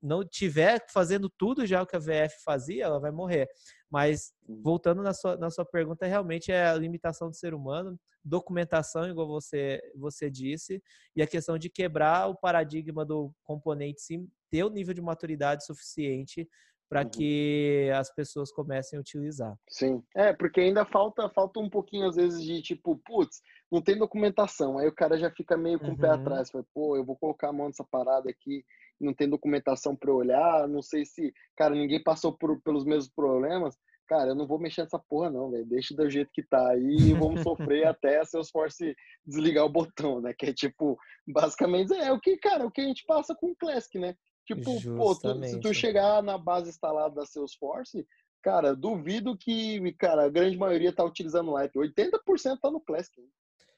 não 0.01 0.23
tiver 0.23 0.83
fazendo 0.91 1.29
tudo 1.29 1.65
já 1.65 1.81
o 1.81 1.85
que 1.85 1.95
a 1.95 1.99
VF 1.99 2.43
fazia, 2.43 2.85
ela 2.85 2.99
vai 2.99 3.11
morrer. 3.11 3.47
Mas 3.89 4.33
voltando 4.63 5.03
na 5.03 5.13
sua, 5.13 5.37
na 5.37 5.49
sua 5.49 5.65
pergunta, 5.65 6.05
realmente 6.05 6.51
é 6.51 6.67
a 6.67 6.75
limitação 6.75 7.29
do 7.29 7.35
ser 7.35 7.53
humano, 7.53 7.99
documentação, 8.23 9.09
igual 9.09 9.27
você, 9.27 9.81
você 9.95 10.29
disse, 10.29 10.81
e 11.15 11.21
a 11.21 11.27
questão 11.27 11.57
de 11.57 11.69
quebrar 11.69 12.27
o 12.27 12.35
paradigma 12.35 13.05
do 13.05 13.33
componente 13.43 14.01
sim, 14.01 14.27
ter 14.49 14.63
o 14.63 14.69
nível 14.69 14.93
de 14.93 15.01
maturidade 15.01 15.65
suficiente 15.65 16.47
para 16.89 17.03
uhum. 17.03 17.09
que 17.09 17.89
as 17.95 18.13
pessoas 18.13 18.51
comecem 18.51 18.97
a 18.97 18.99
utilizar. 18.99 19.57
Sim, 19.69 20.03
é, 20.13 20.33
porque 20.33 20.59
ainda 20.59 20.85
falta, 20.85 21.29
falta 21.29 21.59
um 21.59 21.69
pouquinho, 21.69 22.05
às 22.05 22.17
vezes, 22.17 22.43
de 22.43 22.61
tipo, 22.61 23.01
putz, 23.05 23.41
não 23.71 23.81
tem 23.81 23.97
documentação, 23.97 24.77
aí 24.77 24.89
o 24.89 24.93
cara 24.93 25.17
já 25.17 25.31
fica 25.31 25.55
meio 25.55 25.79
com 25.79 25.87
uhum. 25.87 25.93
o 25.93 25.97
pé 25.97 26.07
uhum. 26.07 26.13
atrás, 26.15 26.51
fala, 26.51 26.65
pô, 26.73 26.97
eu 26.97 27.05
vou 27.05 27.15
colocar 27.15 27.47
a 27.47 27.53
mão 27.53 27.67
nessa 27.67 27.85
parada 27.85 28.29
aqui, 28.29 28.65
não 29.01 29.13
tem 29.13 29.29
documentação 29.29 29.95
para 29.95 30.13
olhar, 30.13 30.67
não 30.67 30.81
sei 30.81 31.05
se, 31.05 31.33
cara, 31.57 31.75
ninguém 31.75 32.01
passou 32.01 32.37
por, 32.37 32.61
pelos 32.61 32.85
mesmos 32.85 33.09
problemas, 33.13 33.75
cara, 34.07 34.29
eu 34.29 34.35
não 34.35 34.47
vou 34.47 34.59
mexer 34.59 34.83
nessa 34.83 34.99
porra 34.99 35.29
não, 35.29 35.49
velho, 35.49 35.65
deixa 35.65 35.95
do 35.95 36.09
jeito 36.09 36.31
que 36.33 36.43
tá 36.43 36.69
aí 36.69 36.95
e 36.97 37.13
vamos 37.13 37.41
sofrer 37.43 37.87
até 37.87 38.19
a 38.19 38.25
Salesforce 38.25 38.95
desligar 39.25 39.65
o 39.65 39.69
botão, 39.69 40.21
né, 40.21 40.33
que 40.37 40.47
é 40.47 40.53
tipo, 40.53 40.97
basicamente 41.27 41.93
é 41.93 42.11
o 42.11 42.19
que, 42.19 42.37
cara, 42.37 42.65
o 42.65 42.71
que 42.71 42.81
a 42.81 42.85
gente 42.85 43.03
passa 43.05 43.35
com 43.35 43.51
o 43.51 43.55
Classic, 43.55 43.97
né, 43.99 44.15
Tipo, 44.45 44.81
pô, 44.97 45.15
tu, 45.15 45.43
se 45.45 45.59
tu 45.59 45.73
chegar 45.73 46.21
na 46.21 46.37
base 46.37 46.69
instalada 46.69 47.15
da 47.15 47.25
Salesforce, 47.25 48.05
cara, 48.41 48.75
duvido 48.75 49.37
que, 49.37 49.93
cara, 49.93 50.25
a 50.25 50.29
grande 50.29 50.57
maioria 50.57 50.93
tá 50.93 51.03
utilizando 51.03 51.49
o 51.49 51.53
Light. 51.53 51.73
80% 51.73 52.59
tá 52.61 52.71
no 52.71 52.81
Classic. 52.81 53.21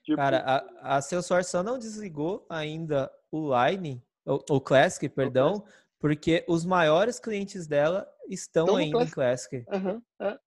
Tipo... 0.03 0.17
Cara, 0.17 0.39
a, 0.81 0.97
a 0.97 1.01
Salesforce 1.01 1.51
só 1.51 1.61
não 1.61 1.77
desligou 1.77 2.45
ainda 2.49 3.11
o 3.31 3.51
Line, 3.53 4.01
o, 4.25 4.55
o 4.55 4.61
Classic, 4.61 5.07
perdão, 5.09 5.59
Classic. 5.59 5.77
porque 5.99 6.45
os 6.47 6.65
maiores 6.65 7.19
clientes 7.19 7.67
dela 7.67 8.07
estão, 8.29 8.65
estão 8.65 8.77
ainda 8.77 9.05
Classic. 9.07 9.57
em 9.57 9.63
Classic. 9.63 9.87
Uhum, 9.87 10.01
é. 10.21 10.39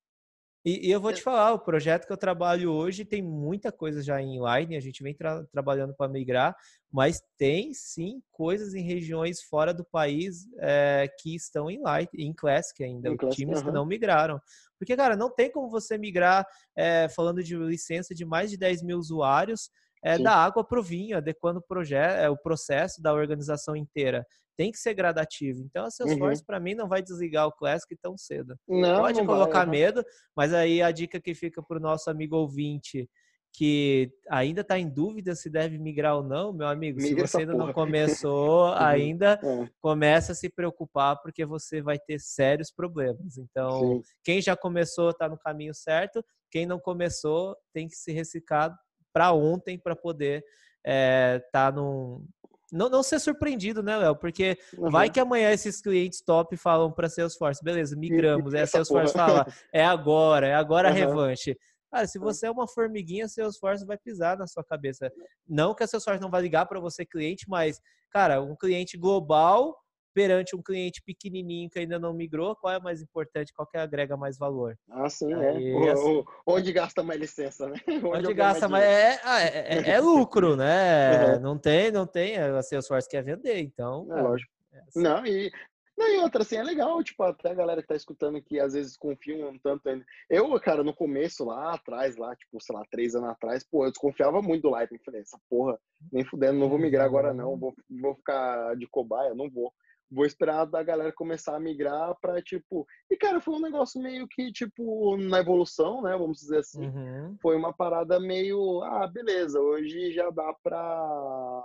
E, 0.66 0.88
e, 0.88 0.90
eu 0.90 1.00
vou 1.00 1.12
te 1.12 1.22
falar, 1.22 1.52
o 1.52 1.60
projeto 1.60 2.08
que 2.08 2.12
eu 2.12 2.16
trabalho 2.16 2.72
hoje 2.72 3.04
tem 3.04 3.22
muita 3.22 3.70
coisa 3.70 4.02
já 4.02 4.20
em 4.20 4.40
line, 4.42 4.76
a 4.76 4.80
gente 4.80 5.00
vem 5.00 5.14
tra 5.14 5.44
trabalhando 5.44 5.94
para 5.94 6.10
migrar, 6.10 6.56
mas 6.90 7.22
tem 7.38 7.72
sim 7.72 8.20
coisas 8.32 8.74
em 8.74 8.82
regiões 8.82 9.40
fora 9.40 9.72
do 9.72 9.84
país 9.84 10.48
é, 10.58 11.08
que 11.20 11.36
estão 11.36 11.70
em 11.70 11.80
light, 11.80 12.10
em 12.14 12.32
classic 12.32 12.82
ainda, 12.82 13.10
em 13.10 13.16
classic, 13.16 13.36
times 13.36 13.62
que 13.62 13.70
não 13.70 13.86
migraram. 13.86 14.40
Porque, 14.76 14.96
cara, 14.96 15.14
não 15.14 15.32
tem 15.32 15.52
como 15.52 15.70
você 15.70 15.96
migrar, 15.96 16.44
é, 16.74 17.08
falando 17.10 17.44
de 17.44 17.56
licença 17.56 18.12
de 18.12 18.24
mais 18.24 18.50
de 18.50 18.56
10 18.56 18.82
mil 18.82 18.98
usuários, 18.98 19.70
é, 20.06 20.18
da 20.18 20.32
água 20.32 20.62
para 20.62 20.78
o 20.78 20.82
vinho, 20.82 21.16
adequando 21.16 21.58
o, 21.58 21.62
projeto, 21.62 22.18
é, 22.18 22.30
o 22.30 22.36
processo 22.36 23.02
da 23.02 23.12
organização 23.12 23.74
inteira 23.74 24.24
tem 24.56 24.70
que 24.70 24.78
ser 24.78 24.94
gradativo. 24.94 25.60
Então, 25.62 25.84
a 25.84 25.90
Salesforce, 25.90 26.40
uhum. 26.40 26.46
para 26.46 26.60
mim, 26.60 26.74
não 26.74 26.88
vai 26.88 27.02
desligar 27.02 27.46
o 27.46 27.52
Classic 27.52 27.94
tão 28.00 28.16
cedo. 28.16 28.56
Não, 28.66 29.00
Pode 29.00 29.18
não 29.18 29.26
colocar 29.26 29.66
vai, 29.66 29.78
medo, 29.78 30.04
mas 30.34 30.54
aí 30.54 30.80
a 30.80 30.90
dica 30.90 31.20
que 31.20 31.34
fica 31.34 31.62
para 31.62 31.76
o 31.76 31.80
nosso 31.80 32.08
amigo 32.08 32.36
ouvinte 32.36 33.08
que 33.52 34.12
ainda 34.28 34.60
está 34.60 34.78
em 34.78 34.86
dúvida 34.86 35.34
se 35.34 35.48
deve 35.48 35.78
migrar 35.78 36.16
ou 36.16 36.22
não, 36.22 36.52
meu 36.52 36.68
amigo, 36.68 37.00
Migra 37.00 37.26
se 37.26 37.32
você 37.32 37.38
ainda 37.38 37.52
porra. 37.52 37.66
não 37.66 37.72
começou, 37.72 38.66
uhum. 38.68 38.74
ainda 38.76 39.40
é. 39.42 39.68
começa 39.80 40.32
a 40.32 40.34
se 40.34 40.50
preocupar 40.50 41.20
porque 41.22 41.44
você 41.46 41.80
vai 41.80 41.98
ter 41.98 42.20
sérios 42.20 42.70
problemas. 42.70 43.38
Então, 43.38 43.80
Sim. 43.80 44.02
quem 44.22 44.42
já 44.42 44.54
começou 44.54 45.08
está 45.08 45.26
no 45.26 45.38
caminho 45.38 45.74
certo, 45.74 46.22
quem 46.50 46.66
não 46.66 46.78
começou 46.78 47.56
tem 47.72 47.88
que 47.88 47.96
se 47.96 48.12
reciclar 48.12 48.76
para 49.16 49.32
ontem 49.32 49.78
para 49.78 49.96
poder 49.96 50.44
estar 50.84 50.84
é, 50.84 51.38
tá 51.50 51.72
num, 51.72 52.22
não, 52.70 52.90
não 52.90 53.02
ser 53.02 53.18
surpreendido, 53.18 53.82
né, 53.82 53.96
Léo? 53.96 54.14
Porque 54.14 54.58
uhum. 54.76 54.90
vai 54.90 55.08
que 55.08 55.18
amanhã 55.18 55.50
esses 55.52 55.80
clientes 55.80 56.20
top 56.20 56.54
falam 56.58 56.92
para 56.92 57.08
Salesforce, 57.08 57.64
beleza, 57.64 57.96
migramos. 57.96 58.52
Aí 58.52 58.60
a 58.60 58.66
Salesforce 58.66 59.14
fala, 59.14 59.46
é 59.72 59.82
agora, 59.82 60.48
é 60.48 60.54
agora 60.54 60.88
a 60.88 60.90
uhum. 60.90 60.98
revanche. 60.98 61.56
Cara, 61.90 62.06
se 62.06 62.18
você 62.18 62.46
é 62.46 62.50
uma 62.50 62.68
formiguinha, 62.68 63.26
Salesforce 63.26 63.86
vai 63.86 63.96
pisar 63.96 64.36
na 64.36 64.46
sua 64.46 64.62
cabeça. 64.62 65.10
Não 65.48 65.74
que 65.74 65.82
a 65.82 65.86
Salesforce 65.86 66.20
não 66.20 66.30
vai 66.30 66.42
ligar 66.42 66.66
para 66.66 66.78
você, 66.78 67.06
cliente, 67.06 67.48
mas, 67.48 67.80
cara, 68.10 68.42
um 68.42 68.54
cliente 68.54 68.98
global 68.98 69.74
perante 70.16 70.56
um 70.56 70.62
cliente 70.62 71.02
pequenininho 71.02 71.68
que 71.68 71.78
ainda 71.78 71.98
não 71.98 72.14
migrou, 72.14 72.56
qual 72.56 72.72
é 72.72 72.80
mais 72.80 73.02
importante, 73.02 73.52
qual 73.52 73.68
que 73.68 73.76
agrega 73.76 74.16
mais 74.16 74.38
valor? 74.38 74.74
Ah, 74.88 75.10
sim, 75.10 75.30
Aí, 75.34 75.74
é. 75.74 75.90
Assim, 75.90 76.24
onde 76.46 76.72
gasta 76.72 77.02
mais 77.02 77.20
licença, 77.20 77.68
né? 77.68 77.78
Onde, 78.02 78.28
onde 78.28 78.32
gasta 78.32 78.66
mais... 78.66 78.82
É, 78.82 79.20
ah, 79.22 79.42
é, 79.42 79.74
é, 79.74 79.90
é, 79.90 80.00
lucro, 80.00 80.56
né? 80.56 81.34
Uhum. 81.34 81.40
Não 81.40 81.58
tem, 81.58 81.90
não 81.90 82.06
tem, 82.06 82.38
a 82.38 82.62
Salesforce 82.62 83.06
quer 83.06 83.22
vender, 83.22 83.58
então... 83.58 84.08
É, 84.10 84.22
lógico. 84.22 84.50
É 84.72 84.78
assim. 84.78 85.02
Não, 85.02 85.26
e 85.26 85.52
não, 85.98 86.08
e 86.08 86.18
outra, 86.18 86.42
assim, 86.42 86.56
é 86.56 86.62
legal, 86.62 87.02
tipo, 87.04 87.22
até 87.22 87.50
a 87.50 87.54
galera 87.54 87.82
que 87.82 87.88
tá 87.88 87.96
escutando 87.96 88.40
que 88.40 88.58
às 88.58 88.72
vezes 88.72 88.96
confiam 88.96 89.50
um 89.50 89.58
tanto 89.58 89.86
ainda. 89.86 90.04
Eu, 90.30 90.58
cara, 90.60 90.82
no 90.82 90.94
começo, 90.94 91.44
lá 91.44 91.74
atrás, 91.74 92.16
lá, 92.16 92.34
tipo, 92.36 92.58
sei 92.60 92.74
lá, 92.74 92.82
três 92.90 93.14
anos 93.14 93.28
atrás, 93.28 93.64
pô, 93.64 93.84
eu 93.84 93.90
desconfiava 93.90 94.40
muito 94.40 94.62
do 94.62 94.70
Lightning. 94.70 95.00
Falei, 95.04 95.20
essa 95.20 95.38
porra, 95.48 95.78
nem 96.10 96.24
fudendo, 96.24 96.58
não 96.58 96.70
vou 96.70 96.78
migrar 96.78 97.04
agora 97.04 97.34
não, 97.34 97.56
vou, 97.58 97.74
vou 98.00 98.14
ficar 98.14 98.76
de 98.76 98.86
cobaia, 98.86 99.34
não 99.34 99.50
vou. 99.50 99.72
Vou 100.10 100.24
esperar 100.24 100.64
da 100.66 100.82
galera 100.82 101.12
começar 101.12 101.56
a 101.56 101.60
migrar 101.60 102.14
pra, 102.20 102.40
tipo... 102.42 102.86
E, 103.10 103.16
cara, 103.16 103.40
foi 103.40 103.54
um 103.54 103.60
negócio 103.60 104.00
meio 104.00 104.26
que, 104.28 104.52
tipo, 104.52 105.16
na 105.16 105.40
evolução, 105.40 106.02
né, 106.02 106.16
vamos 106.16 106.38
dizer 106.38 106.58
assim, 106.58 106.86
uhum. 106.86 107.36
foi 107.40 107.56
uma 107.56 107.72
parada 107.72 108.20
meio, 108.20 108.82
ah, 108.82 109.06
beleza, 109.06 109.60
hoje 109.60 110.12
já 110.12 110.30
dá 110.30 110.54
pra 110.62 111.64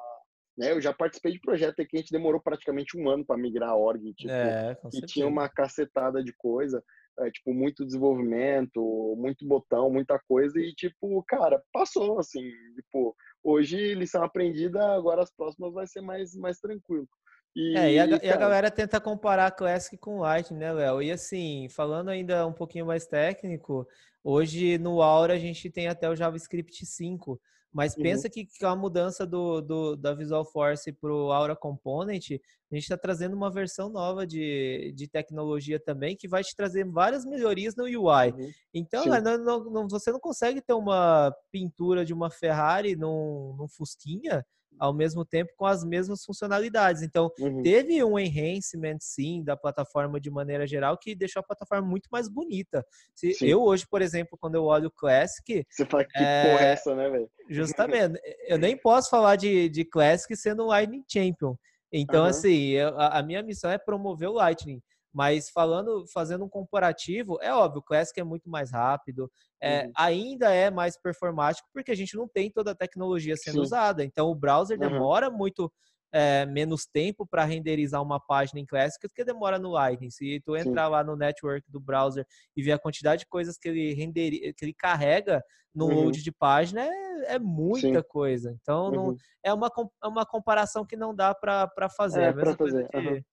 né? 0.58 0.72
Eu 0.72 0.82
já 0.82 0.94
participei 0.94 1.32
de 1.32 1.40
projeto 1.40 1.76
que 1.76 1.98
a 1.98 2.00
gente 2.00 2.12
demorou 2.12 2.42
praticamente 2.42 2.98
um 2.98 3.10
ano 3.10 3.26
para 3.26 3.38
migrar 3.38 3.70
a 3.70 3.76
org, 3.76 4.14
tipo, 4.14 4.32
é, 4.32 4.78
e 4.94 5.02
tinha 5.02 5.28
uma 5.28 5.50
cacetada 5.50 6.24
de 6.24 6.34
coisa, 6.34 6.84
é, 7.20 7.32
tipo, 7.32 7.54
muito 7.54 7.86
desenvolvimento, 7.86 9.16
muito 9.18 9.46
botão, 9.46 9.90
muita 9.90 10.20
coisa, 10.28 10.60
e 10.60 10.74
tipo, 10.74 11.24
cara, 11.24 11.62
passou, 11.74 12.20
assim, 12.20 12.50
tipo, 12.76 13.16
hoje 13.44 13.94
lição 13.96 14.24
aprendida, 14.24 14.94
agora 14.94 15.24
as 15.24 15.34
próximas 15.34 15.74
vai 15.74 15.88
ser 15.88 16.02
mais, 16.02 16.36
mais 16.36 16.60
tranquilo. 16.60 17.08
E, 17.56 17.78
é, 17.78 17.94
e 17.94 18.00
a, 18.00 18.08
cara... 18.08 18.26
e 18.26 18.30
a, 18.30 18.38
galera 18.38 18.72
tenta 18.72 19.02
comparar 19.02 19.52
Classic 19.52 19.98
com 19.98 20.20
Light, 20.20 20.54
né, 20.54 20.72
Léo? 20.72 21.02
E 21.02 21.12
assim, 21.12 21.68
falando 21.70 22.10
ainda 22.10 22.48
um 22.48 22.54
pouquinho 22.54 22.86
mais 22.86 23.06
técnico, 23.06 23.88
hoje 24.24 24.78
no 24.78 25.02
Aura 25.02 25.34
a 25.34 25.40
gente 25.40 25.70
tem 25.70 25.88
até 25.88 26.10
o 26.10 26.16
JavaScript 26.16 26.86
5, 26.86 27.40
mas 27.74 27.96
uhum. 27.96 28.04
pensa 28.04 28.30
que 28.30 28.48
com 28.60 28.68
a 28.68 28.76
mudança 28.76 29.26
do, 29.26 29.62
do, 29.62 29.96
da 29.98 30.14
Visual 30.14 30.46
Force 30.46 30.92
para 30.94 31.12
o 31.12 31.32
Aura 31.32 31.56
Component, 31.56 32.32
a 32.32 32.76
gente 32.76 32.84
está 32.84 32.98
trazendo 32.98 33.36
uma 33.36 33.52
versão 33.52 33.90
nova 33.90 34.26
de, 34.26 34.94
de 34.96 35.08
tecnologia 35.10 35.80
também 35.80 36.16
que 36.16 36.28
vai 36.28 36.44
te 36.44 36.56
trazer 36.56 36.86
várias 36.86 37.26
melhorias 37.26 37.76
no 37.76 37.84
UI. 37.84 38.32
Uhum. 38.32 38.52
Então, 38.74 39.06
não, 39.06 39.38
não, 39.38 39.64
não, 39.72 39.88
você 39.90 40.10
não 40.10 40.20
consegue 40.20 40.62
ter 40.62 40.74
uma 40.74 41.34
pintura 41.52 42.06
de 42.06 42.14
uma 42.14 42.30
Ferrari 42.30 42.96
num, 42.96 43.56
num 43.58 43.68
Fusquinha 43.68 44.46
ao 44.80 44.94
mesmo 44.94 45.24
tempo 45.26 45.52
com 45.56 45.66
as 45.66 45.84
mesmas 45.84 46.24
funcionalidades. 46.24 47.02
Então, 47.02 47.32
uhum. 47.40 47.62
teve 47.62 48.04
um 48.04 48.18
enhancement, 48.18 48.98
sim, 49.00 49.44
da 49.44 49.56
plataforma 49.56 50.20
de 50.20 50.30
maneira 50.30 50.66
geral, 50.66 50.98
que 50.98 51.16
deixou 51.16 51.40
a 51.40 51.44
plataforma 51.44 51.88
muito 51.88 52.08
mais 52.12 52.28
bonita. 52.28 52.86
Se, 53.16 53.36
eu 53.42 53.62
hoje, 53.62 53.86
por 53.88 54.02
exemplo, 54.02 54.38
quando 54.40 54.56
eu 54.56 54.64
olho 54.64 54.88
o 54.88 54.92
Classic... 54.92 55.66
Você 55.70 55.86
fala, 55.86 56.06
que 56.06 56.18
é, 56.18 56.52
porra 56.52 56.66
é 56.66 56.72
essa, 56.72 56.96
né, 56.96 57.10
velho? 57.10 57.30
Justamente. 57.50 58.20
eu 58.48 58.58
nem 58.58 58.76
posso 58.78 59.10
falar 59.10 59.36
de, 59.36 59.70
de 59.70 59.86
Classic 59.86 60.36
sendo 60.36 60.64
um 60.64 60.68
Lightning 60.68 61.04
Champion. 61.08 61.56
Então, 61.92 62.24
uhum. 62.24 62.30
assim, 62.30 62.70
eu, 62.70 62.98
a, 62.98 63.20
a 63.20 63.24
minha 63.24 63.44
missão 63.44 63.70
é 63.70 63.78
promover 63.78 64.30
o 64.30 64.34
Lightning. 64.34 64.82
Mas 65.14 65.50
falando, 65.50 66.06
fazendo 66.14 66.46
um 66.46 66.50
comparativo, 66.50 67.38
é 67.42 67.54
óbvio, 67.54 67.80
o 67.80 67.84
Classic 67.84 68.18
é 68.20 68.24
muito 68.24 68.50
mais 68.50 68.72
rápido, 68.72 69.30
é, 69.62 69.86
uhum. 69.86 69.92
ainda 69.96 70.54
é 70.54 70.72
mais 70.72 70.98
performático, 70.98 71.68
porque 71.74 71.92
a 71.92 71.96
gente 71.96 72.16
não 72.16 72.28
tem 72.28 72.50
toda 72.50 72.72
a 72.72 72.76
tecnologia 72.76 73.36
sendo 73.36 73.56
Sim. 73.56 73.62
usada. 73.62 74.04
Então 74.04 74.30
o 74.30 74.36
browser 74.36 74.80
uhum. 74.80 74.88
demora 74.88 75.30
muito 75.30 75.72
é, 76.14 76.46
menos 76.46 76.86
tempo 76.86 77.26
para 77.26 77.46
renderizar 77.46 78.02
uma 78.02 78.20
página 78.20 78.60
em 78.60 78.66
Classic 78.66 79.06
do 79.08 79.14
que 79.14 79.24
demora 79.24 79.58
no 79.58 79.72
Lightning. 79.72 80.10
Se 80.10 80.42
tu 80.46 80.56
entrar 80.56 80.86
Sim. 80.86 80.92
lá 80.92 81.04
no 81.04 81.16
network 81.16 81.70
do 81.72 81.80
browser 81.80 82.26
e 82.56 82.62
ver 82.62 82.74
a 82.74 82.80
quantidade 82.80 83.22
de 83.22 83.28
coisas 83.28 83.58
que 83.58 83.70
ele 83.70 83.94
renderi, 83.94 84.54
que 84.54 84.66
ele 84.66 84.74
carrega 84.74 85.44
no 85.74 85.86
uhum. 85.86 86.04
load 86.04 86.22
de 86.22 86.32
página, 86.32 86.82
é, 86.82 87.36
é 87.36 87.40
muita 87.40 88.02
Sim. 88.02 88.08
coisa. 88.08 88.56
Então 88.62 88.92
não, 88.92 89.08
uhum. 89.08 89.18
é, 89.44 89.54
uma, 89.54 89.72
é 90.04 90.08
uma 90.08 90.26
comparação 90.26 90.86
que 90.86 90.98
não 90.98 91.16
dá 91.16 91.34
para 91.34 91.90
fazer. 91.96 92.24
É, 92.24 92.34
mesma 92.34 92.58
coisa 92.58 92.84
de, 92.84 93.26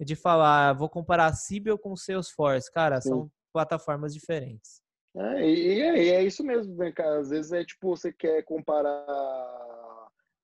de 0.00 0.14
falar, 0.14 0.72
vou 0.74 0.88
comparar 0.88 1.26
a 1.26 1.32
Sibyl 1.32 1.78
com 1.78 1.92
o 1.92 1.96
Salesforce. 1.96 2.70
Cara, 2.72 3.00
Sim. 3.00 3.08
são 3.08 3.30
plataformas 3.52 4.14
diferentes. 4.14 4.80
É, 5.16 5.44
e, 5.44 5.78
e 5.78 6.10
é 6.10 6.22
isso 6.22 6.44
mesmo, 6.44 6.76
né, 6.76 6.92
cara? 6.92 7.18
Às 7.18 7.30
vezes 7.30 7.52
é 7.52 7.64
tipo, 7.64 7.96
você 7.96 8.12
quer 8.12 8.42
comparar 8.44 9.04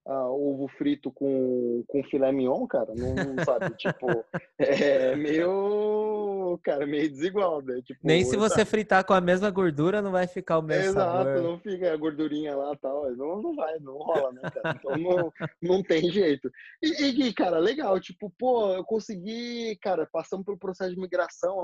uh, 0.06 0.30
ovo 0.30 0.68
frito 0.68 1.10
com, 1.10 1.82
com 1.88 2.02
filé 2.04 2.30
mignon, 2.30 2.66
cara, 2.66 2.94
não, 2.94 3.14
não 3.14 3.44
sabe, 3.44 3.74
tipo, 3.76 4.24
é 4.58 5.16
meio, 5.16 6.58
cara, 6.62 6.86
meio 6.86 7.08
desigual, 7.08 7.62
né? 7.62 7.80
Tipo, 7.82 8.00
Nem 8.02 8.24
se 8.24 8.36
você 8.36 8.58
tá... 8.58 8.66
fritar 8.66 9.04
com 9.04 9.14
a 9.14 9.20
mesma 9.20 9.50
gordura, 9.50 10.02
não 10.02 10.12
vai 10.12 10.26
ficar 10.26 10.58
o 10.58 10.62
mesmo 10.62 10.90
Exato, 10.90 11.24
sabor. 11.24 11.42
não 11.42 11.58
fica 11.58 11.92
a 11.92 11.96
gordurinha 11.96 12.56
lá 12.56 12.72
e 12.72 12.78
tal, 12.78 13.10
não, 13.16 13.42
não 13.42 13.54
vai, 13.54 13.78
não 13.80 13.98
rola, 13.98 14.32
né, 14.32 14.42
cara? 14.50 14.78
Então 14.78 14.96
não, 14.96 15.32
não 15.62 15.82
tem 15.82 16.10
jeito. 16.10 16.50
E, 16.82 17.06
e, 17.06 17.32
cara, 17.32 17.58
legal, 17.58 17.98
tipo, 18.00 18.30
pô, 18.38 18.72
eu 18.72 18.84
consegui, 18.84 19.76
cara, 19.80 20.08
passamos 20.10 20.44
pelo 20.44 20.58
processo 20.58 20.94
de 20.94 21.00
migração 21.00 21.56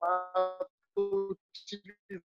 lá, 0.00 0.66
utilizando 0.96 2.20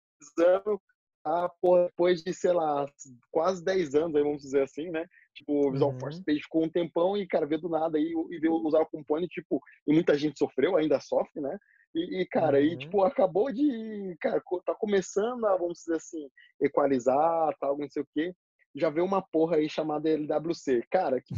porra, 1.60 1.86
depois 1.86 2.22
de, 2.22 2.32
sei 2.32 2.52
lá, 2.52 2.86
quase 3.30 3.64
10 3.64 3.94
anos, 3.94 4.16
aí, 4.16 4.22
vamos 4.22 4.42
dizer 4.42 4.62
assim, 4.62 4.90
né? 4.90 5.06
Tipo, 5.34 5.68
o 5.68 5.72
Visual 5.72 5.92
uhum. 5.92 6.00
Force 6.00 6.22
Page 6.24 6.42
ficou 6.42 6.64
um 6.64 6.68
tempão 6.68 7.16
e, 7.16 7.26
cara, 7.26 7.46
veio 7.46 7.60
do 7.60 7.68
nada 7.68 7.98
aí 7.98 8.12
e 8.30 8.38
veio 8.38 8.54
usar 8.54 8.80
o 8.80 8.90
component, 8.90 9.28
tipo, 9.28 9.60
e 9.86 9.92
muita 9.92 10.16
gente 10.16 10.38
sofreu, 10.38 10.76
ainda 10.76 11.00
sofre, 11.00 11.40
né? 11.40 11.58
E, 11.94 12.20
e 12.20 12.26
cara, 12.26 12.58
uhum. 12.58 12.64
e, 12.64 12.78
tipo, 12.78 13.02
acabou 13.02 13.52
de, 13.52 14.16
cara, 14.20 14.42
tá 14.64 14.74
começando 14.74 15.44
a, 15.46 15.56
vamos 15.56 15.78
dizer 15.78 15.96
assim, 15.96 16.28
equalizar, 16.60 17.54
tal, 17.60 17.78
não 17.78 17.88
sei 17.88 18.02
o 18.02 18.08
quê. 18.12 18.34
Já 18.74 18.90
veio 18.90 19.06
uma 19.06 19.22
porra 19.22 19.56
aí 19.56 19.68
chamada 19.68 20.10
LWC. 20.10 20.84
Cara, 20.90 21.20
que, 21.20 21.34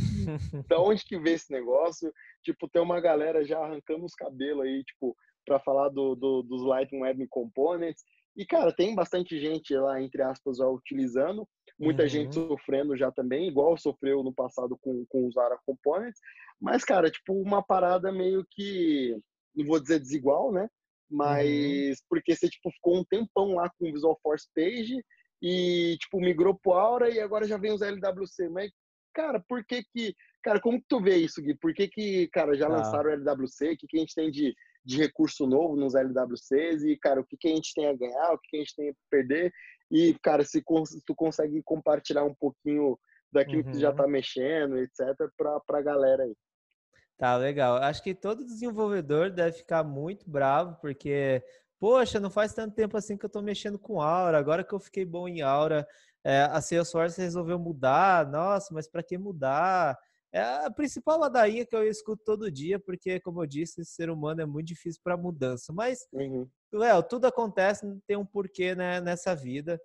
da 0.69 0.79
onde 0.81 1.05
que 1.05 1.19
vê 1.19 1.33
esse 1.33 1.51
negócio? 1.53 2.13
Tipo, 2.43 2.69
tem 2.69 2.83
uma 2.83 3.01
galera 3.01 3.45
já 3.45 3.59
arrancando 3.59 4.05
os 4.05 4.15
cabelos 4.15 4.65
aí, 4.65 4.83
tipo, 4.85 5.17
para 5.47 5.61
falar 5.61 5.89
do, 5.89 6.15
do, 6.15 6.43
dos 6.43 6.63
Lightning 6.63 7.01
Web 7.01 7.27
Components. 7.29 8.03
E, 8.37 8.47
cara, 8.47 8.73
tem 8.73 8.95
bastante 8.95 9.39
gente 9.41 9.75
lá, 9.75 10.01
entre 10.01 10.23
aspas, 10.23 10.59
já 10.59 10.67
utilizando, 10.67 11.47
muita 11.79 12.05
uhum. 12.05 12.09
gente 12.09 12.35
sofrendo 12.35 12.97
já 12.97 13.11
também, 13.11 13.49
igual 13.49 13.77
sofreu 13.77 14.23
no 14.23 14.33
passado 14.33 14.79
com, 14.81 15.05
com 15.09 15.27
os 15.27 15.37
ARA 15.37 15.59
Components. 15.67 16.21
Mas, 16.61 16.85
cara, 16.85 17.11
tipo, 17.11 17.33
uma 17.35 17.63
parada 17.63 18.13
meio 18.13 18.45
que, 18.51 19.17
não 19.55 19.67
vou 19.67 19.81
dizer 19.81 19.99
desigual, 19.99 20.53
né? 20.53 20.69
Mas 21.11 21.99
uhum. 21.99 22.05
porque 22.09 22.37
você, 22.37 22.49
tipo, 22.49 22.71
ficou 22.71 22.99
um 22.99 23.05
tempão 23.05 23.55
lá 23.55 23.69
com 23.79 23.89
o 23.89 23.93
Visual 23.93 24.19
Force 24.23 24.47
Page 24.55 25.03
e, 25.43 25.97
tipo, 25.99 26.21
migrou 26.21 26.59
pro 26.63 26.73
Aura 26.73 27.11
e 27.11 27.19
agora 27.19 27.47
já 27.49 27.57
vem 27.57 27.73
os 27.73 27.83
LWC. 27.83 28.49
Mas, 28.51 28.71
cara, 29.15 29.43
por 29.49 29.65
que 29.65 29.83
que... 29.93 30.15
Cara, 30.43 30.61
como 30.61 30.79
que 30.81 30.87
tu 30.89 31.03
vê 31.03 31.17
isso, 31.17 31.43
Gui? 31.43 31.55
Por 31.57 31.75
que 31.75 31.89
que, 31.89 32.29
cara, 32.29 32.57
já 32.57 32.67
ah. 32.67 32.71
lançaram 32.71 33.11
o 33.11 33.13
LWC? 33.13 33.73
O 33.73 33.77
que, 33.77 33.87
que 33.87 33.97
a 33.97 34.01
gente 34.01 34.15
tem 34.15 34.31
de 34.31 34.55
de 34.85 34.97
recurso 34.97 35.47
novo 35.47 35.77
nos 35.77 35.95
LWCs 35.95 36.83
e, 36.85 36.97
cara, 36.97 37.21
o 37.21 37.25
que, 37.25 37.37
que 37.37 37.49
a 37.49 37.55
gente 37.55 37.75
tem 37.75 37.87
a 37.87 37.95
ganhar, 37.95 38.33
o 38.33 38.39
que, 38.39 38.49
que 38.51 38.57
a 38.57 38.61
gente 38.61 38.75
tem 38.75 38.91
a 38.91 38.95
perder. 39.11 39.53
E, 39.91 40.15
cara, 40.23 40.45
se 40.45 40.63
tu 41.07 41.15
consegue 41.15 41.63
compartilhar 41.63 42.25
um 42.25 42.35
pouquinho 42.35 42.99
daquilo 43.33 43.59
uhum. 43.59 43.65
que 43.65 43.73
tu 43.73 43.81
já 43.81 43.93
tá 43.93 44.05
uhum. 44.05 44.11
mexendo, 44.11 44.79
etc., 44.79 44.99
pra, 45.37 45.61
pra 45.61 45.83
galera 45.83 46.25
aí. 46.25 46.35
Tá, 47.17 47.37
legal. 47.37 47.77
Acho 47.77 48.03
que 48.03 48.15
todo 48.15 48.47
desenvolvedor 48.47 49.31
deve 49.31 49.59
ficar 49.59 49.85
muito 49.85 50.29
bravo, 50.29 50.77
porque, 50.81 51.43
poxa, 51.79 52.19
não 52.19 52.31
faz 52.31 52.55
tanto 52.55 52.75
tempo 52.75 52.97
assim 52.97 53.17
que 53.17 53.27
eu 53.27 53.31
tô 53.31 53.43
mexendo 53.43 53.79
com 53.79 54.01
Aura, 54.01 54.39
agora 54.39 54.65
que 54.65 54.73
eu 54.73 54.81
fiquei 54.81 55.05
bom 55.05 55.29
em 55.29 55.43
Aura, 55.43 55.87
é, 56.25 56.43
a 56.43 56.61
Salesforce 56.61 57.21
resolveu 57.21 57.59
mudar, 57.59 58.27
nossa, 58.27 58.73
mas 58.73 58.89
para 58.89 59.03
que 59.03 59.19
mudar? 59.19 59.99
É 60.33 60.41
a 60.41 60.71
principal 60.71 61.19
ladainha 61.19 61.67
que 61.67 61.75
eu 61.75 61.83
escuto 61.83 62.23
todo 62.25 62.51
dia, 62.51 62.79
porque, 62.79 63.19
como 63.21 63.43
eu 63.43 63.47
disse, 63.47 63.85
ser 63.85 64.11
humano 64.11 64.41
é 64.41 64.47
muito 64.47 64.69
difícil 64.69 65.01
para 65.03 65.17
mudança. 65.17 65.73
Mas, 65.73 66.07
uhum. 66.13 66.49
Léo, 66.73 67.03
tudo 67.03 67.27
acontece, 67.27 67.85
tem 68.07 68.17
um 68.17 68.25
porquê 68.25 68.75
né, 68.75 69.01
nessa 69.01 69.35
vida. 69.35 69.81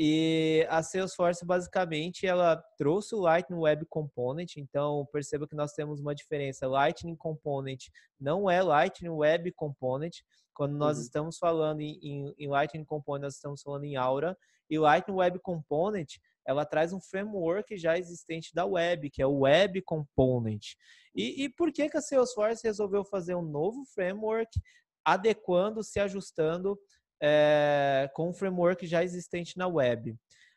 E 0.00 0.64
a 0.68 0.80
Salesforce, 0.80 1.44
basicamente, 1.44 2.24
ela 2.24 2.62
trouxe 2.76 3.16
o 3.16 3.20
Lightning 3.20 3.58
Web 3.58 3.86
Component. 3.86 4.56
Então, 4.56 5.08
perceba 5.10 5.48
que 5.48 5.56
nós 5.56 5.72
temos 5.72 6.00
uma 6.00 6.14
diferença. 6.14 6.68
Lightning 6.68 7.16
Component 7.16 7.86
não 8.20 8.48
é 8.48 8.62
Lightning 8.62 9.08
Web 9.08 9.50
Component. 9.52 10.18
Quando 10.54 10.76
nós 10.76 10.98
uhum. 10.98 11.02
estamos 11.02 11.38
falando 11.38 11.80
em, 11.80 11.98
em, 12.00 12.34
em 12.38 12.48
Lightning 12.48 12.84
Component, 12.84 13.22
nós 13.22 13.34
estamos 13.34 13.62
falando 13.62 13.84
em 13.84 13.96
Aura. 13.96 14.38
E 14.70 14.78
Lightning 14.78 15.16
Web 15.16 15.40
Component 15.40 16.18
ela 16.48 16.64
traz 16.64 16.94
um 16.94 17.00
framework 17.00 17.76
já 17.76 17.98
existente 17.98 18.54
da 18.54 18.64
web, 18.64 19.10
que 19.10 19.20
é 19.20 19.26
o 19.26 19.40
Web 19.40 19.82
Component. 19.82 20.76
E, 21.14 21.44
e 21.44 21.48
por 21.50 21.70
que, 21.70 21.90
que 21.90 21.98
a 21.98 22.00
Salesforce 22.00 22.66
resolveu 22.66 23.04
fazer 23.04 23.34
um 23.34 23.42
novo 23.42 23.84
framework, 23.92 24.58
adequando, 25.04 25.84
se 25.84 26.00
ajustando 26.00 26.78
é, 27.22 28.10
com 28.14 28.30
o 28.30 28.32
framework 28.32 28.86
já 28.86 29.04
existente 29.04 29.58
na 29.58 29.68
web? 29.68 30.16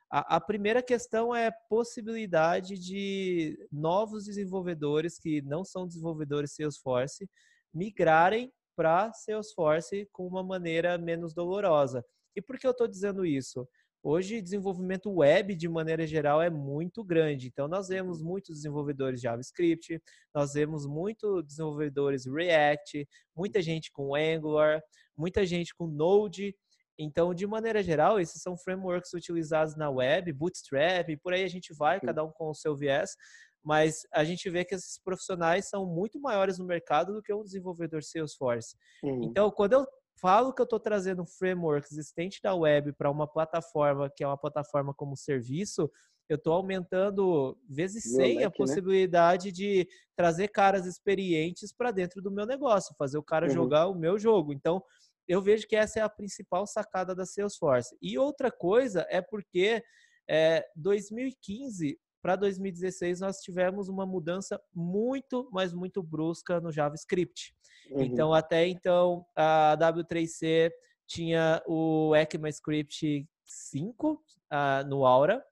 A, 0.10 0.38
a, 0.38 0.40
primeira 0.40 0.82
questão 0.82 1.36
é 1.36 1.52
possibilidade 1.70 2.80
de 2.80 3.58
novos 3.70 4.24
desenvolvedores 4.24 5.20
que 5.20 5.42
não 5.42 5.66
são 5.66 5.86
desenvolvedores 5.86 6.56
Salesforce 6.56 7.30
migrarem 7.74 8.50
para 8.78 9.12
Salesforce 9.12 10.08
com 10.14 10.26
uma 10.26 10.42
maneira 10.42 10.98
menos 10.98 11.34
dolorosa. 11.34 12.02
E 12.34 12.42
por 12.42 12.58
que 12.58 12.66
eu 12.66 12.72
estou 12.72 12.88
dizendo 12.88 13.26
isso? 13.26 13.68
Hoje, 14.04 14.42
desenvolvimento 14.42 15.12
web, 15.12 15.54
de 15.54 15.70
maneira 15.70 16.08
geral, 16.08 16.42
é 16.42 16.50
muito 16.50 17.04
grande. 17.04 17.48
Então, 17.48 17.68
nós 17.68 17.88
vemos 17.88 18.22
muitos 18.24 18.56
desenvolvedores 18.56 19.22
JavaScript, 19.22 20.02
nós 20.34 20.54
vemos 20.54 20.88
muitos 20.88 21.46
desenvolvedores 21.46 22.26
React, 22.26 23.08
muita 23.36 23.62
gente 23.62 23.92
com 23.92 24.16
Angular, 24.16 24.82
muita 25.16 25.46
gente 25.46 25.76
com 25.76 25.86
Node. 25.86 26.56
Então, 26.98 27.32
de 27.32 27.46
maneira 27.46 27.84
geral, 27.84 28.20
esses 28.20 28.42
são 28.42 28.58
frameworks 28.58 29.14
utilizados 29.14 29.76
na 29.76 29.90
web, 29.90 30.34
Bootstrap, 30.34 31.10
e 31.10 31.18
por 31.18 31.34
aí 31.34 31.44
a 31.44 31.50
gente 31.50 31.72
vai, 31.74 32.00
cada 32.00 32.24
um 32.24 32.32
com 32.32 32.50
o 32.50 32.56
seu 32.56 32.76
viés. 32.76 33.16
Mas 33.64 34.02
a 34.12 34.24
gente 34.24 34.50
vê 34.50 34.66
que 34.66 34.74
esses 34.74 35.00
profissionais 35.00 35.70
são 35.70 35.86
muito 35.86 36.20
maiores 36.20 36.58
no 36.58 36.66
mercado 36.66 37.14
do 37.14 37.22
que 37.22 37.32
um 37.32 37.44
desenvolvedor 37.44 38.02
Salesforce. 38.04 38.76
Uhum. 39.04 39.26
Então, 39.26 39.52
quando 39.52 39.74
eu 39.74 39.86
falo 40.22 40.54
que 40.54 40.62
eu 40.62 40.66
estou 40.66 40.80
trazendo 40.80 41.24
um 41.24 41.26
framework 41.26 41.88
existente 41.92 42.40
da 42.42 42.54
web 42.54 42.94
para 42.94 43.10
uma 43.10 43.28
plataforma 43.28 44.10
que 44.10 44.24
é 44.24 44.28
uma 44.28 44.38
plataforma 44.38 44.94
como 44.94 45.18
serviço, 45.18 45.92
eu 46.30 46.36
estou 46.36 46.54
aumentando 46.54 47.58
vezes 47.68 48.04
100 48.04 48.38
a 48.38 48.42
né? 48.42 48.50
possibilidade 48.50 49.48
né? 49.48 49.52
de 49.52 49.88
trazer 50.16 50.48
caras 50.48 50.86
experientes 50.86 51.74
para 51.74 51.92
dentro 51.92 52.22
do 52.22 52.32
meu 52.32 52.46
negócio, 52.46 52.96
fazer 52.98 53.18
o 53.18 53.24
cara 53.24 53.48
uhum. 53.48 53.54
jogar 53.54 53.88
o 53.88 53.96
meu 53.96 54.18
jogo. 54.18 54.54
Então, 54.54 54.82
eu 55.28 55.42
vejo 55.42 55.68
que 55.68 55.76
essa 55.76 56.00
é 56.00 56.04
a 56.04 56.10
principal 56.10 56.66
sacada 56.66 57.14
da 57.14 57.26
Salesforce. 57.26 57.98
E 58.02 58.18
outra 58.18 58.50
coisa 58.50 59.06
é 59.10 59.22
porque 59.22 59.84
é, 60.30 60.66
2015 60.76 62.00
para 62.22 62.36
2016 62.36 63.20
nós 63.20 63.38
tivemos 63.38 63.90
uma 63.90 64.06
mudança 64.06 64.62
muito, 64.74 65.50
mas 65.52 65.74
muito 65.74 66.04
brusca 66.04 66.60
no 66.60 66.72
JavaScript. 66.72 67.56
Uhum. 67.90 68.04
Então, 68.04 68.34
até 68.34 68.68
então, 68.68 69.26
a 69.36 69.76
W3C 69.80 70.72
tinha 71.08 71.62
o 71.68 72.16
ECMAScript 72.16 73.28
5 73.46 74.14
uh, 74.14 74.88
no 74.88 75.06
Aura. 75.06 75.44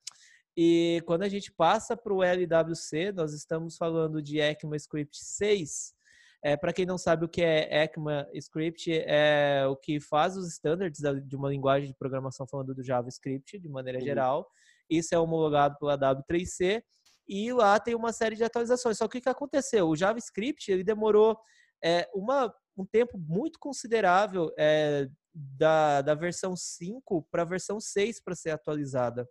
E 0.56 1.02
quando 1.06 1.24
a 1.24 1.30
gente 1.30 1.52
passa 1.52 1.96
para 1.96 2.14
o 2.14 2.24
LWC, 2.24 3.12
nós 3.14 3.34
estamos 3.34 3.78
falando 3.78 4.22
de 4.22 4.40
ECMAScript 4.40 5.18
6. 5.18 5.94
É, 6.42 6.56
para 6.56 6.72
quem 6.72 6.86
não 6.86 6.98
sabe 6.98 7.26
o 7.26 7.30
que 7.30 7.42
é 7.42 7.84
ECMAScript, 7.84 8.90
é 9.06 9.66
o 9.68 9.76
que 9.76 10.00
faz 10.00 10.38
os 10.38 10.48
standards 10.54 11.02
de 11.26 11.36
uma 11.36 11.50
linguagem 11.50 11.90
de 11.90 11.96
programação 11.96 12.48
falando 12.48 12.74
do 12.74 12.84
JavaScript, 12.84 13.60
de 13.60 13.70
maneira 13.70 14.00
uhum. 14.00 14.06
geral. 14.06 14.52
Isso 14.90 15.14
é 15.14 15.20
homologado 15.20 15.78
pela 15.80 15.98
W3C 15.98 16.82
e 17.28 17.54
lá 17.54 17.80
tem 17.80 17.94
uma 17.94 18.12
série 18.12 18.36
de 18.36 18.44
atualizações. 18.44 18.98
Só 18.98 19.08
que 19.08 19.20
o 19.20 19.22
que 19.22 19.30
aconteceu? 19.30 19.88
O 19.88 19.96
JavaScript 19.96 20.72
ele 20.72 20.84
demorou 20.84 21.38
é, 21.84 22.10
uma, 22.14 22.54
um 22.78 22.86
tempo 22.86 23.18
muito 23.18 23.60
considerável 23.60 24.52
é, 24.58 25.08
da, 25.34 26.02
da 26.02 26.16
versão 26.16 26.56
5 26.56 27.28
para 27.32 27.44
a 27.44 27.46
versão 27.46 27.80
6 27.80 28.22
para 28.22 28.36
ser 28.36 28.50
atualizada. 28.50 29.28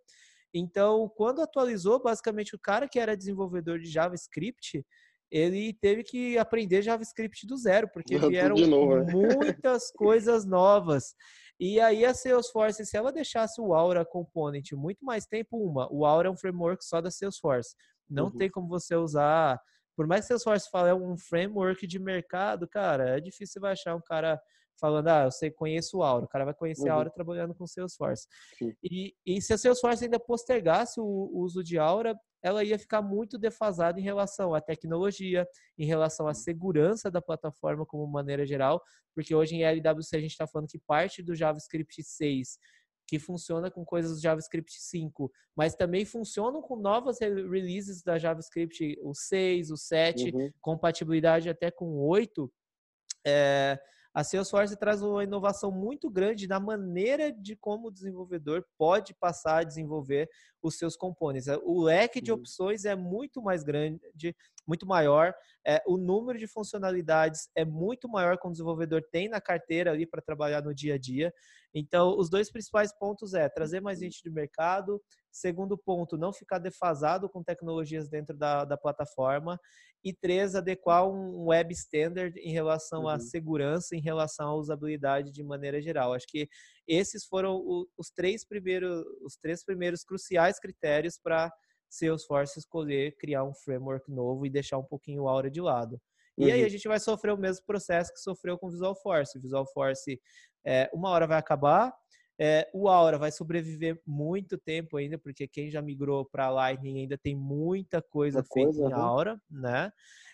Então, 0.55 1.11
quando 1.17 1.43
atualizou, 1.43 2.01
basicamente 2.03 2.55
o 2.55 2.59
cara 2.59 2.89
que 2.89 2.99
era 2.99 3.17
desenvolvedor 3.17 3.79
de 3.79 3.91
JavaScript, 3.91 4.85
ele 5.31 5.75
teve 5.75 6.03
que 6.03 6.39
aprender 6.39 6.83
JavaScript 6.83 7.47
do 7.47 7.57
zero, 7.57 7.89
porque 7.93 8.17
vieram 8.19 8.57
novo, 8.57 9.05
né? 9.05 9.13
muitas 9.13 9.91
coisas 9.93 10.47
novas. 10.47 11.15
E 11.61 11.81
aí 11.81 12.05
a 12.05 12.15
Salesforce, 12.15 12.87
se 12.87 12.97
ela 12.97 13.13
deixasse 13.13 13.61
o 13.61 13.75
Aura 13.75 14.05
Component 14.05 14.73
muito 14.73 15.05
mais 15.05 15.27
tempo, 15.27 15.57
uma, 15.57 15.93
o 15.93 16.05
Aura 16.07 16.29
é 16.29 16.31
um 16.31 16.37
framework 16.37 16.85
só 16.85 17.01
da 17.01 17.11
Salesforce. 17.11 17.75
Não 18.09 18.27
uhum. 18.27 18.37
tem 18.37 18.51
como 18.51 18.69
você 18.69 18.95
usar. 18.95 19.61
Por 19.97 20.07
mais 20.07 20.27
que 20.27 20.33
a 20.33 20.39
Salesforce 20.39 20.71
fale 20.71 20.91
é 20.91 20.95
um 20.95 21.17
framework 21.17 21.87
de 21.87 21.99
mercado, 21.99 22.69
cara, 22.69 23.17
é 23.17 23.21
difícil 23.21 23.55
você 23.55 23.61
vai 23.61 23.73
achar 23.73 23.97
um 23.97 24.01
cara 24.01 24.41
falando, 24.81 25.09
ah, 25.09 25.25
eu 25.25 25.31
sei, 25.31 25.51
conheço 25.51 25.99
o 25.99 26.03
Aura. 26.03 26.25
O 26.25 26.29
cara 26.29 26.45
vai 26.45 26.55
conhecer 26.55 26.89
uhum. 26.89 26.93
a 26.93 26.95
Aura 26.95 27.11
trabalhando 27.11 27.55
com 27.55 27.67
Salesforce. 27.67 28.27
E, 28.83 29.15
e 29.27 29.43
se 29.43 29.53
a 29.53 29.59
Salesforce 29.59 30.05
ainda 30.05 30.21
postergasse 30.21 31.01
o, 31.01 31.05
o 31.05 31.41
uso 31.41 31.63
de 31.63 31.79
Aura, 31.79 32.19
ela 32.43 32.63
ia 32.63 32.79
ficar 32.79 33.03
muito 33.03 33.37
defasada 33.37 33.99
em 33.99 34.03
relação 34.03 34.55
à 34.55 34.61
tecnologia, 34.61 35.47
em 35.77 35.85
relação 35.85 36.29
à 36.29 36.35
segurança 36.35 37.11
da 37.11 37.21
plataforma 37.21 37.85
como 37.85 38.07
maneira 38.07 38.47
geral, 38.47 38.81
porque 39.15 39.35
hoje 39.35 39.57
em 39.57 39.65
LWC 39.65 40.17
a 40.17 40.21
gente 40.21 40.31
está 40.31 40.47
falando 40.47 40.69
que 40.69 40.79
parte 40.79 41.23
do 41.23 41.35
JavaScript 41.35 42.03
6 42.03 42.59
que 43.09 43.19
funciona 43.19 43.71
com 43.71 43.87
coisas 43.87 44.17
do 44.17 44.23
JavaScript 44.23 44.71
5, 44.71 45.33
mas 45.57 45.75
também 45.75 46.05
funcionam 46.05 46.61
com 46.61 46.77
novas 46.77 47.19
releases 47.19 48.03
da 48.03 48.19
JavaScript, 48.19 48.99
o 49.03 49.15
6, 49.15 49.71
o 49.71 49.79
7, 49.79 50.31
uhum. 50.31 50.51
compatibilidade 50.61 51.49
até 51.49 51.71
com 51.71 51.87
o 51.87 52.07
8. 52.07 52.53
É, 53.27 53.81
a 54.19 54.25
Salesforce 54.25 54.77
traz 54.77 55.01
uma 55.01 55.23
inovação 55.23 55.71
muito 55.71 56.11
grande 56.11 56.49
na 56.49 56.59
maneira 56.59 57.31
de 57.31 57.55
como 57.55 57.87
o 57.87 57.91
desenvolvedor 57.93 58.65
pode 58.77 59.15
passar 59.15 59.59
a 59.59 59.63
desenvolver 59.63 60.29
os 60.61 60.77
seus 60.77 60.97
componentes. 60.97 61.47
O 61.63 61.81
leque 61.85 62.21
de 62.21 62.33
opções 62.33 62.85
é 62.85 62.97
muito 62.97 63.41
mais 63.41 63.63
grande, 63.63 64.01
muito 64.69 64.87
maior, 64.87 65.35
é, 65.67 65.83
o 65.87 65.97
número 65.97 66.39
de 66.39 66.47
funcionalidades 66.47 67.49
é 67.57 67.65
muito 67.65 68.09
maior 68.09 68.39
que 68.39 68.47
o 68.47 68.51
desenvolvedor 68.51 69.03
tem 69.11 69.29
na 69.29 69.41
carteira 69.41 69.91
ali 69.91 70.07
para 70.07 70.21
trabalhar 70.21 70.63
no 70.63 70.75
dia 70.75 70.95
a 70.95 70.99
dia. 70.99 71.33
Então, 71.75 72.17
os 72.17 72.29
dois 72.29 72.51
principais 72.51 72.97
pontos 72.97 73.35
é 73.35 73.49
trazer 73.49 73.81
mais 73.81 73.99
gente 73.99 74.23
de 74.23 74.31
mercado, 74.31 75.03
segundo 75.31 75.77
ponto, 75.77 76.17
não 76.17 76.33
ficar 76.33 76.59
defasado 76.59 77.29
com 77.29 77.43
tecnologias 77.43 78.09
dentro 78.09 78.37
da, 78.37 78.65
da 78.65 78.77
plataforma 78.77 79.59
e 80.05 80.13
três, 80.13 80.55
adequar 80.55 81.09
um 81.09 81.47
web 81.47 81.73
standard 81.73 82.39
em 82.39 82.53
relação 82.53 83.03
uhum. 83.03 83.09
à 83.09 83.19
segurança, 83.19 83.97
em 83.97 84.01
relação 84.01 84.49
à 84.49 84.55
usabilidade 84.55 85.33
de 85.33 85.43
maneira 85.43 85.81
geral. 85.83 86.15
Acho 86.15 86.27
que 86.29 86.49
esses 86.87 87.27
foram 87.27 87.63
os 87.97 88.11
três 88.11 88.47
primeiros, 88.47 89.05
os 89.23 89.37
três 89.37 89.65
primeiros 89.65 90.05
cruciais 90.05 90.59
critérios 90.59 91.19
para 91.23 91.53
Salesforce 91.89 92.59
escolher 92.59 93.17
criar 93.17 93.45
um 93.45 93.55
framework 93.55 94.11
novo 94.11 94.45
e 94.45 94.51
deixar 94.51 94.79
um 94.79 94.85
pouquinho 94.85 95.23
o 95.23 95.29
Aura 95.29 95.51
de 95.51 95.61
lado. 95.61 96.01
E 96.37 96.47
uhum. 96.47 96.53
aí 96.53 96.65
a 96.65 96.69
gente 96.69 96.87
vai 96.87 97.01
sofrer 97.01 97.33
o 97.33 97.39
mesmo 97.39 97.65
processo 97.67 98.13
que 98.13 98.21
sofreu 98.21 98.57
com 98.57 98.69
o 98.69 98.71
Visual 98.71 98.95
Force. 98.95 99.37
O 99.37 99.41
Visual 99.41 99.67
Force, 99.67 100.21
é, 100.65 100.89
uma 100.93 101.11
hora 101.11 101.27
vai 101.27 101.39
acabar, 101.39 101.93
é, 102.39 102.69
o 102.73 102.89
Aura 102.89 103.19
vai 103.19 103.33
sobreviver 103.33 104.01
muito 104.07 104.57
tempo 104.57 104.97
ainda, 104.97 105.19
porque 105.19 105.49
quem 105.49 105.69
já 105.71 105.83
migrou 105.83 106.25
para 106.25 106.49
Lightning 106.49 107.01
ainda 107.01 107.19
tem 107.19 107.35
muita 107.35 108.01
coisa 108.01 108.45
feita 108.45 108.71
coisa, 108.71 108.89
em 108.89 108.93
Aura, 108.93 109.41
né? 109.51 109.93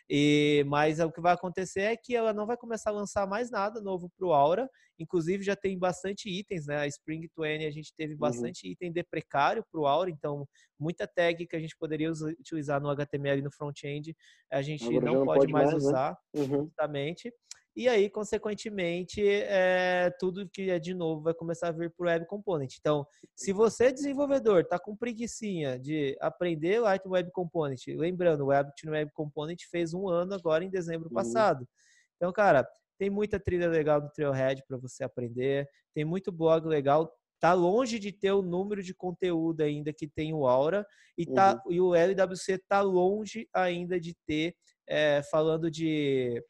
E, 0.09 0.65
mas 0.67 1.01
o 1.01 1.11
que 1.11 1.21
vai 1.21 1.33
acontecer 1.33 1.81
é 1.81 1.97
que 1.97 2.15
ela 2.15 2.33
não 2.33 2.47
vai 2.47 2.57
começar 2.57 2.91
a 2.91 2.93
lançar 2.93 3.27
mais 3.27 3.51
nada 3.51 3.81
novo 3.81 4.11
para 4.17 4.27
o 4.27 4.33
Aura. 4.33 4.69
Inclusive 4.99 5.43
já 5.43 5.57
tem 5.57 5.79
bastante 5.79 6.29
itens, 6.29 6.67
né? 6.67 6.77
A 6.77 6.87
Spring 6.87 7.27
20 7.37 7.67
a 7.67 7.71
gente 7.71 7.93
teve 7.97 8.13
uhum. 8.13 8.19
bastante 8.19 8.67
uhum. 8.67 8.73
item 8.73 8.93
de 8.93 9.03
precário 9.03 9.65
para 9.71 9.81
o 9.81 9.87
Aura, 9.87 10.11
então 10.11 10.47
muita 10.79 11.07
tag 11.07 11.47
que 11.47 11.57
a 11.57 11.61
gente 11.61 11.77
poderia 11.77 12.11
utilizar 12.13 12.81
no 12.81 12.91
HTML 12.91 13.43
no 13.43 13.51
front-end, 13.51 14.15
a 14.51 14.61
gente 14.61 14.85
não, 15.01 15.01
não, 15.01 15.25
pode, 15.25 15.41
pode 15.41 15.53
mais, 15.53 15.73
mais 15.73 15.83
né? 15.83 15.89
usar, 15.89 16.19
né? 16.35 16.41
uhum. 16.43 16.65
justamente. 16.65 17.33
E 17.77 17.89
aí, 17.89 18.09
consequentemente, 18.09 19.21
é, 19.27 20.09
tudo 20.21 20.49
que 20.49 20.71
é 20.71 20.79
de 20.79 20.95
novo 20.95 21.23
vai 21.23 21.35
começar 21.35 21.69
a 21.69 21.73
vir 21.73 21.91
para 21.91 22.05
o 22.05 22.07
Web 22.07 22.27
Component. 22.27 22.77
Então, 22.79 23.05
se 23.35 23.53
você, 23.53 23.93
desenvolvedor, 23.93 24.61
está 24.61 24.79
com 24.79 24.97
preguiçinha 24.97 25.77
de 25.77 26.17
aprender 26.21 26.79
Light 26.79 27.05
Web 27.05 27.33
Component, 27.33 27.81
lembrando, 27.89 28.43
o 28.43 28.47
Web 28.47 28.71
Web 28.87 29.11
Component 29.13 29.63
fez 29.69 29.93
um 29.93 30.09
ano 30.09 30.35
agora 30.35 30.63
em 30.63 30.71
dezembro 30.71 31.09
uhum. 31.09 31.15
passado. 31.15 31.67
Então, 32.17 32.33
cara, 32.33 32.65
tem 32.97 33.11
muita 33.11 33.41
trilha 33.41 33.69
legal 33.69 34.01
do 34.01 34.11
Trailhead 34.11 34.63
para 34.69 34.79
você 34.79 35.03
aprender, 35.03 35.69
tem 35.93 36.05
muito 36.05 36.31
blog 36.31 36.67
legal. 36.67 37.13
Tá 37.41 37.53
longe 37.53 37.99
de 37.99 38.13
ter 38.13 38.31
o 38.31 38.41
número 38.41 38.85
de 38.85 38.95
conteúdo 38.95 39.63
ainda 39.63 39.93
que 39.93 40.07
tem 40.07 40.33
o 40.33 40.47
Aura 40.47 40.87
e, 41.19 41.27
tá, 41.27 41.61
uhum. 41.67 41.73
e 41.73 41.81
o 41.81 41.95
LWC 41.95 42.59
tá 42.69 42.81
longe 42.81 43.49
ainda 43.53 43.99
de 43.99 44.15
ter, 44.27 44.55
é, 44.89 45.23
falando 45.29 45.69
de 45.69 46.41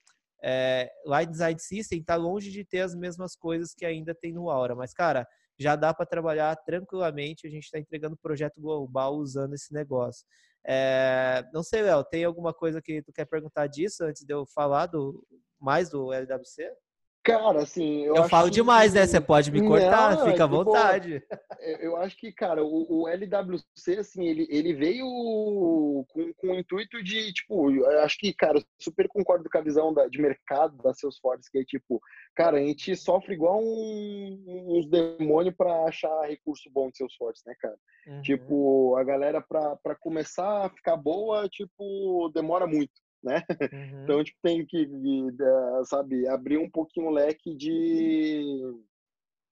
é, 0.47 0.93
Light 1.07 1.31
Design 1.31 1.59
System 1.59 2.01
está 2.01 2.17
longe 2.17 2.51
de 2.51 2.65
ter 2.67 2.81
as 2.81 2.95
mesmas 2.95 3.35
coisas 3.35 3.73
que 3.73 3.87
ainda 3.87 4.15
tem 4.15 4.31
no 4.31 4.51
Aura, 4.51 4.75
mas 4.75 4.93
cara, 4.93 5.27
já 5.59 5.75
dá 5.75 5.95
para 5.95 6.05
trabalhar 6.05 6.55
tranquilamente. 6.57 7.47
A 7.47 7.51
gente 7.51 7.65
está 7.65 7.79
entregando 7.79 8.17
projeto 8.17 8.61
global 8.61 9.15
usando 9.17 9.55
esse 9.55 9.73
negócio. 9.73 10.27
É, 10.67 11.43
não 11.53 11.63
sei, 11.63 11.83
Léo, 11.83 12.05
tem 12.05 12.25
alguma 12.25 12.53
coisa 12.53 12.83
que 12.83 13.03
tu 13.03 13.13
quer 13.13 13.25
perguntar 13.25 13.67
disso 13.69 14.05
antes 14.05 14.23
de 14.23 14.35
eu 14.35 14.45
falar 14.47 14.87
do 14.87 15.27
mais 15.59 15.89
do 15.89 16.13
LWC? 16.13 16.71
Cara, 17.25 17.63
assim. 17.63 18.05
Eu, 18.05 18.17
eu 18.17 18.29
falo 18.29 18.51
demais, 18.51 18.93
que... 18.93 18.99
né? 18.99 19.07
Você 19.07 19.19
pode 19.19 19.51
me 19.51 19.67
cortar, 19.67 20.15
não, 20.15 20.27
fica 20.27 20.45
à 20.45 20.47
tipo, 20.47 20.65
vontade. 20.65 21.23
Eu 21.81 21.97
acho 21.97 22.15
que, 22.19 22.31
cara, 22.31 22.63
o, 22.63 23.03
o, 23.03 23.09
LWC, 23.09 23.99
assim, 23.99 24.27
ele, 24.27 24.47
ele 24.51 24.75
veio 24.75 25.07
com, 26.09 26.33
com 26.37 26.49
o 26.49 26.55
intuito 26.55 27.03
de, 27.03 27.33
tipo, 27.33 27.71
eu 27.71 28.01
acho 28.01 28.19
que, 28.19 28.35
cara, 28.35 28.63
super 28.79 29.09
concordo 29.09 29.49
com 29.49 29.57
a 29.57 29.63
visão 29.63 29.95
da, 29.95 30.07
de 30.07 30.21
mercado 30.21 30.77
da 30.83 30.93
Salesforce, 30.93 31.51
que 31.51 31.59
é 31.59 31.65
tipo, 31.65 31.99
cara, 32.37 32.59
a 32.59 32.61
gente 32.61 32.95
sofre 32.95 33.33
igual 33.33 33.59
um, 33.59 34.77
uns 34.77 34.87
demônios 34.91 35.55
para 35.57 35.85
achar 35.85 36.29
recurso 36.29 36.69
bom 36.71 36.91
de 36.91 36.99
Salesforce, 36.99 37.43
né, 37.47 37.55
cara? 37.59 37.77
Uhum. 38.07 38.21
Tipo, 38.21 38.97
a 38.97 39.03
galera, 39.03 39.41
para 39.41 39.95
começar 39.99 40.67
a 40.67 40.69
ficar 40.69 40.99
boa, 40.99 41.49
tipo, 41.49 42.31
demora 42.35 42.67
muito 42.67 43.04
né? 43.25 43.43
Uhum. 43.73 44.05
Então, 44.05 44.23
tipo, 44.23 44.39
tem 44.43 44.65
que, 44.67 44.89
sabe, 45.87 46.29
abrir 46.29 46.59
um 46.59 46.71
pouquinho 46.71 47.07
o 47.07 47.11
leque 47.11 47.55
de, 47.55 48.63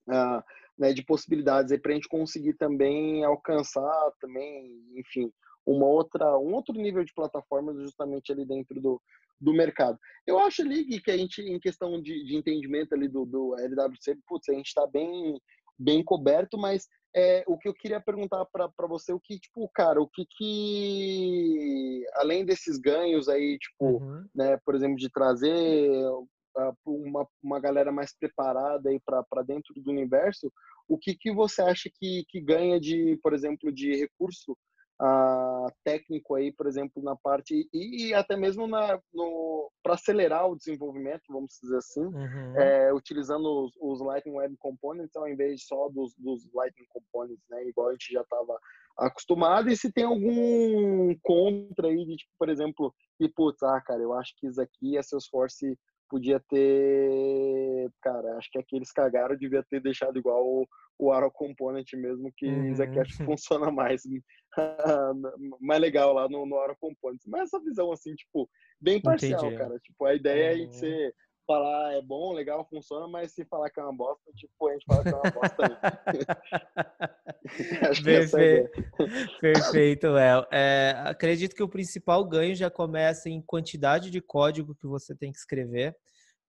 uh, 0.09 0.43
né, 0.79 0.93
de 0.93 1.03
possibilidades 1.05 1.73
aí 1.73 1.79
para 1.79 1.93
a 1.93 1.95
gente 1.95 2.09
conseguir 2.09 2.55
também 2.55 3.25
alcançar 3.25 4.13
também, 4.21 4.85
enfim, 4.95 5.33
uma 5.65 5.87
outra, 5.87 6.39
um 6.39 6.55
outro 6.55 6.75
nível 6.75 7.05
de 7.05 7.15
plataforma 7.15 7.75
justamente 7.75 8.31
ali 8.31 8.45
dentro 8.45 8.81
do, 8.81 9.01
do 9.41 9.53
mercado. 9.53 9.99
Eu 10.27 10.39
acho 10.39 10.63
ali 10.63 11.01
que 11.01 11.11
a 11.11 11.17
gente, 11.17 11.41
em 11.41 11.59
questão 11.59 12.01
de, 12.01 12.25
de 12.25 12.37
entendimento 12.37 12.95
ali 12.95 13.09
do, 13.09 13.25
do 13.25 13.57
LWC, 13.59 14.19
putz, 14.27 14.49
a 14.49 14.53
gente 14.53 14.69
está 14.69 14.87
bem, 14.87 15.41
bem 15.79 16.05
coberto, 16.05 16.59
mas 16.59 16.87
é, 17.15 17.45
o 17.47 17.59
que 17.59 17.69
eu 17.69 17.75
queria 17.75 18.01
perguntar 18.01 18.45
para 18.47 18.87
você, 18.87 19.13
o 19.13 19.21
que, 19.21 19.39
tipo, 19.39 19.69
cara, 19.75 20.01
o 20.01 20.09
que 20.09 20.25
que, 20.25 22.05
além 22.15 22.45
desses 22.45 22.79
ganhos 22.79 23.29
aí, 23.29 23.59
tipo, 23.59 23.99
uhum. 23.99 24.27
né, 24.35 24.59
por 24.65 24.75
exemplo, 24.75 24.97
de 24.97 25.11
trazer 25.11 25.91
uma, 26.85 27.27
uma 27.43 27.61
galera 27.61 27.93
mais 27.93 28.15
preparada 28.17 28.91
aí 28.91 29.01
para 29.01 29.43
dentro 29.43 29.75
do 29.75 29.91
universo, 29.91 30.53
o 30.89 30.99
que 30.99 31.15
que 31.15 31.33
você 31.33 31.63
acha 31.63 31.91
que, 31.93 32.25
que 32.29 32.41
ganha 32.41 32.81
de, 32.81 33.19
por 33.23 33.33
exemplo, 33.33 33.73
de 33.73 33.95
recurso 33.97 34.57
uh, 35.03 35.73
técnico 35.85 36.37
aí, 36.37 36.53
por 36.53 36.67
exemplo, 36.67 37.03
na 37.03 37.17
parte 37.17 37.69
e, 37.73 38.07
e 38.07 38.15
até 38.15 38.37
mesmo 38.37 38.67
na 38.69 39.01
para 39.83 39.95
acelerar 39.95 40.49
o 40.49 40.57
desenvolvimento, 40.57 41.23
vamos 41.29 41.59
dizer 41.61 41.79
assim, 41.79 42.05
uhum. 42.05 42.57
é, 42.57 42.95
utilizando 42.95 43.47
os, 43.47 43.73
os, 43.81 44.01
Lightning 44.01 44.37
Web 44.37 44.57
Components 44.59 45.17
ao 45.17 45.29
invés 45.29 45.67
só 45.67 45.89
dos, 45.89 46.15
dos 46.17 46.49
Lightning 46.55 46.87
Components, 46.89 47.43
né? 47.51 47.67
Igual 47.67 47.89
a 47.89 47.93
gente 47.93 48.13
já 48.13 48.21
estava 48.21 48.57
acostumado. 48.97 49.69
E 49.69 49.77
se 49.77 49.93
tem 49.93 50.05
algum 50.05 51.17
contra 51.23 51.89
aí 51.89 52.05
de, 52.05 52.17
tipo, 52.17 52.31
por 52.39 52.49
exemplo, 52.49 52.95
que, 53.19 53.29
putz, 53.29 53.61
ah, 53.63 53.81
cara, 53.81 54.01
eu 54.01 54.13
acho 54.13 54.35
que 54.37 54.47
isso 54.47 54.61
aqui 54.61 54.97
a 54.97 55.03
Salesforce 55.03 55.77
podia 56.13 56.39
ter, 56.39 57.91
cara, 58.03 58.37
acho 58.37 58.51
que 58.53 58.59
aqueles 58.59 58.93
cagaram, 58.93 59.35
devia 59.35 59.65
ter 59.71 59.81
deixado 59.81 60.19
igual 60.19 60.47
o, 60.47 60.69
o 60.99 61.11
Auto 61.11 61.31
Component 61.33 61.91
mesmo, 61.95 62.31
que 62.37 62.47
uhum. 62.47 62.75
que 62.75 63.03
funciona 63.25 63.71
mais, 63.71 64.03
mais 65.59 65.81
legal 65.81 66.13
lá 66.13 66.29
no, 66.29 66.45
no 66.45 66.57
Auto 66.57 66.77
Component. 66.79 67.21
Mas 67.27 67.45
essa 67.45 67.65
visão, 67.65 67.91
assim, 67.91 68.15
tipo, 68.15 68.47
bem 68.79 69.01
parcial, 69.01 69.41
Entendi. 69.41 69.57
cara. 69.57 69.79
Tipo, 69.79 70.05
a 70.05 70.15
ideia 70.15 70.55
uhum. 70.59 70.65
é 70.65 70.67
de 70.67 70.77
ser 70.77 71.15
falar 71.47 71.95
é 71.95 72.03
bom, 72.03 72.33
legal, 72.33 72.67
funciona, 72.69 73.07
mas 73.07 73.33
se 73.33 73.45
falar 73.45 73.71
que 73.71 73.81
é 73.81 73.83
uma 73.83 73.93
bosta, 73.93 74.31
tipo, 74.35 74.69
a 74.69 74.73
gente 74.73 74.85
fala 74.87 75.03
que 75.03 75.09
é 75.09 75.15
uma 75.15 75.31
bosta. 75.31 75.81
Acho 77.91 78.05
Perfeito, 78.05 78.81
é 79.01 79.41
Perfeito 79.41 80.09
Léo. 80.09 80.47
É, 80.51 80.95
acredito 81.05 81.55
que 81.55 81.63
o 81.63 81.69
principal 81.69 82.25
ganho 82.25 82.55
já 82.55 82.71
começa 82.71 83.29
em 83.29 83.41
quantidade 83.43 84.11
de 84.11 84.21
código 84.21 84.75
que 84.75 84.87
você 84.87 85.15
tem 85.15 85.33
que 85.33 85.39
escrever, 85.39 85.97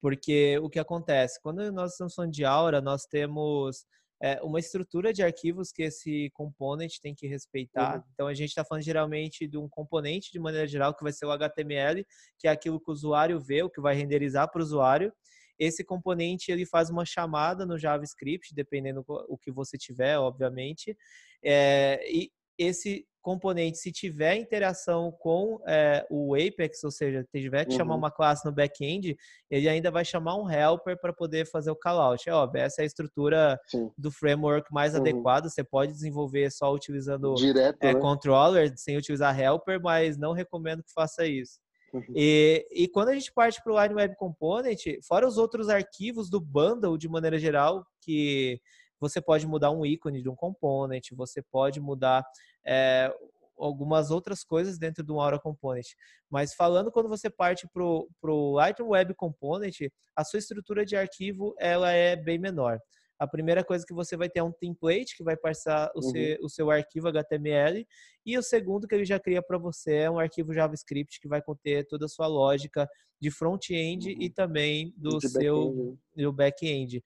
porque 0.02 0.58
o 0.60 0.70
que 0.70 0.80
acontece? 0.80 1.41
Quando 1.41 1.72
nós 1.72 1.91
estamos 1.91 2.14
falando 2.14 2.32
de 2.32 2.46
Aura, 2.46 2.82
nós 2.82 3.06
temos 3.06 3.86
é, 4.24 4.41
uma 4.41 4.57
estrutura 4.57 5.11
de 5.11 5.21
arquivos 5.21 5.69
que 5.69 5.84
esse 5.84 6.30
componente 6.34 7.01
tem 7.01 7.13
que 7.13 7.28
respeitar. 7.28 7.97
Uhum. 7.97 8.03
Então, 8.13 8.28
a 8.28 8.34
gente 8.34 8.47
está 8.47 8.63
falando 8.63 8.82
geralmente 8.82 9.45
de 9.45 9.57
um 9.57 9.67
componente, 9.67 10.32
de 10.32 10.39
maneira 10.39 10.65
geral, 10.65 10.95
que 10.95 11.03
vai 11.03 11.11
ser 11.11 11.26
o 11.26 11.32
HTML, 11.32 12.07
que 12.39 12.47
é 12.47 12.51
aquilo 12.51 12.80
que 12.80 12.89
o 12.89 12.93
usuário 12.93 13.38
vê, 13.38 13.61
o 13.63 13.69
que 13.69 13.82
vai 13.82 13.93
renderizar 13.93 14.49
para 14.49 14.61
o 14.61 14.63
usuário. 14.63 15.11
Esse 15.59 15.84
componente 15.84 16.53
ele 16.53 16.65
faz 16.65 16.89
uma 16.89 17.03
chamada 17.03 17.65
no 17.65 17.78
JavaScript, 17.78 18.55
dependendo 18.55 19.03
o 19.07 19.38
que 19.38 19.51
você 19.51 19.78
tiver, 19.78 20.17
obviamente. 20.17 20.97
É, 21.43 21.99
e 22.09 22.32
esse 22.57 23.05
componente, 23.24 23.78
se 23.78 23.91
tiver 23.91 24.36
interação 24.36 25.11
com 25.11 25.59
é, 25.65 26.05
o 26.11 26.36
Apex, 26.36 26.84
ou 26.84 26.91
seja, 26.91 27.26
tiver 27.34 27.65
que 27.65 27.71
uhum. 27.71 27.78
chamar 27.78 27.95
uma 27.95 28.11
classe 28.11 28.45
no 28.45 28.51
back-end, 28.51 29.17
ele 29.49 29.69
ainda 29.69 29.89
vai 29.89 30.03
chamar 30.03 30.36
um 30.36 30.51
helper 30.51 30.99
para 30.99 31.13
poder 31.13 31.49
fazer 31.49 31.71
o 31.71 31.76
callout. 31.76 32.30
É 32.30 32.34
óbvio, 32.34 32.61
essa 32.61 32.82
é 32.82 32.84
a 32.84 32.86
estrutura 32.86 33.59
Sim. 33.67 33.89
do 33.97 34.11
framework 34.11 34.71
mais 34.71 34.93
uhum. 34.93 34.99
adequada. 34.99 35.49
Você 35.49 35.63
pode 35.63 35.93
desenvolver 35.93 36.51
só 36.51 36.71
utilizando 36.74 37.34
Direto, 37.36 37.78
é, 37.82 37.93
né? 37.93 37.99
controller, 37.99 38.74
sem 38.76 38.97
utilizar 38.97 39.39
helper, 39.39 39.82
mas 39.82 40.17
não 40.17 40.34
recomendo 40.34 40.84
que 40.84 40.91
faça 40.93 41.26
isso. 41.26 41.63
Uhum. 41.93 42.03
E, 42.15 42.67
e, 42.71 42.88
quando 42.88 43.09
a 43.09 43.13
gente 43.13 43.32
parte 43.32 43.61
para 43.63 43.71
o 43.71 43.82
Line 43.82 43.93
Web 43.93 44.15
Component, 44.17 44.80
fora 45.07 45.28
os 45.28 45.38
outros 45.38 45.69
arquivos 45.69 46.30
do 46.30 46.41
bundle 46.41 46.97
de 46.97 47.07
maneira 47.07 47.38
geral, 47.38 47.86
que 48.01 48.59
você 49.04 49.22
pode 49.22 49.45
mudar 49.45 49.70
um 49.70 49.86
ícone 49.86 50.22
de 50.22 50.30
um 50.30 50.36
component, 50.36 51.10
você 51.12 51.41
pode 51.41 51.82
mudar 51.82 52.26
é, 52.66 53.14
algumas 53.58 54.12
outras 54.12 54.45
coisas 54.45 54.78
dentro 54.80 55.04
do 55.04 55.20
Aura 55.20 55.38
Component. 55.38 55.88
Mas 56.30 56.54
falando 56.54 56.89
quando 56.89 57.10
você 57.10 57.30
parte 57.30 57.68
para 57.68 57.84
o 57.84 58.56
Lightroom 58.56 58.89
Web 58.89 59.14
Component, 59.16 59.76
a 60.16 60.24
sua 60.24 60.39
estrutura 60.39 60.86
de 60.86 60.95
arquivo 60.95 61.54
ela 61.60 61.91
é 61.91 62.16
bem 62.16 62.39
menor. 62.39 62.80
A 63.20 63.28
primeira 63.28 63.64
coisa 63.64 63.86
que 63.86 63.93
você 63.93 64.16
vai 64.16 64.30
ter 64.30 64.39
é 64.39 64.43
um 64.43 64.51
template 64.51 65.18
que 65.18 65.24
vai 65.24 65.36
passar 65.36 65.91
o, 65.95 66.04
uhum. 66.04 66.12
seu, 66.12 66.38
o 66.41 66.49
seu 66.49 66.72
arquivo 66.72 67.10
HTML 67.10 67.86
e 68.26 68.38
o 68.38 68.43
segundo 68.43 68.88
que 68.88 68.95
ele 68.95 69.06
já 69.06 69.20
cria 69.20 69.41
para 69.41 69.58
você 69.58 69.95
é 69.97 70.12
um 70.12 70.20
arquivo 70.20 70.54
JavaScript 70.54 71.20
que 71.20 71.28
vai 71.28 71.41
conter 71.41 71.86
toda 71.88 72.06
a 72.06 72.10
sua 72.10 72.28
lógica 72.28 72.89
de 73.22 73.30
front-end 73.30 74.10
uhum. 74.10 74.22
e 74.22 74.30
também 74.30 74.93
do 74.97 75.18
de 75.20 75.30
seu 75.30 75.97
back-end. 76.34 76.99
Back 76.99 77.04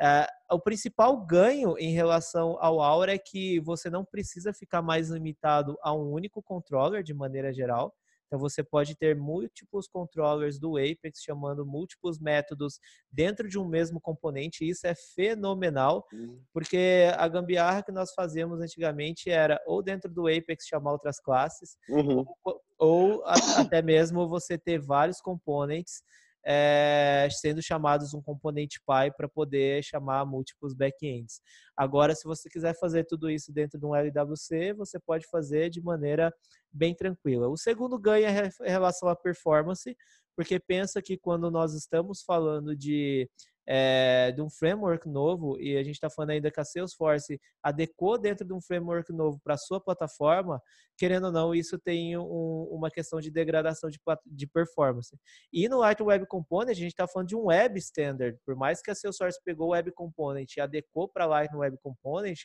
Uh, 0.00 0.54
o 0.56 0.58
principal 0.58 1.26
ganho 1.26 1.76
em 1.78 1.92
relação 1.92 2.56
ao 2.58 2.80
Aura 2.80 3.14
é 3.14 3.18
que 3.18 3.60
você 3.60 3.90
não 3.90 4.02
precisa 4.02 4.52
ficar 4.52 4.80
mais 4.80 5.10
limitado 5.10 5.76
a 5.82 5.92
um 5.92 6.10
único 6.10 6.42
controller 6.42 7.02
de 7.02 7.12
maneira 7.12 7.52
geral. 7.52 7.94
Então 8.30 8.38
você 8.38 8.62
pode 8.62 8.96
ter 8.96 9.16
múltiplos 9.16 9.88
controllers 9.88 10.58
do 10.58 10.76
Apex 10.76 11.20
chamando 11.20 11.66
múltiplos 11.66 12.20
métodos 12.20 12.78
dentro 13.10 13.48
de 13.48 13.58
um 13.58 13.68
mesmo 13.68 14.00
componente. 14.00 14.64
E 14.64 14.70
isso 14.70 14.86
é 14.86 14.94
fenomenal, 14.94 16.06
uhum. 16.12 16.40
porque 16.52 17.10
a 17.18 17.26
gambiarra 17.26 17.82
que 17.82 17.90
nós 17.90 18.14
fazíamos 18.14 18.60
antigamente 18.60 19.28
era 19.28 19.60
ou 19.66 19.82
dentro 19.82 20.08
do 20.08 20.28
Apex 20.28 20.64
chamar 20.64 20.92
outras 20.92 21.18
classes, 21.18 21.76
uhum. 21.88 22.24
ou, 22.44 22.62
ou 22.78 23.24
até 23.58 23.82
mesmo 23.82 24.28
você 24.28 24.56
ter 24.56 24.80
vários 24.80 25.20
componentes 25.20 26.00
é, 26.44 27.28
sendo 27.30 27.62
chamados 27.62 28.14
um 28.14 28.22
componente 28.22 28.80
pai 28.84 29.10
para 29.10 29.28
poder 29.28 29.82
chamar 29.82 30.24
múltiplos 30.24 30.74
backends. 30.74 31.40
Agora, 31.76 32.14
se 32.14 32.24
você 32.24 32.48
quiser 32.48 32.74
fazer 32.78 33.04
tudo 33.04 33.30
isso 33.30 33.52
dentro 33.52 33.78
de 33.78 33.86
um 33.86 33.94
LWC, 33.94 34.72
você 34.74 34.98
pode 34.98 35.26
fazer 35.28 35.70
de 35.70 35.80
maneira 35.80 36.32
bem 36.72 36.94
tranquila. 36.94 37.48
O 37.48 37.56
segundo 37.56 37.98
ganho 37.98 38.26
é 38.26 38.50
em 38.66 38.70
relação 38.70 39.08
à 39.08 39.16
performance, 39.16 39.96
porque 40.36 40.58
pensa 40.58 41.02
que 41.02 41.18
quando 41.18 41.50
nós 41.50 41.74
estamos 41.74 42.22
falando 42.22 42.74
de 42.74 43.28
é, 43.72 44.32
de 44.32 44.42
um 44.42 44.50
framework 44.50 45.08
novo, 45.08 45.56
e 45.60 45.76
a 45.76 45.82
gente 45.84 45.94
está 45.94 46.10
falando 46.10 46.30
ainda 46.30 46.50
que 46.50 46.58
a 46.58 46.64
Salesforce 46.64 47.40
adequou 47.62 48.18
dentro 48.18 48.44
de 48.44 48.52
um 48.52 48.60
framework 48.60 49.12
novo 49.12 49.38
para 49.44 49.54
a 49.54 49.56
sua 49.56 49.80
plataforma, 49.80 50.60
querendo 50.98 51.26
ou 51.26 51.32
não, 51.32 51.54
isso 51.54 51.78
tem 51.78 52.18
um, 52.18 52.66
uma 52.68 52.90
questão 52.90 53.20
de 53.20 53.30
degradação 53.30 53.88
de, 53.88 54.00
de 54.26 54.46
performance. 54.48 55.16
E 55.52 55.68
no 55.68 55.78
Light 55.78 56.02
Web 56.02 56.26
Component, 56.26 56.72
a 56.72 56.74
gente 56.74 56.88
está 56.88 57.06
falando 57.06 57.28
de 57.28 57.36
um 57.36 57.44
web 57.44 57.78
standard, 57.78 58.36
por 58.44 58.56
mais 58.56 58.82
que 58.82 58.90
a 58.90 58.94
Salesforce 58.94 59.38
pegou 59.44 59.68
o 59.68 59.70
Web 59.70 59.92
Component 59.92 60.56
e 60.56 60.60
adequou 60.60 61.08
para 61.08 61.24
Light 61.24 61.54
Web 61.54 61.78
Component, 61.80 62.40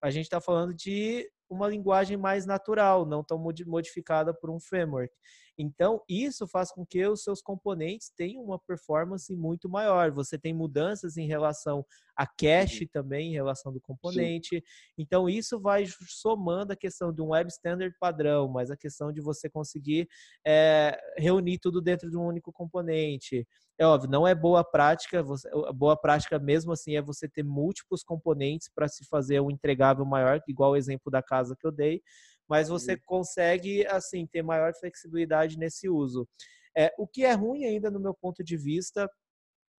a 0.00 0.08
gente 0.08 0.26
está 0.26 0.40
falando 0.40 0.72
de 0.72 1.28
uma 1.48 1.66
linguagem 1.66 2.16
mais 2.16 2.46
natural, 2.46 3.04
não 3.04 3.24
tão 3.24 3.42
modificada 3.66 4.32
por 4.32 4.50
um 4.50 4.60
framework. 4.60 5.12
Então, 5.60 6.02
isso 6.08 6.46
faz 6.46 6.72
com 6.72 6.86
que 6.86 7.06
os 7.06 7.22
seus 7.22 7.42
componentes 7.42 8.10
tenham 8.16 8.42
uma 8.42 8.58
performance 8.58 9.34
muito 9.36 9.68
maior. 9.68 10.10
Você 10.10 10.38
tem 10.38 10.54
mudanças 10.54 11.18
em 11.18 11.26
relação 11.26 11.84
a 12.16 12.26
cache 12.26 12.84
uhum. 12.84 12.90
também, 12.90 13.28
em 13.28 13.34
relação 13.34 13.70
do 13.70 13.80
componente. 13.80 14.56
Sim. 14.56 14.62
Então, 14.96 15.28
isso 15.28 15.60
vai 15.60 15.84
somando 16.08 16.72
a 16.72 16.76
questão 16.76 17.12
de 17.12 17.20
um 17.20 17.28
web 17.28 17.50
standard 17.50 17.94
padrão, 18.00 18.48
mas 18.48 18.70
a 18.70 18.76
questão 18.76 19.12
de 19.12 19.20
você 19.20 19.50
conseguir 19.50 20.08
é, 20.46 20.98
reunir 21.18 21.58
tudo 21.58 21.82
dentro 21.82 22.10
de 22.10 22.16
um 22.16 22.24
único 22.24 22.50
componente. 22.50 23.46
É 23.78 23.86
óbvio, 23.86 24.10
não 24.10 24.26
é 24.26 24.34
boa 24.34 24.62
prática, 24.62 25.22
você, 25.22 25.48
boa 25.74 25.96
prática 25.96 26.38
mesmo 26.38 26.72
assim 26.72 26.96
é 26.96 27.02
você 27.02 27.26
ter 27.26 27.42
múltiplos 27.42 28.02
componentes 28.02 28.68
para 28.74 28.86
se 28.86 29.06
fazer 29.06 29.40
um 29.40 29.50
entregável 29.50 30.04
maior, 30.04 30.38
igual 30.46 30.72
o 30.72 30.76
exemplo 30.76 31.10
da 31.10 31.22
casa 31.22 31.56
que 31.58 31.66
eu 31.66 31.72
dei, 31.72 32.02
mas 32.50 32.68
você 32.68 32.94
uhum. 32.94 33.00
consegue 33.06 33.86
assim 33.86 34.26
ter 34.26 34.42
maior 34.42 34.74
flexibilidade 34.74 35.56
nesse 35.56 35.88
uso. 35.88 36.28
É, 36.76 36.92
o 36.98 37.06
que 37.06 37.24
é 37.24 37.32
ruim 37.32 37.64
ainda 37.64 37.90
no 37.92 38.00
meu 38.00 38.12
ponto 38.12 38.42
de 38.42 38.56
vista 38.56 39.08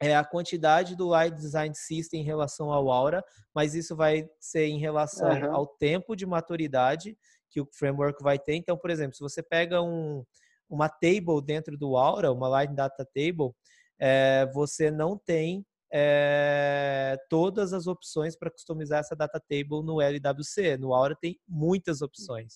é 0.01 0.15
a 0.15 0.23
quantidade 0.23 0.95
do 0.95 1.07
Light 1.07 1.35
Design 1.35 1.75
System 1.75 2.21
em 2.21 2.25
relação 2.25 2.71
ao 2.71 2.89
Aura, 2.89 3.23
mas 3.53 3.75
isso 3.75 3.95
vai 3.95 4.25
ser 4.39 4.67
em 4.67 4.79
relação 4.79 5.29
uhum. 5.29 5.53
ao 5.53 5.67
tempo 5.67 6.15
de 6.15 6.25
maturidade 6.25 7.15
que 7.49 7.59
o 7.59 7.67
framework 7.73 8.23
vai 8.23 8.39
ter. 8.39 8.55
Então, 8.55 8.77
por 8.77 8.89
exemplo, 8.89 9.13
se 9.15 9.21
você 9.21 9.43
pega 9.43 9.81
um, 9.81 10.23
uma 10.69 10.87
table 10.87 11.43
dentro 11.45 11.77
do 11.77 11.97
Aura, 11.97 12.31
uma 12.31 12.47
Light 12.47 12.73
Data 12.73 13.05
Table, 13.13 13.51
é, 13.99 14.49
você 14.53 14.89
não 14.89 15.17
tem 15.17 15.63
é, 15.93 17.17
todas 17.29 17.73
as 17.73 17.87
opções 17.87 18.35
para 18.37 18.51
customizar 18.51 18.99
essa 18.99 19.15
data 19.15 19.39
table 19.39 19.83
no 19.83 20.01
LWC. 20.01 20.77
No 20.77 20.93
Aura 20.93 21.15
tem 21.19 21.39
muitas 21.47 22.01
opções. 22.01 22.55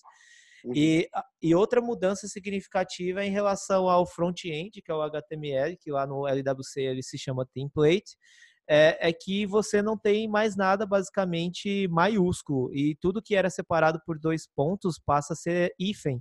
E, 0.74 1.08
uhum. 1.14 1.22
e 1.42 1.54
outra 1.54 1.80
mudança 1.80 2.26
significativa 2.26 3.22
é 3.22 3.26
em 3.26 3.30
relação 3.30 3.88
ao 3.88 4.06
front-end, 4.06 4.82
que 4.82 4.90
é 4.90 4.94
o 4.94 5.02
HTML, 5.02 5.76
que 5.76 5.92
lá 5.92 6.06
no 6.06 6.26
LWC 6.26 6.80
ele 6.80 7.02
se 7.02 7.18
chama 7.18 7.46
template, 7.54 8.16
é, 8.68 9.08
é, 9.08 9.12
que 9.12 9.46
você 9.46 9.80
não 9.80 9.96
tem 9.96 10.26
mais 10.26 10.56
nada 10.56 10.84
basicamente 10.84 11.86
maiúsculo 11.88 12.74
e 12.74 12.96
tudo 13.00 13.22
que 13.22 13.36
era 13.36 13.48
separado 13.48 14.00
por 14.04 14.18
dois 14.18 14.48
pontos 14.56 14.98
passa 14.98 15.34
a 15.34 15.36
ser 15.36 15.72
hífen. 15.78 16.20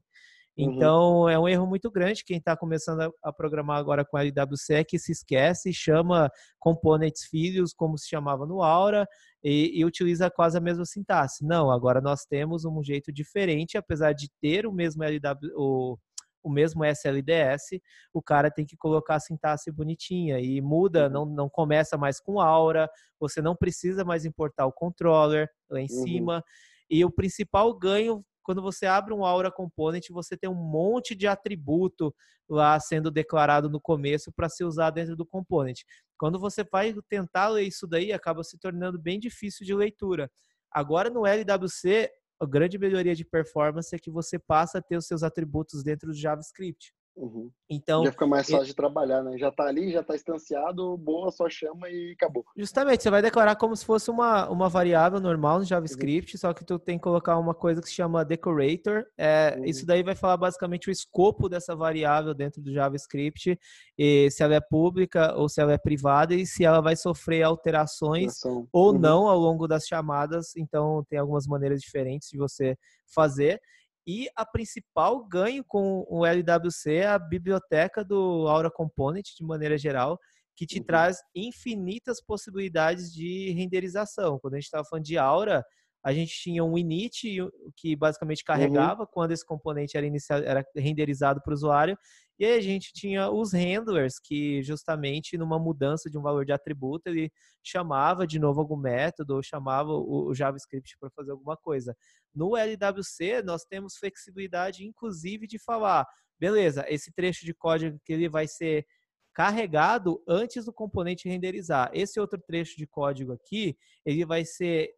Uhum. 0.57 0.71
Então 0.71 1.11
uhum. 1.21 1.29
é 1.29 1.39
um 1.39 1.47
erro 1.47 1.67
muito 1.67 1.91
grande 1.91 2.23
quem 2.23 2.37
está 2.37 2.55
começando 2.55 3.01
a, 3.01 3.11
a, 3.23 3.33
programar 3.33 3.77
agora 3.77 4.05
com 4.05 4.17
LWC 4.17 4.73
é 4.73 4.83
que 4.83 4.97
se 4.97 5.11
esquece, 5.11 5.73
chama 5.73 6.31
components 6.59 7.25
filhos 7.25 7.73
como 7.73 7.97
se 7.97 8.07
chamava 8.07 8.45
no 8.45 8.61
Aura 8.61 9.05
e, 9.43 9.79
e, 9.79 9.83
utiliza 9.83 10.31
quase 10.31 10.57
a 10.57 10.61
mesma 10.61 10.85
sintaxe. 10.85 11.45
Não, 11.45 11.69
agora 11.69 12.01
nós 12.01 12.25
temos 12.25 12.65
um 12.65 12.81
jeito 12.81 13.11
diferente, 13.11 13.77
apesar 13.77 14.13
de 14.13 14.29
ter 14.41 14.65
o 14.65 14.71
mesmo 14.71 15.03
LW, 15.03 15.51
o, 15.55 15.97
o 16.41 16.49
mesmo 16.49 16.85
SLDS, 16.85 17.79
o 18.13 18.21
cara 18.21 18.49
tem 18.49 18.65
que 18.65 18.77
colocar 18.77 19.15
a 19.15 19.19
sintaxe 19.19 19.71
bonitinha 19.71 20.39
e 20.39 20.61
muda, 20.61 21.07
uhum. 21.07 21.11
não, 21.11 21.25
não 21.25 21.49
começa 21.49 21.97
mais 21.97 22.19
com 22.19 22.39
Aura, 22.39 22.89
você 23.19 23.41
não 23.41 23.55
precisa 23.55 24.05
mais 24.05 24.25
importar 24.25 24.65
o 24.65 24.71
controller 24.71 25.49
lá 25.69 25.81
em 25.81 25.87
uhum. 25.91 26.03
cima. 26.03 26.43
E 26.89 27.03
o 27.03 27.11
principal 27.11 27.73
ganho 27.77 28.23
quando 28.45 28.61
você 28.61 28.85
abre 28.85 29.11
um 29.11 29.25
Aura 29.25 29.51
Component, 29.51 30.03
você 30.11 30.37
tem 30.37 30.47
um 30.47 30.53
monte 30.53 31.15
de 31.15 31.25
atributo 31.25 32.13
lá 32.47 32.79
sendo 32.79 33.09
declarado 33.09 33.67
no 33.69 33.81
começo 33.81 34.31
para 34.31 34.47
ser 34.47 34.65
usado 34.65 34.93
dentro 34.93 35.15
do 35.15 35.25
component. 35.25 35.81
Quando 36.15 36.39
você 36.39 36.63
vai 36.63 36.93
tentar 37.09 37.49
ler 37.49 37.63
isso 37.63 37.87
daí, 37.87 38.13
acaba 38.13 38.43
se 38.43 38.59
tornando 38.59 39.01
bem 39.01 39.19
difícil 39.19 39.65
de 39.65 39.73
leitura. 39.73 40.31
Agora 40.71 41.09
no 41.09 41.25
LWC, 41.25 42.11
a 42.39 42.45
grande 42.45 42.77
melhoria 42.77 43.15
de 43.15 43.25
performance 43.25 43.95
é 43.95 43.97
que 43.97 44.11
você 44.11 44.37
passa 44.37 44.77
a 44.77 44.81
ter 44.81 44.95
os 44.95 45.07
seus 45.07 45.23
atributos 45.23 45.83
dentro 45.83 46.09
do 46.09 46.15
JavaScript. 46.15 46.93
Uhum. 47.15 47.49
Então, 47.69 48.03
já 48.03 48.11
fica 48.11 48.27
mais 48.27 48.49
fácil 48.49 48.65
de 48.65 48.75
trabalhar, 48.75 49.23
né? 49.23 49.37
Já 49.37 49.49
tá 49.49 49.63
ali, 49.63 49.91
já 49.91 50.03
tá 50.03 50.15
instanciado, 50.15 50.97
boa, 50.97 51.31
só 51.31 51.49
chama 51.49 51.89
e 51.89 52.11
acabou. 52.11 52.43
Justamente, 52.57 53.03
você 53.03 53.09
vai 53.09 53.21
declarar 53.21 53.55
como 53.55 53.75
se 53.75 53.85
fosse 53.85 54.11
uma, 54.11 54.49
uma 54.49 54.67
variável 54.67 55.19
normal 55.21 55.59
no 55.59 55.65
JavaScript, 55.65 56.35
uhum. 56.35 56.39
só 56.39 56.53
que 56.53 56.65
tu 56.65 56.77
tem 56.77 56.97
que 56.97 57.03
colocar 57.03 57.37
uma 57.37 57.53
coisa 57.53 57.81
que 57.81 57.87
se 57.87 57.95
chama 57.95 58.25
decorator. 58.25 59.05
É, 59.17 59.55
uhum. 59.57 59.65
Isso 59.65 59.85
daí 59.85 60.03
vai 60.03 60.13
falar 60.13 60.35
basicamente 60.35 60.89
o 60.89 60.91
escopo 60.91 61.47
dessa 61.47 61.73
variável 61.73 62.33
dentro 62.33 62.61
do 62.61 62.73
JavaScript, 62.73 63.57
e 63.97 64.29
se 64.29 64.43
ela 64.43 64.55
é 64.55 64.61
pública 64.61 65.33
ou 65.35 65.47
se 65.47 65.61
ela 65.61 65.71
é 65.71 65.77
privada 65.77 66.35
e 66.35 66.45
se 66.45 66.65
ela 66.65 66.81
vai 66.81 66.97
sofrer 66.97 67.43
alterações 67.43 68.43
ou 68.73 68.91
uhum. 68.91 68.99
não 68.99 69.27
ao 69.27 69.39
longo 69.39 69.67
das 69.67 69.85
chamadas. 69.85 70.55
Então, 70.57 71.03
tem 71.09 71.17
algumas 71.17 71.47
maneiras 71.47 71.79
diferentes 71.79 72.29
de 72.29 72.37
você 72.37 72.77
fazer. 73.07 73.61
E 74.07 74.29
a 74.35 74.45
principal 74.45 75.25
ganho 75.27 75.63
com 75.63 76.05
o 76.07 76.25
LWC 76.25 76.93
é 76.93 77.07
a 77.07 77.19
biblioteca 77.19 78.03
do 78.03 78.47
Aura 78.47 78.69
Component, 78.69 79.25
de 79.35 79.43
maneira 79.43 79.77
geral, 79.77 80.19
que 80.55 80.65
te 80.65 80.79
uhum. 80.79 80.85
traz 80.85 81.17
infinitas 81.35 82.21
possibilidades 82.21 83.11
de 83.13 83.51
renderização. 83.51 84.39
Quando 84.39 84.53
a 84.53 84.57
gente 84.57 84.65
estava 84.65 84.85
falando 84.85 85.05
de 85.05 85.17
Aura, 85.17 85.65
a 86.05 86.13
gente 86.13 86.39
tinha 86.39 86.63
um 86.63 86.77
init 86.77 87.39
que 87.75 87.95
basicamente 87.95 88.41
uhum. 88.41 88.45
carregava 88.45 89.01
uhum. 89.01 89.09
quando 89.11 89.31
esse 89.31 89.43
componente 89.43 89.97
era, 89.97 90.05
inicial, 90.05 90.39
era 90.39 90.63
renderizado 90.75 91.41
para 91.41 91.49
o 91.49 91.55
usuário, 91.55 91.97
e 92.37 92.45
aí 92.45 92.53
a 92.59 92.61
gente 92.61 92.93
tinha 92.93 93.31
os 93.31 93.53
handlers, 93.53 94.19
que 94.19 94.61
justamente 94.61 95.35
numa 95.35 95.57
mudança 95.57 96.07
de 96.07 96.15
um 96.15 96.21
valor 96.21 96.45
de 96.45 96.51
atributo, 96.51 97.09
ele 97.09 97.31
chamava 97.63 98.27
de 98.27 98.37
novo 98.37 98.59
algum 98.59 98.77
método 98.77 99.35
ou 99.35 99.41
chamava 99.41 99.93
o, 99.93 100.27
o 100.27 100.35
JavaScript 100.35 100.95
para 100.99 101.09
fazer 101.09 101.31
alguma 101.31 101.57
coisa. 101.57 101.97
No 102.35 102.55
LWC, 102.55 103.41
nós 103.43 103.65
temos 103.65 103.97
flexibilidade, 103.97 104.85
inclusive, 104.85 105.47
de 105.47 105.57
falar, 105.57 106.05
beleza, 106.39 106.85
esse 106.87 107.11
trecho 107.13 107.45
de 107.45 107.53
código 107.53 107.99
que 108.05 108.13
ele 108.13 108.29
vai 108.29 108.47
ser 108.47 108.85
carregado 109.33 110.21
antes 110.27 110.65
do 110.65 110.73
componente 110.73 111.27
renderizar. 111.27 111.89
Esse 111.93 112.19
outro 112.19 112.39
trecho 112.45 112.77
de 112.77 112.85
código 112.85 113.33
aqui, 113.33 113.75
ele 114.05 114.23
vai 114.23 114.45
ser 114.45 114.93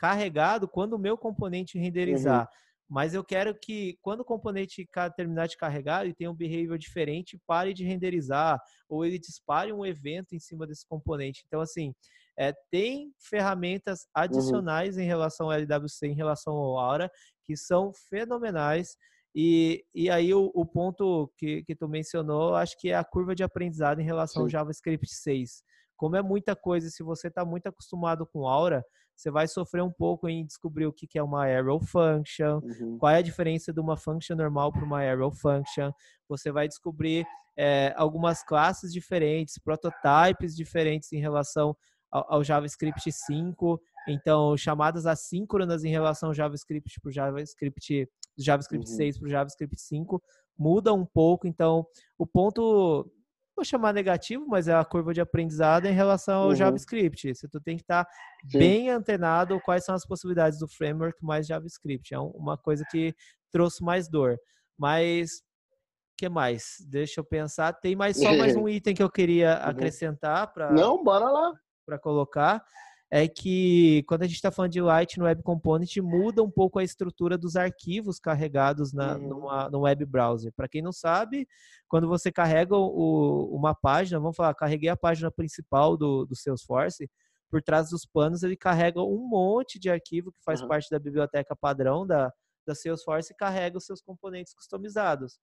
carregado 0.00 0.66
quando 0.66 0.94
o 0.94 0.98
meu 0.98 1.18
componente 1.18 1.78
renderizar. 1.78 2.40
Uhum. 2.40 2.46
Mas 2.88 3.12
eu 3.12 3.22
quero 3.22 3.54
que 3.54 3.98
quando 4.00 4.20
o 4.20 4.24
componente 4.24 4.88
terminar 5.14 5.46
de 5.46 5.58
carregar, 5.58 6.04
ele 6.04 6.14
tenha 6.14 6.30
um 6.30 6.34
behavior 6.34 6.78
diferente, 6.78 7.38
pare 7.46 7.74
de 7.74 7.84
renderizar, 7.84 8.58
ou 8.88 9.04
ele 9.04 9.18
dispare 9.18 9.72
um 9.72 9.84
evento 9.84 10.34
em 10.34 10.40
cima 10.40 10.66
desse 10.66 10.88
componente. 10.88 11.44
Então, 11.46 11.60
assim, 11.60 11.92
é, 12.36 12.54
tem 12.70 13.12
ferramentas 13.20 14.00
uhum. 14.00 14.22
adicionais 14.22 14.96
uhum. 14.96 15.02
em 15.02 15.06
relação 15.06 15.46
ao 15.50 15.52
LWC, 15.52 16.06
em 16.06 16.14
relação 16.14 16.54
ao 16.54 16.78
Aura, 16.78 17.10
que 17.44 17.54
são 17.54 17.92
fenomenais. 18.08 18.96
E, 19.34 19.84
e 19.94 20.10
aí 20.10 20.32
o, 20.32 20.50
o 20.54 20.64
ponto 20.64 21.30
que, 21.36 21.62
que 21.62 21.76
tu 21.76 21.86
mencionou, 21.86 22.54
acho 22.54 22.74
que 22.80 22.88
é 22.88 22.96
a 22.96 23.04
curva 23.04 23.34
de 23.34 23.44
aprendizado 23.44 24.00
em 24.00 24.04
relação 24.04 24.40
Sim. 24.40 24.46
ao 24.46 24.48
JavaScript 24.48 25.14
6. 25.14 25.62
Como 25.94 26.16
é 26.16 26.22
muita 26.22 26.56
coisa, 26.56 26.88
se 26.88 27.02
você 27.02 27.28
está 27.28 27.44
muito 27.44 27.66
acostumado 27.66 28.26
com 28.26 28.48
Aura, 28.48 28.82
você 29.20 29.30
vai 29.30 29.46
sofrer 29.46 29.82
um 29.82 29.90
pouco 29.90 30.28
em 30.28 30.46
descobrir 30.46 30.86
o 30.86 30.92
que 30.92 31.18
é 31.18 31.22
uma 31.22 31.46
arrow 31.46 31.78
function, 31.78 32.60
uhum. 32.62 32.96
qual 32.98 33.12
é 33.12 33.18
a 33.18 33.22
diferença 33.22 33.70
de 33.70 33.78
uma 33.78 33.94
function 33.94 34.34
normal 34.34 34.72
para 34.72 34.82
uma 34.82 35.02
arrow 35.02 35.30
function. 35.30 35.92
Você 36.26 36.50
vai 36.50 36.66
descobrir 36.66 37.26
é, 37.54 37.92
algumas 37.96 38.42
classes 38.42 38.90
diferentes, 38.90 39.58
prototypes 39.58 40.56
diferentes 40.56 41.12
em 41.12 41.20
relação 41.20 41.76
ao, 42.10 42.36
ao 42.36 42.44
JavaScript 42.44 43.12
5. 43.12 43.78
Então, 44.08 44.56
chamadas 44.56 45.04
assíncronas 45.04 45.84
em 45.84 45.90
relação 45.90 46.30
ao 46.30 46.34
JavaScript 46.34 46.98
para 46.98 47.10
o 47.10 47.12
JavaScript, 47.12 48.08
JavaScript 48.38 48.90
uhum. 48.90 48.96
6 48.96 49.18
para 49.18 49.26
o 49.26 49.30
JavaScript 49.30 49.80
5 49.82 50.22
muda 50.58 50.94
um 50.94 51.04
pouco. 51.04 51.46
Então, 51.46 51.86
o 52.16 52.26
ponto 52.26 53.06
vou 53.60 53.64
chamar 53.64 53.92
negativo, 53.92 54.46
mas 54.48 54.68
é 54.68 54.74
a 54.74 54.84
curva 54.84 55.12
de 55.12 55.20
aprendizado 55.20 55.84
em 55.84 55.92
relação 55.92 56.42
ao 56.42 56.48
uhum. 56.48 56.54
JavaScript. 56.54 57.34
Você 57.34 57.46
tem 57.60 57.76
que 57.76 57.82
estar 57.82 58.06
bem 58.44 58.88
antenado 58.88 59.60
quais 59.60 59.84
são 59.84 59.94
as 59.94 60.06
possibilidades 60.06 60.58
do 60.58 60.66
framework 60.66 61.22
mais 61.22 61.46
JavaScript. 61.46 62.14
É 62.14 62.18
uma 62.18 62.56
coisa 62.56 62.84
que 62.90 63.14
trouxe 63.52 63.84
mais 63.84 64.08
dor. 64.08 64.38
Mas 64.78 65.42
que 66.16 66.28
mais? 66.28 66.76
Deixa 66.88 67.20
eu 67.20 67.24
pensar. 67.24 67.74
Tem 67.74 67.94
mais 67.94 68.16
só 68.16 68.34
mais 68.34 68.56
um 68.56 68.66
item 68.66 68.94
que 68.94 69.02
eu 69.02 69.10
queria 69.10 69.60
uhum. 69.62 69.70
acrescentar 69.70 70.52
para 70.52 70.72
Não, 70.72 71.04
bora 71.04 71.28
lá. 71.28 71.52
Para 71.84 71.98
colocar 71.98 72.64
é 73.10 73.26
que 73.26 74.04
quando 74.06 74.22
a 74.22 74.26
gente 74.26 74.36
está 74.36 74.52
falando 74.52 74.70
de 74.70 74.80
Light 74.80 75.18
no 75.18 75.24
Web 75.24 75.42
Component, 75.42 75.96
muda 75.96 76.42
um 76.42 76.50
pouco 76.50 76.78
a 76.78 76.84
estrutura 76.84 77.36
dos 77.36 77.56
arquivos 77.56 78.20
carregados 78.20 78.92
na, 78.92 79.16
uhum. 79.16 79.28
numa, 79.28 79.68
no 79.68 79.80
web 79.80 80.04
browser. 80.06 80.52
Para 80.54 80.68
quem 80.68 80.80
não 80.80 80.92
sabe, 80.92 81.48
quando 81.88 82.06
você 82.06 82.30
carrega 82.30 82.76
o, 82.76 83.50
uma 83.52 83.74
página, 83.74 84.20
vamos 84.20 84.36
falar, 84.36 84.54
carreguei 84.54 84.88
a 84.88 84.96
página 84.96 85.28
principal 85.28 85.96
do, 85.96 86.24
do 86.24 86.36
Salesforce, 86.36 87.10
por 87.50 87.60
trás 87.60 87.90
dos 87.90 88.06
panos 88.06 88.44
ele 88.44 88.56
carrega 88.56 89.02
um 89.02 89.28
monte 89.28 89.76
de 89.76 89.90
arquivo 89.90 90.30
que 90.30 90.44
faz 90.44 90.62
uhum. 90.62 90.68
parte 90.68 90.88
da 90.88 90.98
biblioteca 91.00 91.56
padrão 91.56 92.06
da, 92.06 92.32
da 92.64 92.76
Salesforce 92.76 93.32
e 93.32 93.36
carrega 93.36 93.76
os 93.76 93.86
seus 93.86 94.00
componentes 94.00 94.54
customizados. 94.54 95.40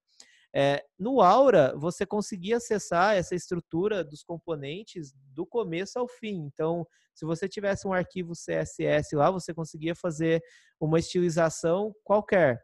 É, 0.56 0.84
no 0.98 1.22
Aura, 1.22 1.76
você 1.78 2.06
conseguia 2.06 2.58
acessar 2.58 3.16
essa 3.16 3.36
estrutura 3.36 4.04
dos 4.04 4.24
componentes 4.24 5.14
do 5.34 5.46
começo 5.46 6.00
ao 6.00 6.08
fim. 6.08 6.46
Então, 6.46 6.86
se 7.14 7.26
você 7.26 7.48
tivesse 7.48 7.88
um 7.88 7.94
arquivo 7.94 8.34
CSS 8.34 9.16
lá, 9.16 9.30
você 9.30 9.54
conseguia 9.54 9.96
fazer 9.96 10.42
uma 10.80 11.00
estilização 11.00 11.94
qualquer. 12.04 12.62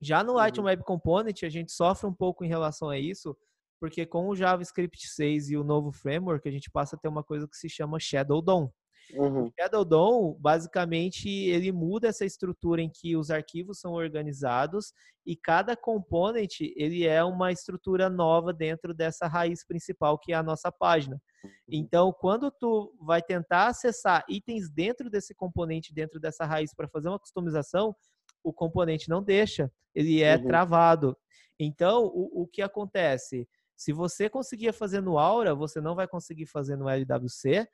Já 0.00 0.24
no 0.24 0.34
Light 0.34 0.58
uhum. 0.58 0.66
Web 0.66 0.82
Component, 0.84 1.42
a 1.42 1.48
gente 1.48 1.72
sofre 1.72 2.08
um 2.08 2.14
pouco 2.14 2.44
em 2.44 2.48
relação 2.48 2.88
a 2.88 2.98
isso, 2.98 3.36
porque 3.78 4.06
com 4.06 4.28
o 4.28 4.36
JavaScript 4.36 5.08
6 5.08 5.50
e 5.50 5.56
o 5.56 5.64
novo 5.64 5.92
framework, 5.92 6.48
a 6.48 6.52
gente 6.52 6.70
passa 6.70 6.96
a 6.96 6.98
ter 6.98 7.08
uma 7.08 7.22
coisa 7.22 7.46
que 7.46 7.56
se 7.56 7.68
chama 7.68 8.00
Shadow 8.00 8.40
DOM. 8.40 8.70
Uhum. 9.14 9.44
O 9.44 9.52
Shadow 9.58 9.84
DOM, 9.84 10.36
basicamente, 10.38 11.28
ele 11.28 11.72
muda 11.72 12.08
essa 12.08 12.24
estrutura 12.24 12.80
em 12.82 12.90
que 12.90 13.16
os 13.16 13.30
arquivos 13.30 13.80
são 13.80 13.92
organizados 13.92 14.92
e 15.26 15.36
cada 15.36 15.76
component, 15.76 16.60
ele 16.76 17.06
é 17.06 17.22
uma 17.22 17.52
estrutura 17.52 18.08
nova 18.08 18.52
dentro 18.52 18.94
dessa 18.94 19.26
raiz 19.26 19.64
principal 19.64 20.18
que 20.18 20.32
é 20.32 20.36
a 20.36 20.42
nossa 20.42 20.72
página. 20.72 21.20
Uhum. 21.44 21.50
Então, 21.68 22.12
quando 22.12 22.50
tu 22.50 22.94
vai 23.00 23.22
tentar 23.22 23.68
acessar 23.68 24.24
itens 24.28 24.70
dentro 24.70 25.10
desse 25.10 25.34
componente, 25.34 25.92
dentro 25.92 26.18
dessa 26.18 26.44
raiz 26.44 26.74
para 26.74 26.88
fazer 26.88 27.08
uma 27.08 27.18
customização, 27.18 27.94
o 28.42 28.52
componente 28.52 29.08
não 29.08 29.22
deixa, 29.22 29.70
ele 29.94 30.22
é 30.22 30.36
uhum. 30.36 30.46
travado. 30.46 31.16
Então, 31.58 32.06
o, 32.06 32.42
o 32.42 32.46
que 32.46 32.62
acontece? 32.62 33.46
Se 33.76 33.92
você 33.92 34.28
conseguia 34.28 34.72
fazer 34.72 35.00
no 35.00 35.18
Aura, 35.18 35.54
você 35.54 35.80
não 35.80 35.94
vai 35.94 36.08
conseguir 36.08 36.46
fazer 36.46 36.76
no 36.76 36.88
LWC, 36.88 37.66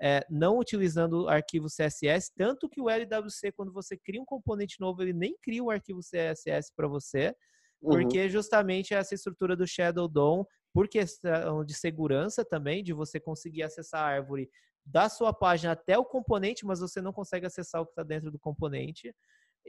é, 0.00 0.24
não 0.30 0.58
utilizando 0.58 1.24
o 1.24 1.28
arquivo 1.28 1.66
CSS, 1.66 2.32
tanto 2.36 2.68
que 2.68 2.80
o 2.80 2.88
LWC, 2.88 3.52
quando 3.52 3.72
você 3.72 3.96
cria 3.96 4.20
um 4.20 4.24
componente 4.24 4.76
novo, 4.80 5.02
ele 5.02 5.12
nem 5.12 5.36
cria 5.42 5.62
um 5.62 5.70
arquivo 5.70 6.00
CSS 6.00 6.72
para 6.74 6.86
você, 6.86 7.34
uhum. 7.82 7.90
porque 7.90 8.28
justamente 8.28 8.94
essa 8.94 9.14
estrutura 9.14 9.56
do 9.56 9.66
Shadow 9.66 10.08
DOM, 10.08 10.44
por 10.72 10.88
questão 10.88 11.64
de 11.64 11.74
segurança 11.74 12.44
também, 12.44 12.84
de 12.84 12.92
você 12.92 13.18
conseguir 13.18 13.62
acessar 13.62 14.02
a 14.02 14.06
árvore 14.06 14.48
da 14.84 15.08
sua 15.08 15.32
página 15.32 15.72
até 15.72 15.98
o 15.98 16.04
componente, 16.04 16.64
mas 16.64 16.80
você 16.80 17.00
não 17.00 17.12
consegue 17.12 17.46
acessar 17.46 17.82
o 17.82 17.86
que 17.86 17.92
está 17.92 18.02
dentro 18.02 18.30
do 18.30 18.38
componente. 18.38 19.14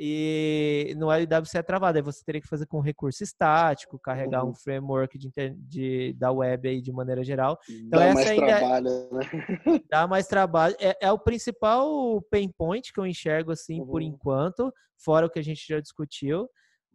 E 0.01 0.93
no 0.95 1.11
LWC 1.11 1.57
é 1.57 1.61
travado, 1.61 1.97
aí 1.97 2.01
você 2.01 2.23
teria 2.23 2.39
que 2.39 2.47
fazer 2.47 2.65
com 2.65 2.79
recurso 2.79 3.21
estático, 3.21 3.99
carregar 3.99 4.45
uhum. 4.45 4.51
um 4.51 4.53
framework 4.55 5.17
de, 5.17 5.29
de, 5.57 6.13
da 6.13 6.31
web 6.31 6.69
aí 6.69 6.81
de 6.81 6.89
maneira 6.89 7.21
geral. 7.21 7.59
Então, 7.69 7.99
dá 7.99 8.05
essa 8.05 8.13
mais 8.13 8.29
ainda 8.29 8.45
é 8.45 8.57
trabalho, 8.57 8.89
né? 9.11 9.19
Dá 9.91 10.07
mais 10.07 10.27
trabalho. 10.27 10.75
É, 10.79 10.97
é, 11.01 11.11
o 11.11 11.19
principal 11.19 12.21
pain 12.31 12.49
point 12.49 12.93
que 12.93 12.99
eu 12.99 13.05
enxergo, 13.05 13.51
assim, 13.51 13.81
uhum. 13.81 13.87
por 13.87 14.01
enquanto, 14.01 14.73
fora 15.03 15.25
o 15.25 15.29
que 15.29 15.39
a 15.39 15.43
gente 15.43 15.67
já 15.67 15.81
discutiu. 15.81 16.43
Uhum. 16.43 16.47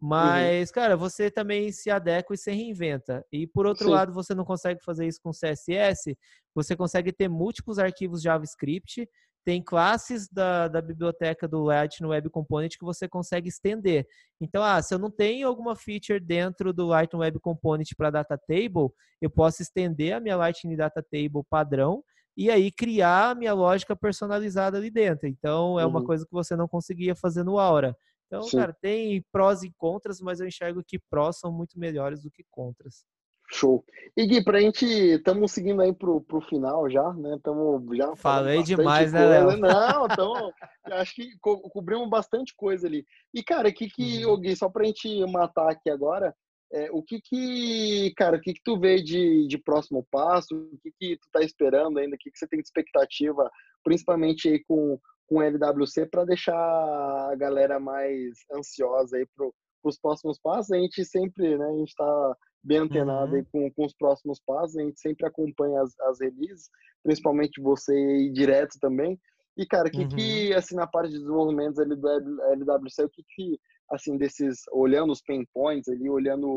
Mas, 0.09 0.69
uhum. 0.69 0.73
cara, 0.73 0.97
você 0.97 1.29
também 1.29 1.71
se 1.71 1.91
adequa 1.91 2.33
e 2.33 2.37
se 2.39 2.51
reinventa. 2.51 3.23
E 3.31 3.45
por 3.45 3.67
outro 3.67 3.85
Sim. 3.85 3.91
lado, 3.91 4.13
você 4.13 4.33
não 4.33 4.43
consegue 4.43 4.83
fazer 4.83 5.05
isso 5.05 5.19
com 5.21 5.29
CSS, 5.29 6.17
você 6.55 6.75
consegue 6.75 7.13
ter 7.13 7.29
múltiplos 7.29 7.77
arquivos 7.77 8.23
JavaScript 8.23 9.07
tem 9.45 9.61
classes 9.61 10.27
da, 10.27 10.67
da 10.67 10.81
biblioteca 10.81 11.47
do 11.47 11.63
Lightning 11.63 12.07
Web 12.07 12.31
Component 12.31 12.77
que 12.77 12.83
você 12.83 13.07
consegue 13.07 13.47
estender. 13.47 14.07
Então, 14.41 14.63
ah, 14.63 14.81
se 14.81 14.93
eu 14.93 14.97
não 14.97 15.11
tenho 15.11 15.47
alguma 15.47 15.75
feature 15.75 16.19
dentro 16.19 16.73
do 16.73 16.87
Lightning 16.87 17.19
Web 17.19 17.39
Component 17.39 17.89
para 17.95 18.09
Data 18.09 18.37
Table, 18.37 18.89
eu 19.21 19.29
posso 19.29 19.61
estender 19.61 20.13
a 20.13 20.19
minha 20.19 20.35
Lightning 20.35 20.75
Data 20.75 21.01
Table 21.01 21.43
padrão 21.47 22.03
e 22.35 22.49
aí 22.49 22.71
criar 22.71 23.29
a 23.29 23.35
minha 23.35 23.53
lógica 23.53 23.95
personalizada 23.95 24.77
ali 24.77 24.89
dentro. 24.89 25.27
Então, 25.27 25.79
é 25.79 25.85
uma 25.85 25.99
uhum. 25.99 26.05
coisa 26.05 26.25
que 26.25 26.33
você 26.33 26.55
não 26.55 26.67
conseguia 26.67 27.15
fazer 27.15 27.43
no 27.43 27.59
Aura. 27.59 27.95
Então, 28.25 28.41
Sim. 28.41 28.57
cara, 28.57 28.73
tem 28.73 29.23
prós 29.31 29.61
e 29.61 29.71
contras, 29.77 30.19
mas 30.19 30.39
eu 30.39 30.47
enxergo 30.47 30.83
que 30.83 30.97
prós 30.97 31.37
são 31.37 31.51
muito 31.51 31.79
melhores 31.79 32.23
do 32.23 32.31
que 32.31 32.43
contras. 32.49 33.05
Show. 33.51 33.83
E 34.17 34.25
Gui, 34.25 34.43
pra 34.43 34.61
gente, 34.61 34.85
estamos 34.85 35.51
seguindo 35.51 35.81
aí 35.81 35.93
pro, 35.93 36.21
pro 36.21 36.41
final 36.41 36.89
já, 36.89 37.13
né? 37.13 37.35
Estamos 37.35 37.97
já 37.97 38.15
Falei 38.15 38.63
demais, 38.63 39.11
né, 39.11 39.19
coisa. 39.19 39.41
né, 39.41 39.45
Léo? 39.45 39.57
Não, 39.57 40.05
então, 40.05 40.51
acho 40.93 41.15
que 41.15 41.37
co 41.41 41.59
cobrimos 41.69 42.09
bastante 42.09 42.53
coisa 42.55 42.87
ali. 42.87 43.05
E, 43.33 43.43
cara, 43.43 43.69
o 43.69 43.73
que 43.73 43.89
que, 43.89 44.25
uhum. 44.25 44.39
Gui, 44.39 44.55
só 44.55 44.69
pra 44.69 44.85
gente 44.85 45.25
matar 45.27 45.69
aqui 45.69 45.89
agora, 45.89 46.33
é, 46.71 46.89
o 46.91 47.03
que 47.03 47.21
que, 47.21 48.13
cara, 48.15 48.37
o 48.37 48.41
que 48.41 48.53
que 48.53 48.61
tu 48.63 48.79
vê 48.79 49.01
de, 49.01 49.47
de 49.47 49.57
próximo 49.57 50.05
passo? 50.09 50.55
O 50.55 50.77
que 50.81 50.91
que 50.99 51.17
tu 51.17 51.27
tá 51.31 51.41
esperando 51.41 51.99
ainda? 51.99 52.15
O 52.15 52.19
que 52.19 52.31
que 52.31 52.37
você 52.37 52.47
tem 52.47 52.59
de 52.59 52.65
expectativa, 52.65 53.51
principalmente 53.83 54.49
aí 54.49 54.63
com, 54.63 54.99
com 55.27 55.41
LWC, 55.41 56.07
para 56.07 56.25
deixar 56.25 56.55
a 56.55 57.35
galera 57.37 57.79
mais 57.79 58.33
ansiosa 58.53 59.17
aí 59.17 59.25
pro, 59.35 59.53
os 59.89 59.99
próximos 59.99 60.39
passos, 60.39 60.71
a 60.71 60.77
gente 60.77 61.03
sempre, 61.05 61.57
né, 61.57 61.65
a 61.65 61.77
gente 61.77 61.89
está 61.89 62.37
bem 62.63 62.79
antenado 62.79 63.35
uhum. 63.35 63.45
com, 63.51 63.71
com 63.71 63.85
os 63.85 63.93
próximos 63.93 64.39
passos, 64.45 64.77
a 64.77 64.81
gente 64.81 64.99
sempre 64.99 65.25
acompanha 65.25 65.81
as, 65.81 65.97
as 66.01 66.19
releases, 66.19 66.69
principalmente 67.03 67.61
você 67.61 68.29
direto 68.31 68.79
também. 68.79 69.19
E, 69.57 69.65
cara, 69.65 69.87
o 69.87 69.91
que, 69.91 70.01
uhum. 70.01 70.09
que, 70.09 70.53
assim, 70.53 70.75
na 70.75 70.87
parte 70.87 71.11
de 71.11 71.19
desenvolvimento 71.19 71.79
ali 71.79 71.95
do 71.95 72.09
LWC, 72.09 73.05
o 73.05 73.09
que, 73.09 73.23
que, 73.35 73.59
assim, 73.89 74.17
desses, 74.17 74.63
olhando 74.71 75.13
os 75.13 75.21
pain 75.21 75.45
points 75.53 75.87
ali, 75.87 76.09
olhando 76.09 76.47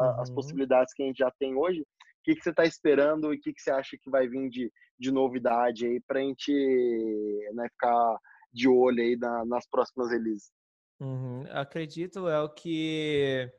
a, 0.00 0.04
uhum. 0.04 0.20
as 0.20 0.30
possibilidades 0.30 0.94
que 0.94 1.02
a 1.02 1.06
gente 1.06 1.18
já 1.18 1.32
tem 1.38 1.56
hoje, 1.56 1.80
o 1.80 1.86
que, 2.24 2.34
que 2.34 2.42
você 2.42 2.50
está 2.50 2.64
esperando 2.64 3.32
e 3.32 3.36
o 3.36 3.40
que, 3.40 3.52
que 3.52 3.60
você 3.60 3.70
acha 3.70 3.96
que 4.00 4.10
vai 4.10 4.28
vir 4.28 4.48
de, 4.50 4.72
de 4.98 5.10
novidade 5.10 5.86
aí 5.86 6.00
para 6.06 6.20
a 6.20 6.22
gente 6.22 6.52
né, 7.54 7.68
ficar 7.70 8.18
de 8.52 8.68
olho 8.68 9.02
aí 9.02 9.16
na, 9.16 9.44
nas 9.44 9.66
próximas 9.68 10.10
releases? 10.10 10.52
Uhum. 11.04 11.44
Acredito, 11.50 12.28
é 12.28 12.40
o 12.40 12.48
que 12.48 13.52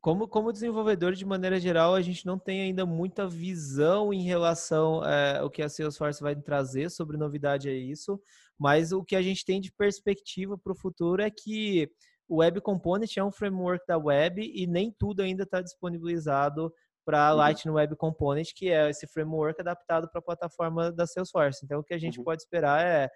como, 0.00 0.26
como 0.26 0.52
desenvolvedor, 0.52 1.12
de 1.12 1.26
maneira 1.26 1.60
geral, 1.60 1.94
a 1.94 2.00
gente 2.00 2.24
não 2.24 2.38
tem 2.38 2.62
ainda 2.62 2.86
muita 2.86 3.28
visão 3.28 4.14
em 4.14 4.22
relação 4.22 5.04
é, 5.04 5.38
ao 5.38 5.50
que 5.50 5.62
a 5.62 5.68
Salesforce 5.68 6.22
vai 6.22 6.34
trazer 6.34 6.90
sobre 6.90 7.18
novidade 7.18 7.68
é 7.68 7.74
isso, 7.74 8.18
mas 8.58 8.92
o 8.92 9.04
que 9.04 9.14
a 9.14 9.20
gente 9.20 9.44
tem 9.44 9.60
de 9.60 9.70
perspectiva 9.70 10.56
para 10.56 10.72
o 10.72 10.76
futuro 10.76 11.20
é 11.20 11.30
que 11.30 11.90
o 12.26 12.36
Web 12.36 12.62
Component 12.62 13.14
é 13.16 13.24
um 13.24 13.32
framework 13.32 13.84
da 13.86 13.98
web 13.98 14.40
e 14.40 14.66
nem 14.66 14.94
tudo 14.98 15.20
ainda 15.20 15.42
está 15.42 15.60
disponibilizado 15.60 16.72
para 17.04 17.32
uhum. 17.32 17.38
Lightning 17.38 17.72
Web 17.72 17.96
Component, 17.96 18.52
que 18.54 18.70
é 18.70 18.88
esse 18.88 19.06
framework 19.06 19.60
adaptado 19.60 20.08
para 20.08 20.20
a 20.20 20.22
plataforma 20.22 20.92
da 20.92 21.06
Salesforce. 21.06 21.64
Então, 21.64 21.80
o 21.80 21.84
que 21.84 21.92
a 21.92 21.98
gente 21.98 22.18
uhum. 22.18 22.24
pode 22.24 22.42
esperar 22.42 22.86
é 22.86 23.10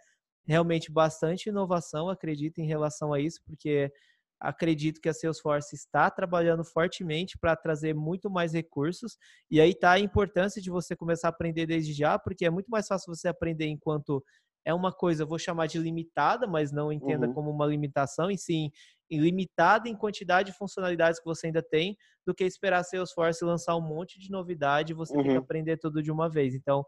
realmente 0.46 0.90
bastante 0.90 1.48
inovação, 1.48 2.08
acredito, 2.08 2.58
em 2.58 2.66
relação 2.66 3.12
a 3.12 3.20
isso, 3.20 3.40
porque 3.46 3.90
acredito 4.40 5.00
que 5.00 5.08
a 5.08 5.14
Salesforce 5.14 5.74
está 5.74 6.10
trabalhando 6.10 6.64
fortemente 6.64 7.38
para 7.38 7.56
trazer 7.56 7.94
muito 7.94 8.28
mais 8.30 8.52
recursos. 8.52 9.16
E 9.50 9.60
aí 9.60 9.70
está 9.70 9.92
a 9.92 10.00
importância 10.00 10.60
de 10.60 10.70
você 10.70 10.94
começar 10.94 11.28
a 11.28 11.30
aprender 11.30 11.66
desde 11.66 11.92
já, 11.92 12.18
porque 12.18 12.44
é 12.44 12.50
muito 12.50 12.68
mais 12.68 12.86
fácil 12.86 13.14
você 13.14 13.28
aprender 13.28 13.66
enquanto 13.66 14.22
é 14.66 14.72
uma 14.72 14.92
coisa, 14.92 15.26
vou 15.26 15.38
chamar 15.38 15.66
de 15.66 15.78
limitada, 15.78 16.46
mas 16.46 16.72
não 16.72 16.90
entenda 16.90 17.26
uhum. 17.26 17.34
como 17.34 17.50
uma 17.50 17.66
limitação, 17.66 18.30
e 18.30 18.38
sim 18.38 18.70
limitada 19.10 19.88
em 19.88 19.94
quantidade 19.94 20.50
de 20.50 20.56
funcionalidades 20.56 21.20
que 21.20 21.26
você 21.26 21.46
ainda 21.46 21.62
tem, 21.62 21.96
do 22.26 22.34
que 22.34 22.44
esperar 22.44 22.82
Salesforce 22.82 23.44
lançar 23.44 23.76
um 23.76 23.80
monte 23.80 24.18
de 24.18 24.30
novidade 24.30 24.92
e 24.92 24.96
você 24.96 25.14
uhum. 25.14 25.22
ter 25.22 25.28
que 25.28 25.34
uhum. 25.34 25.42
aprender 25.42 25.76
tudo 25.76 26.02
de 26.02 26.10
uma 26.10 26.28
vez. 26.28 26.54
Então, 26.54 26.84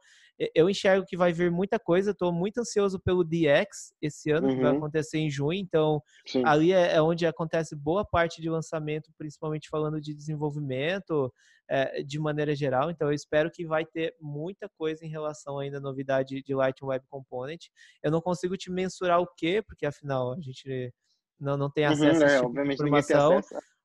eu 0.54 0.68
enxergo 0.68 1.06
que 1.06 1.16
vai 1.16 1.32
vir 1.32 1.50
muita 1.50 1.78
coisa, 1.78 2.10
estou 2.10 2.32
muito 2.32 2.58
ansioso 2.58 3.00
pelo 3.00 3.24
DX 3.24 3.94
esse 4.02 4.30
ano, 4.30 4.48
uhum. 4.48 4.54
que 4.54 4.62
vai 4.62 4.72
uhum. 4.72 4.78
acontecer 4.78 5.18
em 5.18 5.30
junho, 5.30 5.58
então 5.58 6.02
Sim. 6.26 6.42
ali 6.44 6.72
é, 6.72 6.94
é, 6.94 7.02
onde 7.02 7.26
acontece 7.26 7.74
boa 7.74 8.04
parte 8.04 8.40
de 8.40 8.50
lançamento, 8.50 9.10
principalmente 9.16 9.68
falando 9.68 10.00
de 10.00 10.14
desenvolvimento, 10.14 11.32
é, 11.68 12.02
de 12.02 12.18
maneira 12.18 12.54
geral, 12.54 12.90
então 12.90 13.08
eu 13.08 13.14
espero 13.14 13.50
que 13.50 13.66
vai 13.66 13.84
ter 13.84 14.14
muita 14.20 14.68
coisa 14.78 15.04
em 15.04 15.08
relação 15.08 15.58
ainda 15.58 15.78
à 15.78 15.80
novidade 15.80 16.42
de 16.42 16.54
Lightning 16.54 16.88
Web 16.88 17.04
Component. 17.08 17.64
Eu 18.02 18.10
não 18.10 18.20
consigo 18.20 18.56
te 18.56 18.70
mensurar 18.70 19.20
o 19.20 19.26
que, 19.36 19.62
porque 19.62 19.86
afinal 19.86 20.32
a 20.32 20.40
gente 20.40 20.92
não, 21.40 21.56
não 21.56 21.70
tem 21.70 21.86
uhum, 21.86 21.92
acesso 21.92 22.20
uhum, 22.20 22.20
a 22.20 22.26
esse 22.26 22.40
tipo 22.40 22.64
de 22.66 22.72
informação. 22.72 23.40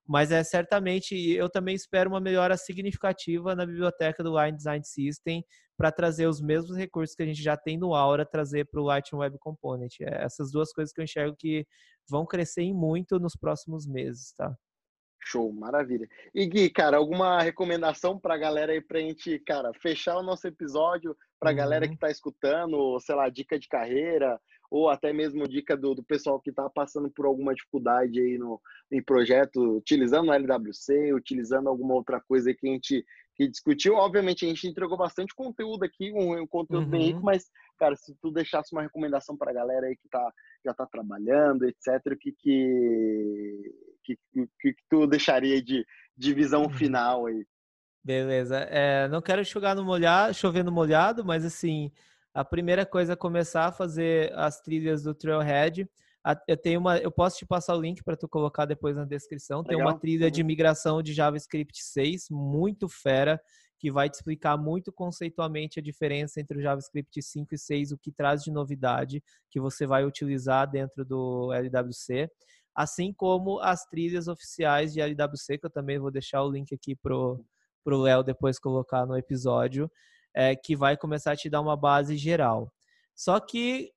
Mas 0.07 0.31
é 0.31 0.43
certamente, 0.43 1.15
eu 1.31 1.49
também 1.49 1.75
espero 1.75 2.09
uma 2.09 2.19
melhora 2.19 2.57
significativa 2.57 3.55
na 3.55 3.65
biblioteca 3.65 4.23
do 4.23 4.37
Line 4.37 4.57
Design 4.57 4.83
System 4.83 5.43
para 5.81 5.91
trazer 5.91 6.27
os 6.27 6.39
mesmos 6.39 6.77
recursos 6.77 7.15
que 7.15 7.23
a 7.23 7.25
gente 7.25 7.41
já 7.41 7.57
tem 7.57 7.75
no 7.75 7.95
Aura, 7.95 8.23
trazer 8.23 8.67
para 8.67 8.79
o 8.79 8.83
Lightning 8.83 9.17
Web 9.17 9.39
Component. 9.39 9.99
É 10.01 10.23
essas 10.23 10.51
duas 10.51 10.71
coisas 10.71 10.93
que 10.93 11.01
eu 11.01 11.03
enxergo 11.03 11.35
que 11.35 11.65
vão 12.07 12.23
crescer 12.23 12.61
em 12.61 12.71
muito 12.71 13.19
nos 13.19 13.35
próximos 13.35 13.87
meses, 13.87 14.31
tá? 14.37 14.55
Show, 15.23 15.51
maravilha. 15.51 16.07
E 16.35 16.45
Gui, 16.45 16.69
cara, 16.69 16.97
alguma 16.97 17.41
recomendação 17.41 18.19
para 18.19 18.35
a 18.35 18.37
galera 18.37 18.73
aí 18.73 18.79
para 18.79 18.99
a 18.99 19.01
gente, 19.01 19.39
cara, 19.39 19.71
fechar 19.73 20.17
o 20.17 20.23
nosso 20.23 20.47
episódio 20.47 21.17
para 21.39 21.49
a 21.49 21.53
uhum. 21.53 21.57
galera 21.57 21.87
que 21.87 21.95
está 21.95 22.11
escutando, 22.11 22.99
sei 22.99 23.15
lá, 23.15 23.27
dica 23.27 23.57
de 23.57 23.67
carreira, 23.67 24.39
ou 24.69 24.87
até 24.87 25.11
mesmo 25.11 25.47
dica 25.47 25.75
do, 25.75 25.95
do 25.95 26.03
pessoal 26.03 26.39
que 26.39 26.51
está 26.51 26.69
passando 26.69 27.09
por 27.09 27.25
alguma 27.25 27.55
dificuldade 27.55 28.19
aí 28.19 28.37
no 28.37 28.61
em 28.91 29.01
projeto, 29.01 29.77
utilizando 29.77 30.29
o 30.29 30.33
LWC, 30.33 31.11
utilizando 31.13 31.69
alguma 31.69 31.95
outra 31.95 32.21
coisa 32.21 32.53
que 32.53 32.67
a 32.67 32.71
gente 32.71 33.03
que 33.41 33.49
discutiu. 33.49 33.95
Obviamente, 33.95 34.45
a 34.45 34.47
gente 34.47 34.67
entregou 34.67 34.95
bastante 34.95 35.33
conteúdo 35.33 35.83
aqui, 35.83 36.11
um, 36.13 36.39
um 36.41 36.47
conteúdo 36.47 36.83
uhum. 36.83 36.89
bem 36.89 37.05
rico, 37.07 37.19
uhum. 37.19 37.25
mas, 37.25 37.49
cara, 37.79 37.95
se 37.95 38.15
tu 38.21 38.29
deixasse 38.29 38.73
uma 38.73 38.83
recomendação 38.83 39.35
para 39.35 39.49
a 39.49 39.53
galera 39.53 39.87
aí 39.87 39.95
que 39.95 40.07
tá, 40.09 40.31
já 40.63 40.71
está 40.71 40.85
trabalhando, 40.85 41.65
etc., 41.65 42.13
o 42.13 42.17
que 42.17 42.31
que, 42.33 43.73
que, 44.03 44.17
que, 44.33 44.73
que 44.73 44.83
tu 44.87 45.07
deixaria 45.07 45.61
de, 45.61 45.83
de 46.15 46.33
visão 46.33 46.63
uhum. 46.63 46.69
final 46.69 47.25
aí? 47.25 47.43
Beleza. 48.03 48.57
É, 48.69 49.07
não 49.07 49.21
quero 49.21 49.43
chover 49.43 49.75
no 49.75 49.83
molhado, 49.83 50.33
chover 50.35 50.63
no 50.63 50.71
molhado, 50.71 51.25
mas 51.25 51.43
assim, 51.43 51.91
a 52.33 52.45
primeira 52.45 52.85
coisa 52.85 53.13
é 53.13 53.15
começar 53.15 53.65
a 53.65 53.71
fazer 53.71 54.31
as 54.35 54.61
trilhas 54.61 55.03
do 55.03 55.15
Trailhead. 55.15 55.89
Eu 56.47 56.57
tenho 56.57 56.79
uma, 56.79 56.97
eu 56.97 57.11
posso 57.11 57.37
te 57.37 57.45
passar 57.45 57.75
o 57.75 57.81
link 57.81 58.03
para 58.03 58.15
tu 58.15 58.27
colocar 58.27 58.65
depois 58.65 58.95
na 58.95 59.05
descrição. 59.05 59.59
Legal. 59.59 59.69
Tem 59.69 59.81
uma 59.81 59.99
trilha 59.99 60.29
de 60.29 60.43
migração 60.43 61.01
de 61.01 61.13
JavaScript 61.13 61.83
6 61.83 62.27
muito 62.29 62.87
fera 62.87 63.41
que 63.79 63.91
vai 63.91 64.07
te 64.07 64.13
explicar 64.13 64.55
muito 64.57 64.93
conceitualmente 64.93 65.79
a 65.79 65.81
diferença 65.81 66.39
entre 66.39 66.59
o 66.59 66.61
JavaScript 66.61 67.19
5 67.19 67.55
e 67.55 67.57
6, 67.57 67.91
o 67.91 67.97
que 67.97 68.11
traz 68.11 68.43
de 68.43 68.51
novidade 68.51 69.23
que 69.49 69.59
você 69.59 69.87
vai 69.87 70.05
utilizar 70.05 70.69
dentro 70.69 71.03
do 71.03 71.51
LWC, 71.51 72.29
assim 72.75 73.11
como 73.11 73.59
as 73.59 73.83
trilhas 73.85 74.27
oficiais 74.27 74.93
de 74.93 75.01
LWC, 75.01 75.57
que 75.57 75.65
eu 75.65 75.71
também 75.71 75.97
vou 75.97 76.11
deixar 76.11 76.43
o 76.43 76.51
link 76.51 76.71
aqui 76.75 76.95
pro 76.95 77.43
pro 77.83 77.99
Léo 77.99 78.23
depois 78.23 78.59
colocar 78.59 79.05
no 79.07 79.17
episódio, 79.17 79.91
é, 80.35 80.55
que 80.55 80.75
vai 80.75 80.95
começar 80.95 81.31
a 81.31 81.35
te 81.35 81.49
dar 81.49 81.61
uma 81.61 81.75
base 81.75 82.15
geral. 82.15 82.71
Só 83.15 83.39
que 83.39 83.91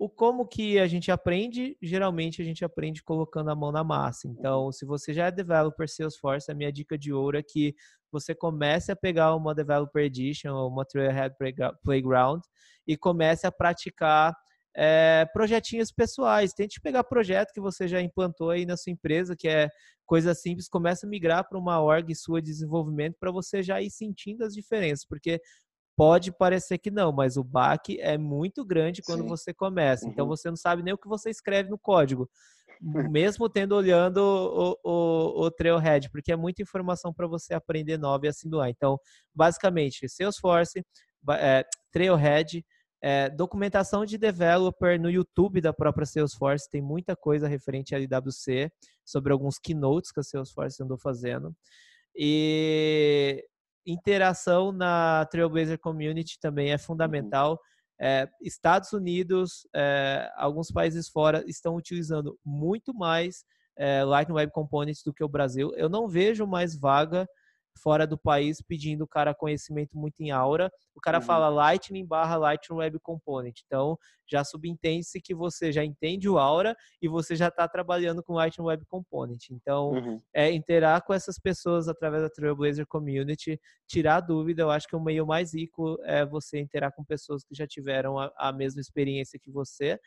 o 0.00 0.08
como 0.08 0.48
que 0.48 0.78
a 0.78 0.86
gente 0.86 1.10
aprende, 1.10 1.76
geralmente 1.82 2.40
a 2.40 2.44
gente 2.44 2.64
aprende 2.64 3.02
colocando 3.02 3.50
a 3.50 3.54
mão 3.54 3.70
na 3.70 3.84
massa. 3.84 4.26
Então, 4.26 4.72
se 4.72 4.86
você 4.86 5.12
já 5.12 5.26
é 5.26 5.30
developer 5.30 5.86
Salesforce, 5.86 6.50
a 6.50 6.54
minha 6.54 6.72
dica 6.72 6.96
de 6.96 7.12
ouro 7.12 7.36
é 7.36 7.42
que 7.42 7.74
você 8.10 8.34
comece 8.34 8.90
a 8.90 8.96
pegar 8.96 9.34
uma 9.36 9.54
Developer 9.54 10.02
Edition 10.02 10.54
ou 10.54 10.70
uma 10.70 10.86
Trailhead 10.86 11.34
Playground 11.84 12.40
e 12.86 12.96
comece 12.96 13.46
a 13.46 13.52
praticar 13.52 14.34
é, 14.74 15.26
projetinhos 15.34 15.92
pessoais. 15.92 16.54
Tente 16.54 16.80
pegar 16.80 17.04
projeto 17.04 17.52
que 17.52 17.60
você 17.60 17.86
já 17.86 18.00
implantou 18.00 18.48
aí 18.48 18.64
na 18.64 18.78
sua 18.78 18.92
empresa, 18.92 19.36
que 19.36 19.48
é 19.48 19.68
coisa 20.06 20.32
simples, 20.32 20.66
comece 20.66 21.04
a 21.04 21.08
migrar 21.10 21.46
para 21.46 21.58
uma 21.58 21.78
org 21.78 22.14
sua 22.14 22.40
de 22.40 22.48
desenvolvimento 22.48 23.16
para 23.20 23.30
você 23.30 23.62
já 23.62 23.82
ir 23.82 23.90
sentindo 23.90 24.44
as 24.46 24.54
diferenças, 24.54 25.04
porque 25.04 25.42
pode 26.00 26.32
parecer 26.32 26.78
que 26.78 26.90
não, 26.90 27.12
mas 27.12 27.36
o 27.36 27.44
baque 27.44 28.00
é 28.00 28.16
muito 28.16 28.64
grande 28.64 29.02
quando 29.02 29.20
Sim. 29.20 29.28
você 29.28 29.52
começa. 29.52 30.08
Então 30.08 30.24
uhum. 30.24 30.30
você 30.30 30.48
não 30.48 30.56
sabe 30.56 30.82
nem 30.82 30.94
o 30.94 30.96
que 30.96 31.06
você 31.06 31.28
escreve 31.28 31.68
no 31.68 31.78
código, 31.78 32.26
mesmo 32.80 33.50
tendo 33.50 33.74
olhando 33.74 34.16
o, 34.16 34.78
o, 34.82 35.44
o 35.44 35.50
Trailhead, 35.50 36.08
porque 36.10 36.32
é 36.32 36.36
muita 36.36 36.62
informação 36.62 37.12
para 37.12 37.26
você 37.26 37.52
aprender 37.52 37.98
nova 37.98 38.24
e 38.24 38.30
assimilar. 38.30 38.70
Então, 38.70 38.98
basicamente, 39.34 40.08
Salesforce, 40.08 40.82
é, 41.32 41.66
Trailhead, 41.92 42.64
é, 43.02 43.28
documentação 43.28 44.06
de 44.06 44.16
developer 44.16 44.98
no 44.98 45.10
YouTube 45.10 45.60
da 45.60 45.74
própria 45.74 46.06
Salesforce, 46.06 46.66
tem 46.70 46.80
muita 46.80 47.14
coisa 47.14 47.46
referente 47.46 47.94
à 47.94 47.98
LWC, 47.98 48.72
sobre 49.04 49.34
alguns 49.34 49.58
keynotes 49.58 50.12
que 50.12 50.20
a 50.20 50.22
Salesforce 50.22 50.82
andou 50.82 50.96
fazendo. 50.96 51.54
E 52.16 53.44
interação 53.86 54.72
na 54.72 55.26
Trailblazer 55.30 55.78
Community 55.78 56.38
também 56.40 56.70
é 56.70 56.74
uhum. 56.74 56.78
fundamental. 56.78 57.60
É, 58.00 58.28
Estados 58.40 58.92
Unidos, 58.92 59.66
é, 59.74 60.30
alguns 60.36 60.70
países 60.70 61.08
fora 61.08 61.44
estão 61.46 61.76
utilizando 61.76 62.38
muito 62.44 62.94
mais 62.94 63.44
é, 63.76 64.02
Lightning 64.04 64.36
Web 64.36 64.52
Components 64.52 65.02
do 65.04 65.12
que 65.12 65.22
o 65.22 65.28
Brasil. 65.28 65.72
Eu 65.76 65.88
não 65.88 66.08
vejo 66.08 66.46
mais 66.46 66.74
vaga 66.78 67.28
fora 67.78 68.06
do 68.06 68.18
país 68.18 68.60
pedindo 68.60 69.04
o 69.04 69.08
cara 69.08 69.34
conhecimento 69.34 69.96
muito 69.96 70.20
em 70.20 70.30
aura. 70.30 70.70
O 70.94 71.00
cara 71.00 71.18
uhum. 71.18 71.24
fala 71.24 71.48
Lightning 71.48 72.04
barra 72.04 72.36
Lightning 72.36 72.76
Web 72.76 72.98
Component. 73.00 73.60
Então, 73.64 73.98
já 74.30 74.44
subentende-se 74.44 75.20
que 75.20 75.34
você 75.34 75.72
já 75.72 75.84
entende 75.84 76.28
o 76.28 76.38
aura 76.38 76.76
e 77.00 77.08
você 77.08 77.34
já 77.34 77.48
está 77.48 77.66
trabalhando 77.66 78.22
com 78.22 78.34
Lightning 78.34 78.66
Web 78.66 78.84
Component. 78.86 79.50
Então, 79.50 79.92
uhum. 79.92 80.22
é 80.34 80.50
interar 80.50 81.02
com 81.04 81.12
essas 81.12 81.38
pessoas 81.38 81.88
através 81.88 82.22
da 82.22 82.30
Trailblazer 82.30 82.86
Community, 82.86 83.60
tirar 83.86 84.20
dúvida. 84.20 84.62
Eu 84.62 84.70
acho 84.70 84.86
que 84.86 84.96
o 84.96 85.00
meio 85.00 85.26
mais 85.26 85.54
rico 85.54 85.98
é 86.04 86.24
você 86.24 86.60
interar 86.60 86.92
com 86.94 87.04
pessoas 87.04 87.44
que 87.44 87.54
já 87.54 87.66
tiveram 87.66 88.18
a, 88.18 88.32
a 88.36 88.52
mesma 88.52 88.80
experiência 88.80 89.38
que 89.38 89.50
você. 89.50 89.98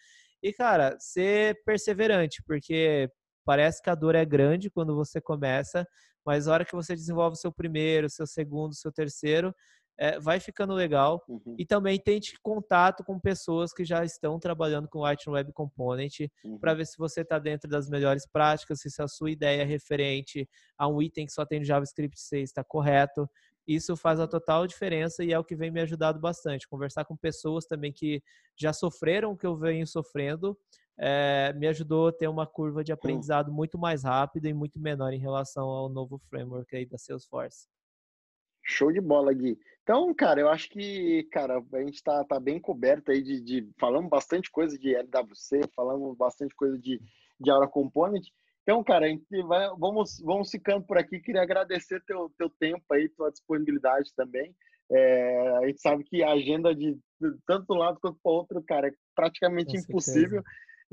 E, 0.41 0.51
cara, 0.51 0.95
ser 0.99 1.61
perseverante, 1.65 2.43
porque 2.45 3.09
parece 3.45 3.81
que 3.81 3.89
a 3.89 3.95
dor 3.95 4.15
é 4.15 4.25
grande 4.25 4.69
quando 4.69 4.95
você 4.95 5.21
começa, 5.21 5.87
mas 6.25 6.47
a 6.47 6.53
hora 6.53 6.65
que 6.65 6.75
você 6.75 6.95
desenvolve 6.95 7.35
o 7.35 7.39
seu 7.39 7.51
primeiro, 7.51 8.09
seu 8.09 8.25
segundo, 8.25 8.73
seu 8.73 8.91
terceiro, 8.91 9.53
é, 9.97 10.19
vai 10.19 10.39
ficando 10.39 10.73
legal. 10.73 11.23
Uhum. 11.27 11.55
E 11.57 11.65
também 11.65 11.99
tente 11.99 12.37
contato 12.41 13.03
com 13.03 13.19
pessoas 13.19 13.73
que 13.73 13.85
já 13.85 14.03
estão 14.03 14.39
trabalhando 14.39 14.87
com 14.87 14.99
Lightning 14.99 15.33
Web 15.33 15.53
Component 15.53 16.19
uhum. 16.43 16.57
para 16.57 16.73
ver 16.73 16.85
se 16.85 16.97
você 16.97 17.21
está 17.21 17.37
dentro 17.39 17.69
das 17.69 17.89
melhores 17.89 18.25
práticas, 18.25 18.81
se 18.81 19.01
a 19.01 19.07
sua 19.07 19.31
ideia 19.31 19.61
é 19.61 19.65
referente 19.65 20.49
a 20.77 20.87
um 20.87 21.01
item 21.01 21.25
que 21.25 21.33
só 21.33 21.45
tem 21.45 21.63
JavaScript 21.63 22.19
6 22.19 22.49
está 22.49 22.63
correto. 22.63 23.29
Isso 23.65 23.95
faz 23.95 24.19
a 24.19 24.27
total 24.27 24.67
diferença 24.67 25.23
e 25.23 25.31
é 25.31 25.39
o 25.39 25.43
que 25.43 25.55
vem 25.55 25.71
me 25.71 25.79
ajudado 25.79 26.19
bastante. 26.19 26.67
Conversar 26.67 27.05
com 27.05 27.15
pessoas 27.15 27.65
também 27.65 27.93
que 27.93 28.21
já 28.57 28.73
sofreram 28.73 29.31
o 29.31 29.37
que 29.37 29.47
eu 29.47 29.55
venho 29.55 29.87
sofrendo 29.87 30.57
é, 30.97 31.53
me 31.53 31.67
ajudou 31.67 32.07
a 32.07 32.13
ter 32.13 32.27
uma 32.27 32.45
curva 32.45 32.83
de 32.83 32.91
hum. 32.91 32.95
aprendizado 32.95 33.51
muito 33.51 33.77
mais 33.77 34.03
rápida 34.03 34.47
e 34.47 34.53
muito 34.53 34.79
menor 34.79 35.13
em 35.13 35.19
relação 35.19 35.67
ao 35.67 35.89
novo 35.89 36.19
framework 36.29 36.75
aí 36.75 36.85
da 36.85 36.97
Salesforce. 36.97 37.67
Show 38.65 38.91
de 38.91 39.01
bola, 39.01 39.33
Gui. 39.33 39.57
Então, 39.81 40.13
cara, 40.13 40.39
eu 40.39 40.47
acho 40.47 40.69
que, 40.69 41.23
cara, 41.31 41.61
a 41.73 41.79
gente 41.81 42.01
tá, 42.01 42.23
tá 42.23 42.39
bem 42.39 42.59
coberto 42.59 43.11
aí 43.11 43.21
de, 43.21 43.41
de 43.41 43.69
falamos 43.77 44.09
bastante 44.09 44.49
coisa 44.49 44.77
de 44.77 44.95
LWC, 44.95 45.67
falamos 45.75 46.15
bastante 46.17 46.55
coisa 46.55 46.79
de, 46.79 47.01
de 47.37 47.51
Aura 47.51 47.67
Component. 47.67 48.25
Então, 48.61 48.81
cara, 48.81 49.05
a 49.05 49.09
gente 49.09 49.25
vai, 49.43 49.67
vamos, 49.77 50.21
vamos 50.23 50.49
ficando 50.49 50.85
por 50.85 50.97
aqui. 50.97 51.19
Queria 51.19 51.41
agradecer 51.41 52.01
teu, 52.05 52.31
teu 52.37 52.49
tempo 52.49 52.85
aí, 52.91 53.09
tua 53.09 53.29
disponibilidade 53.29 54.13
também. 54.15 54.55
É, 54.89 55.57
a 55.57 55.67
gente 55.67 55.81
sabe 55.81 56.03
que 56.05 56.23
a 56.23 56.31
agenda 56.31 56.73
de 56.73 56.97
tanto 57.45 57.73
um 57.73 57.77
lado 57.77 57.99
quanto 57.99 58.17
para 58.23 58.31
outro, 58.31 58.63
cara, 58.63 58.87
é 58.87 58.93
praticamente 59.13 59.73
Com 59.73 59.79
impossível. 59.79 60.41
Certeza. 60.41 60.43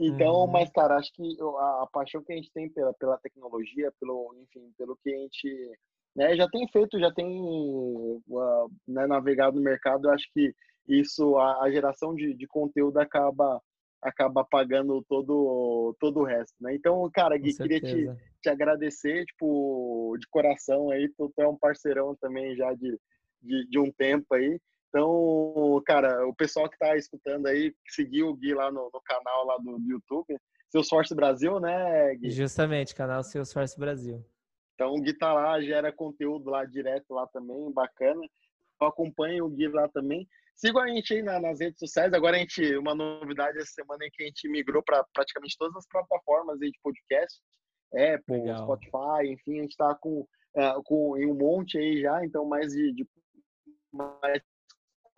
Então, 0.03 0.35
uhum. 0.37 0.47
mas, 0.47 0.71
cara, 0.71 0.97
acho 0.97 1.13
que 1.13 1.37
a, 1.59 1.83
a, 1.83 1.89
paixão 1.93 2.25
que 2.25 2.33
a 2.33 2.37
gente 2.37 2.51
tem 2.53 2.71
pela, 2.71 2.95
pela 2.95 3.19
tecnologia, 3.19 3.93
pelo, 4.01 4.35
enfim, 4.41 4.73
pelo 4.79 4.97
que 4.97 5.13
a 5.13 5.19
gente 5.19 5.79
né, 6.17 6.35
já 6.35 6.49
tem 6.49 6.67
feito, 6.69 6.99
já 6.99 7.13
tem 7.13 7.39
uh, 7.39 8.71
né, 8.89 9.07
navegado 9.07 9.59
no 9.59 9.63
mercado, 9.63 10.09
acho 10.09 10.27
que 10.33 10.55
isso, 10.89 11.37
a, 11.37 11.65
a 11.65 11.71
geração 11.71 12.15
de, 12.15 12.33
de 12.33 12.47
conteúdo 12.47 12.99
acaba 12.99 13.61
acaba 14.03 14.43
pagando 14.43 15.05
todo 15.07 15.95
todo 16.01 16.21
o 16.21 16.25
resto, 16.25 16.55
né? 16.59 16.75
Então, 16.75 17.09
cara, 17.13 17.37
Gui, 17.37 17.55
queria 17.55 17.79
te, 17.79 18.09
te 18.43 18.49
agradecer, 18.49 19.27
tipo, 19.27 20.17
de 20.19 20.27
coração 20.29 20.89
aí, 20.89 21.07
tu, 21.11 21.31
tu 21.37 21.43
é 21.43 21.47
um 21.47 21.57
parceirão 21.57 22.17
também 22.17 22.57
já 22.57 22.73
de, 22.73 22.99
de, 23.43 23.69
de 23.69 23.79
um 23.79 23.93
tempo 23.93 24.35
aí. 24.35 24.59
Então, 24.91 25.81
cara, 25.87 26.27
o 26.27 26.35
pessoal 26.35 26.69
que 26.69 26.75
está 26.75 26.97
escutando 26.97 27.47
aí, 27.47 27.73
seguiu 27.89 28.29
o 28.29 28.35
Gui 28.35 28.53
lá 28.53 28.71
no, 28.73 28.91
no 28.93 29.01
canal 29.03 29.47
lá 29.47 29.57
do, 29.59 29.79
do 29.79 29.91
YouTube, 29.91 30.37
Salesforce 30.69 31.15
Brasil, 31.15 31.61
né, 31.61 32.15
Gui? 32.17 32.31
Justamente, 32.31 32.95
canal 32.95 33.23
Salesforce 33.23 33.79
Brasil. 33.79 34.25
Então, 34.75 34.93
o 34.93 35.01
Gui 35.01 35.13
tá 35.13 35.33
lá, 35.33 35.61
gera 35.61 35.93
conteúdo 35.93 36.51
lá 36.51 36.65
direto 36.65 37.15
lá 37.15 37.27
também, 37.29 37.71
bacana. 37.73 38.21
Eu 38.81 38.89
acompanho 38.89 39.45
o 39.45 39.51
Gui 39.51 39.69
lá 39.69 39.89
também. 39.89 40.29
Siga 40.57 40.81
a 40.81 40.89
gente 40.89 41.15
aí 41.15 41.23
na, 41.23 41.41
nas 41.41 41.61
redes 41.61 41.79
sociais. 41.79 42.13
Agora 42.13 42.37
a 42.37 42.41
gente, 42.41 42.77
uma 42.77 42.95
novidade 42.95 43.59
essa 43.59 43.73
semana 43.73 44.05
é 44.05 44.11
que 44.13 44.25
a 44.25 44.27
gente 44.27 44.49
migrou 44.49 44.83
para 44.83 45.05
praticamente 45.15 45.57
todas 45.57 45.77
as 45.77 45.87
plataformas 45.87 46.61
aí 46.61 46.71
de 46.71 46.79
podcast. 46.83 47.41
Apple, 47.95 48.41
Legal. 48.41 48.65
Spotify, 48.65 49.33
enfim, 49.33 49.59
a 49.59 49.63
gente 49.63 49.73
está 49.73 49.95
com, 49.95 50.21
uh, 50.21 50.83
com 50.85 51.17
em 51.17 51.27
um 51.27 51.35
monte 51.35 51.79
aí 51.79 52.01
já, 52.01 52.25
então 52.25 52.45
mais 52.45 52.73
de, 52.73 52.93
de 52.93 53.07
mais 53.93 54.41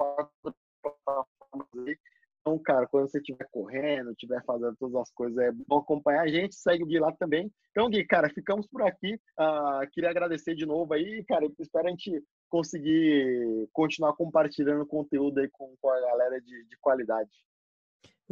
quatro 0.02 0.54
plataformas 0.82 1.68
aí. 1.86 1.96
Então, 2.40 2.58
cara, 2.58 2.88
quando 2.88 3.08
você 3.08 3.18
estiver 3.18 3.46
correndo, 3.52 4.10
estiver 4.10 4.42
fazendo 4.44 4.74
todas 4.76 4.96
as 4.96 5.12
coisas, 5.12 5.38
é 5.38 5.52
bom 5.52 5.78
acompanhar 5.78 6.22
a 6.22 6.28
gente, 6.28 6.56
segue 6.56 6.82
o 6.82 6.86
Gui 6.86 6.98
lá 6.98 7.12
também. 7.12 7.52
Então, 7.70 7.88
Gui, 7.88 8.04
cara, 8.04 8.28
ficamos 8.28 8.66
por 8.66 8.82
aqui. 8.82 9.14
Uh, 9.38 9.88
queria 9.92 10.10
agradecer 10.10 10.56
de 10.56 10.66
novo 10.66 10.92
aí, 10.92 11.24
cara, 11.28 11.46
espero 11.60 11.86
a 11.86 11.90
gente 11.90 12.20
conseguir 12.48 13.68
continuar 13.72 14.14
compartilhando 14.14 14.84
conteúdo 14.84 15.38
aí 15.38 15.48
com, 15.50 15.72
com 15.80 15.88
a 15.88 16.00
galera 16.00 16.40
de, 16.40 16.64
de 16.64 16.76
qualidade. 16.80 17.30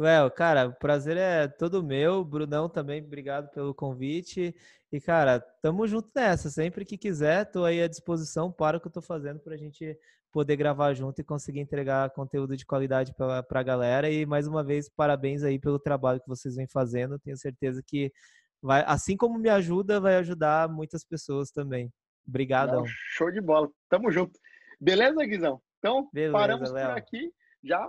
Well, 0.01 0.31
cara, 0.31 0.67
o 0.67 0.73
prazer 0.73 1.15
é 1.15 1.47
todo 1.47 1.83
meu. 1.83 2.25
Brunão 2.25 2.67
também, 2.67 3.03
obrigado 3.03 3.51
pelo 3.51 3.71
convite. 3.71 4.55
E, 4.91 4.99
cara, 4.99 5.39
tamo 5.61 5.85
junto 5.85 6.09
nessa. 6.15 6.49
Sempre 6.49 6.83
que 6.83 6.97
quiser, 6.97 7.45
tô 7.51 7.63
aí 7.63 7.83
à 7.83 7.87
disposição 7.87 8.51
para 8.51 8.77
o 8.77 8.81
que 8.81 8.87
eu 8.87 8.91
tô 8.91 8.99
fazendo 8.99 9.39
para 9.39 9.53
a 9.53 9.57
gente 9.57 9.95
poder 10.31 10.55
gravar 10.55 10.95
junto 10.95 11.21
e 11.21 11.23
conseguir 11.23 11.59
entregar 11.59 12.09
conteúdo 12.09 12.57
de 12.57 12.65
qualidade 12.65 13.13
para 13.13 13.45
a 13.47 13.63
galera. 13.63 14.09
E 14.09 14.25
mais 14.25 14.47
uma 14.47 14.63
vez, 14.63 14.89
parabéns 14.89 15.43
aí 15.43 15.59
pelo 15.59 15.77
trabalho 15.77 16.19
que 16.19 16.27
vocês 16.27 16.55
vêm 16.55 16.67
fazendo. 16.67 17.19
Tenho 17.19 17.37
certeza 17.37 17.83
que 17.85 18.11
vai, 18.59 18.83
assim 18.87 19.15
como 19.15 19.37
me 19.37 19.49
ajuda, 19.49 20.01
vai 20.01 20.15
ajudar 20.15 20.67
muitas 20.67 21.05
pessoas 21.05 21.51
também. 21.51 21.93
Obrigado. 22.27 22.83
Show 22.87 23.29
de 23.29 23.39
bola. 23.39 23.69
Tamo 23.87 24.09
junto. 24.09 24.39
Beleza, 24.79 25.23
Guizão? 25.23 25.61
Então, 25.77 26.09
Beleza, 26.11 26.33
paramos 26.33 26.71
Léo. 26.71 26.89
por 26.89 26.97
aqui. 26.97 27.31
Já 27.63 27.87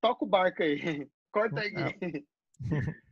toca 0.00 0.24
o 0.24 0.28
barco 0.28 0.62
aí. 0.62 1.08
Corta 1.32 1.60
aí. 1.60 1.74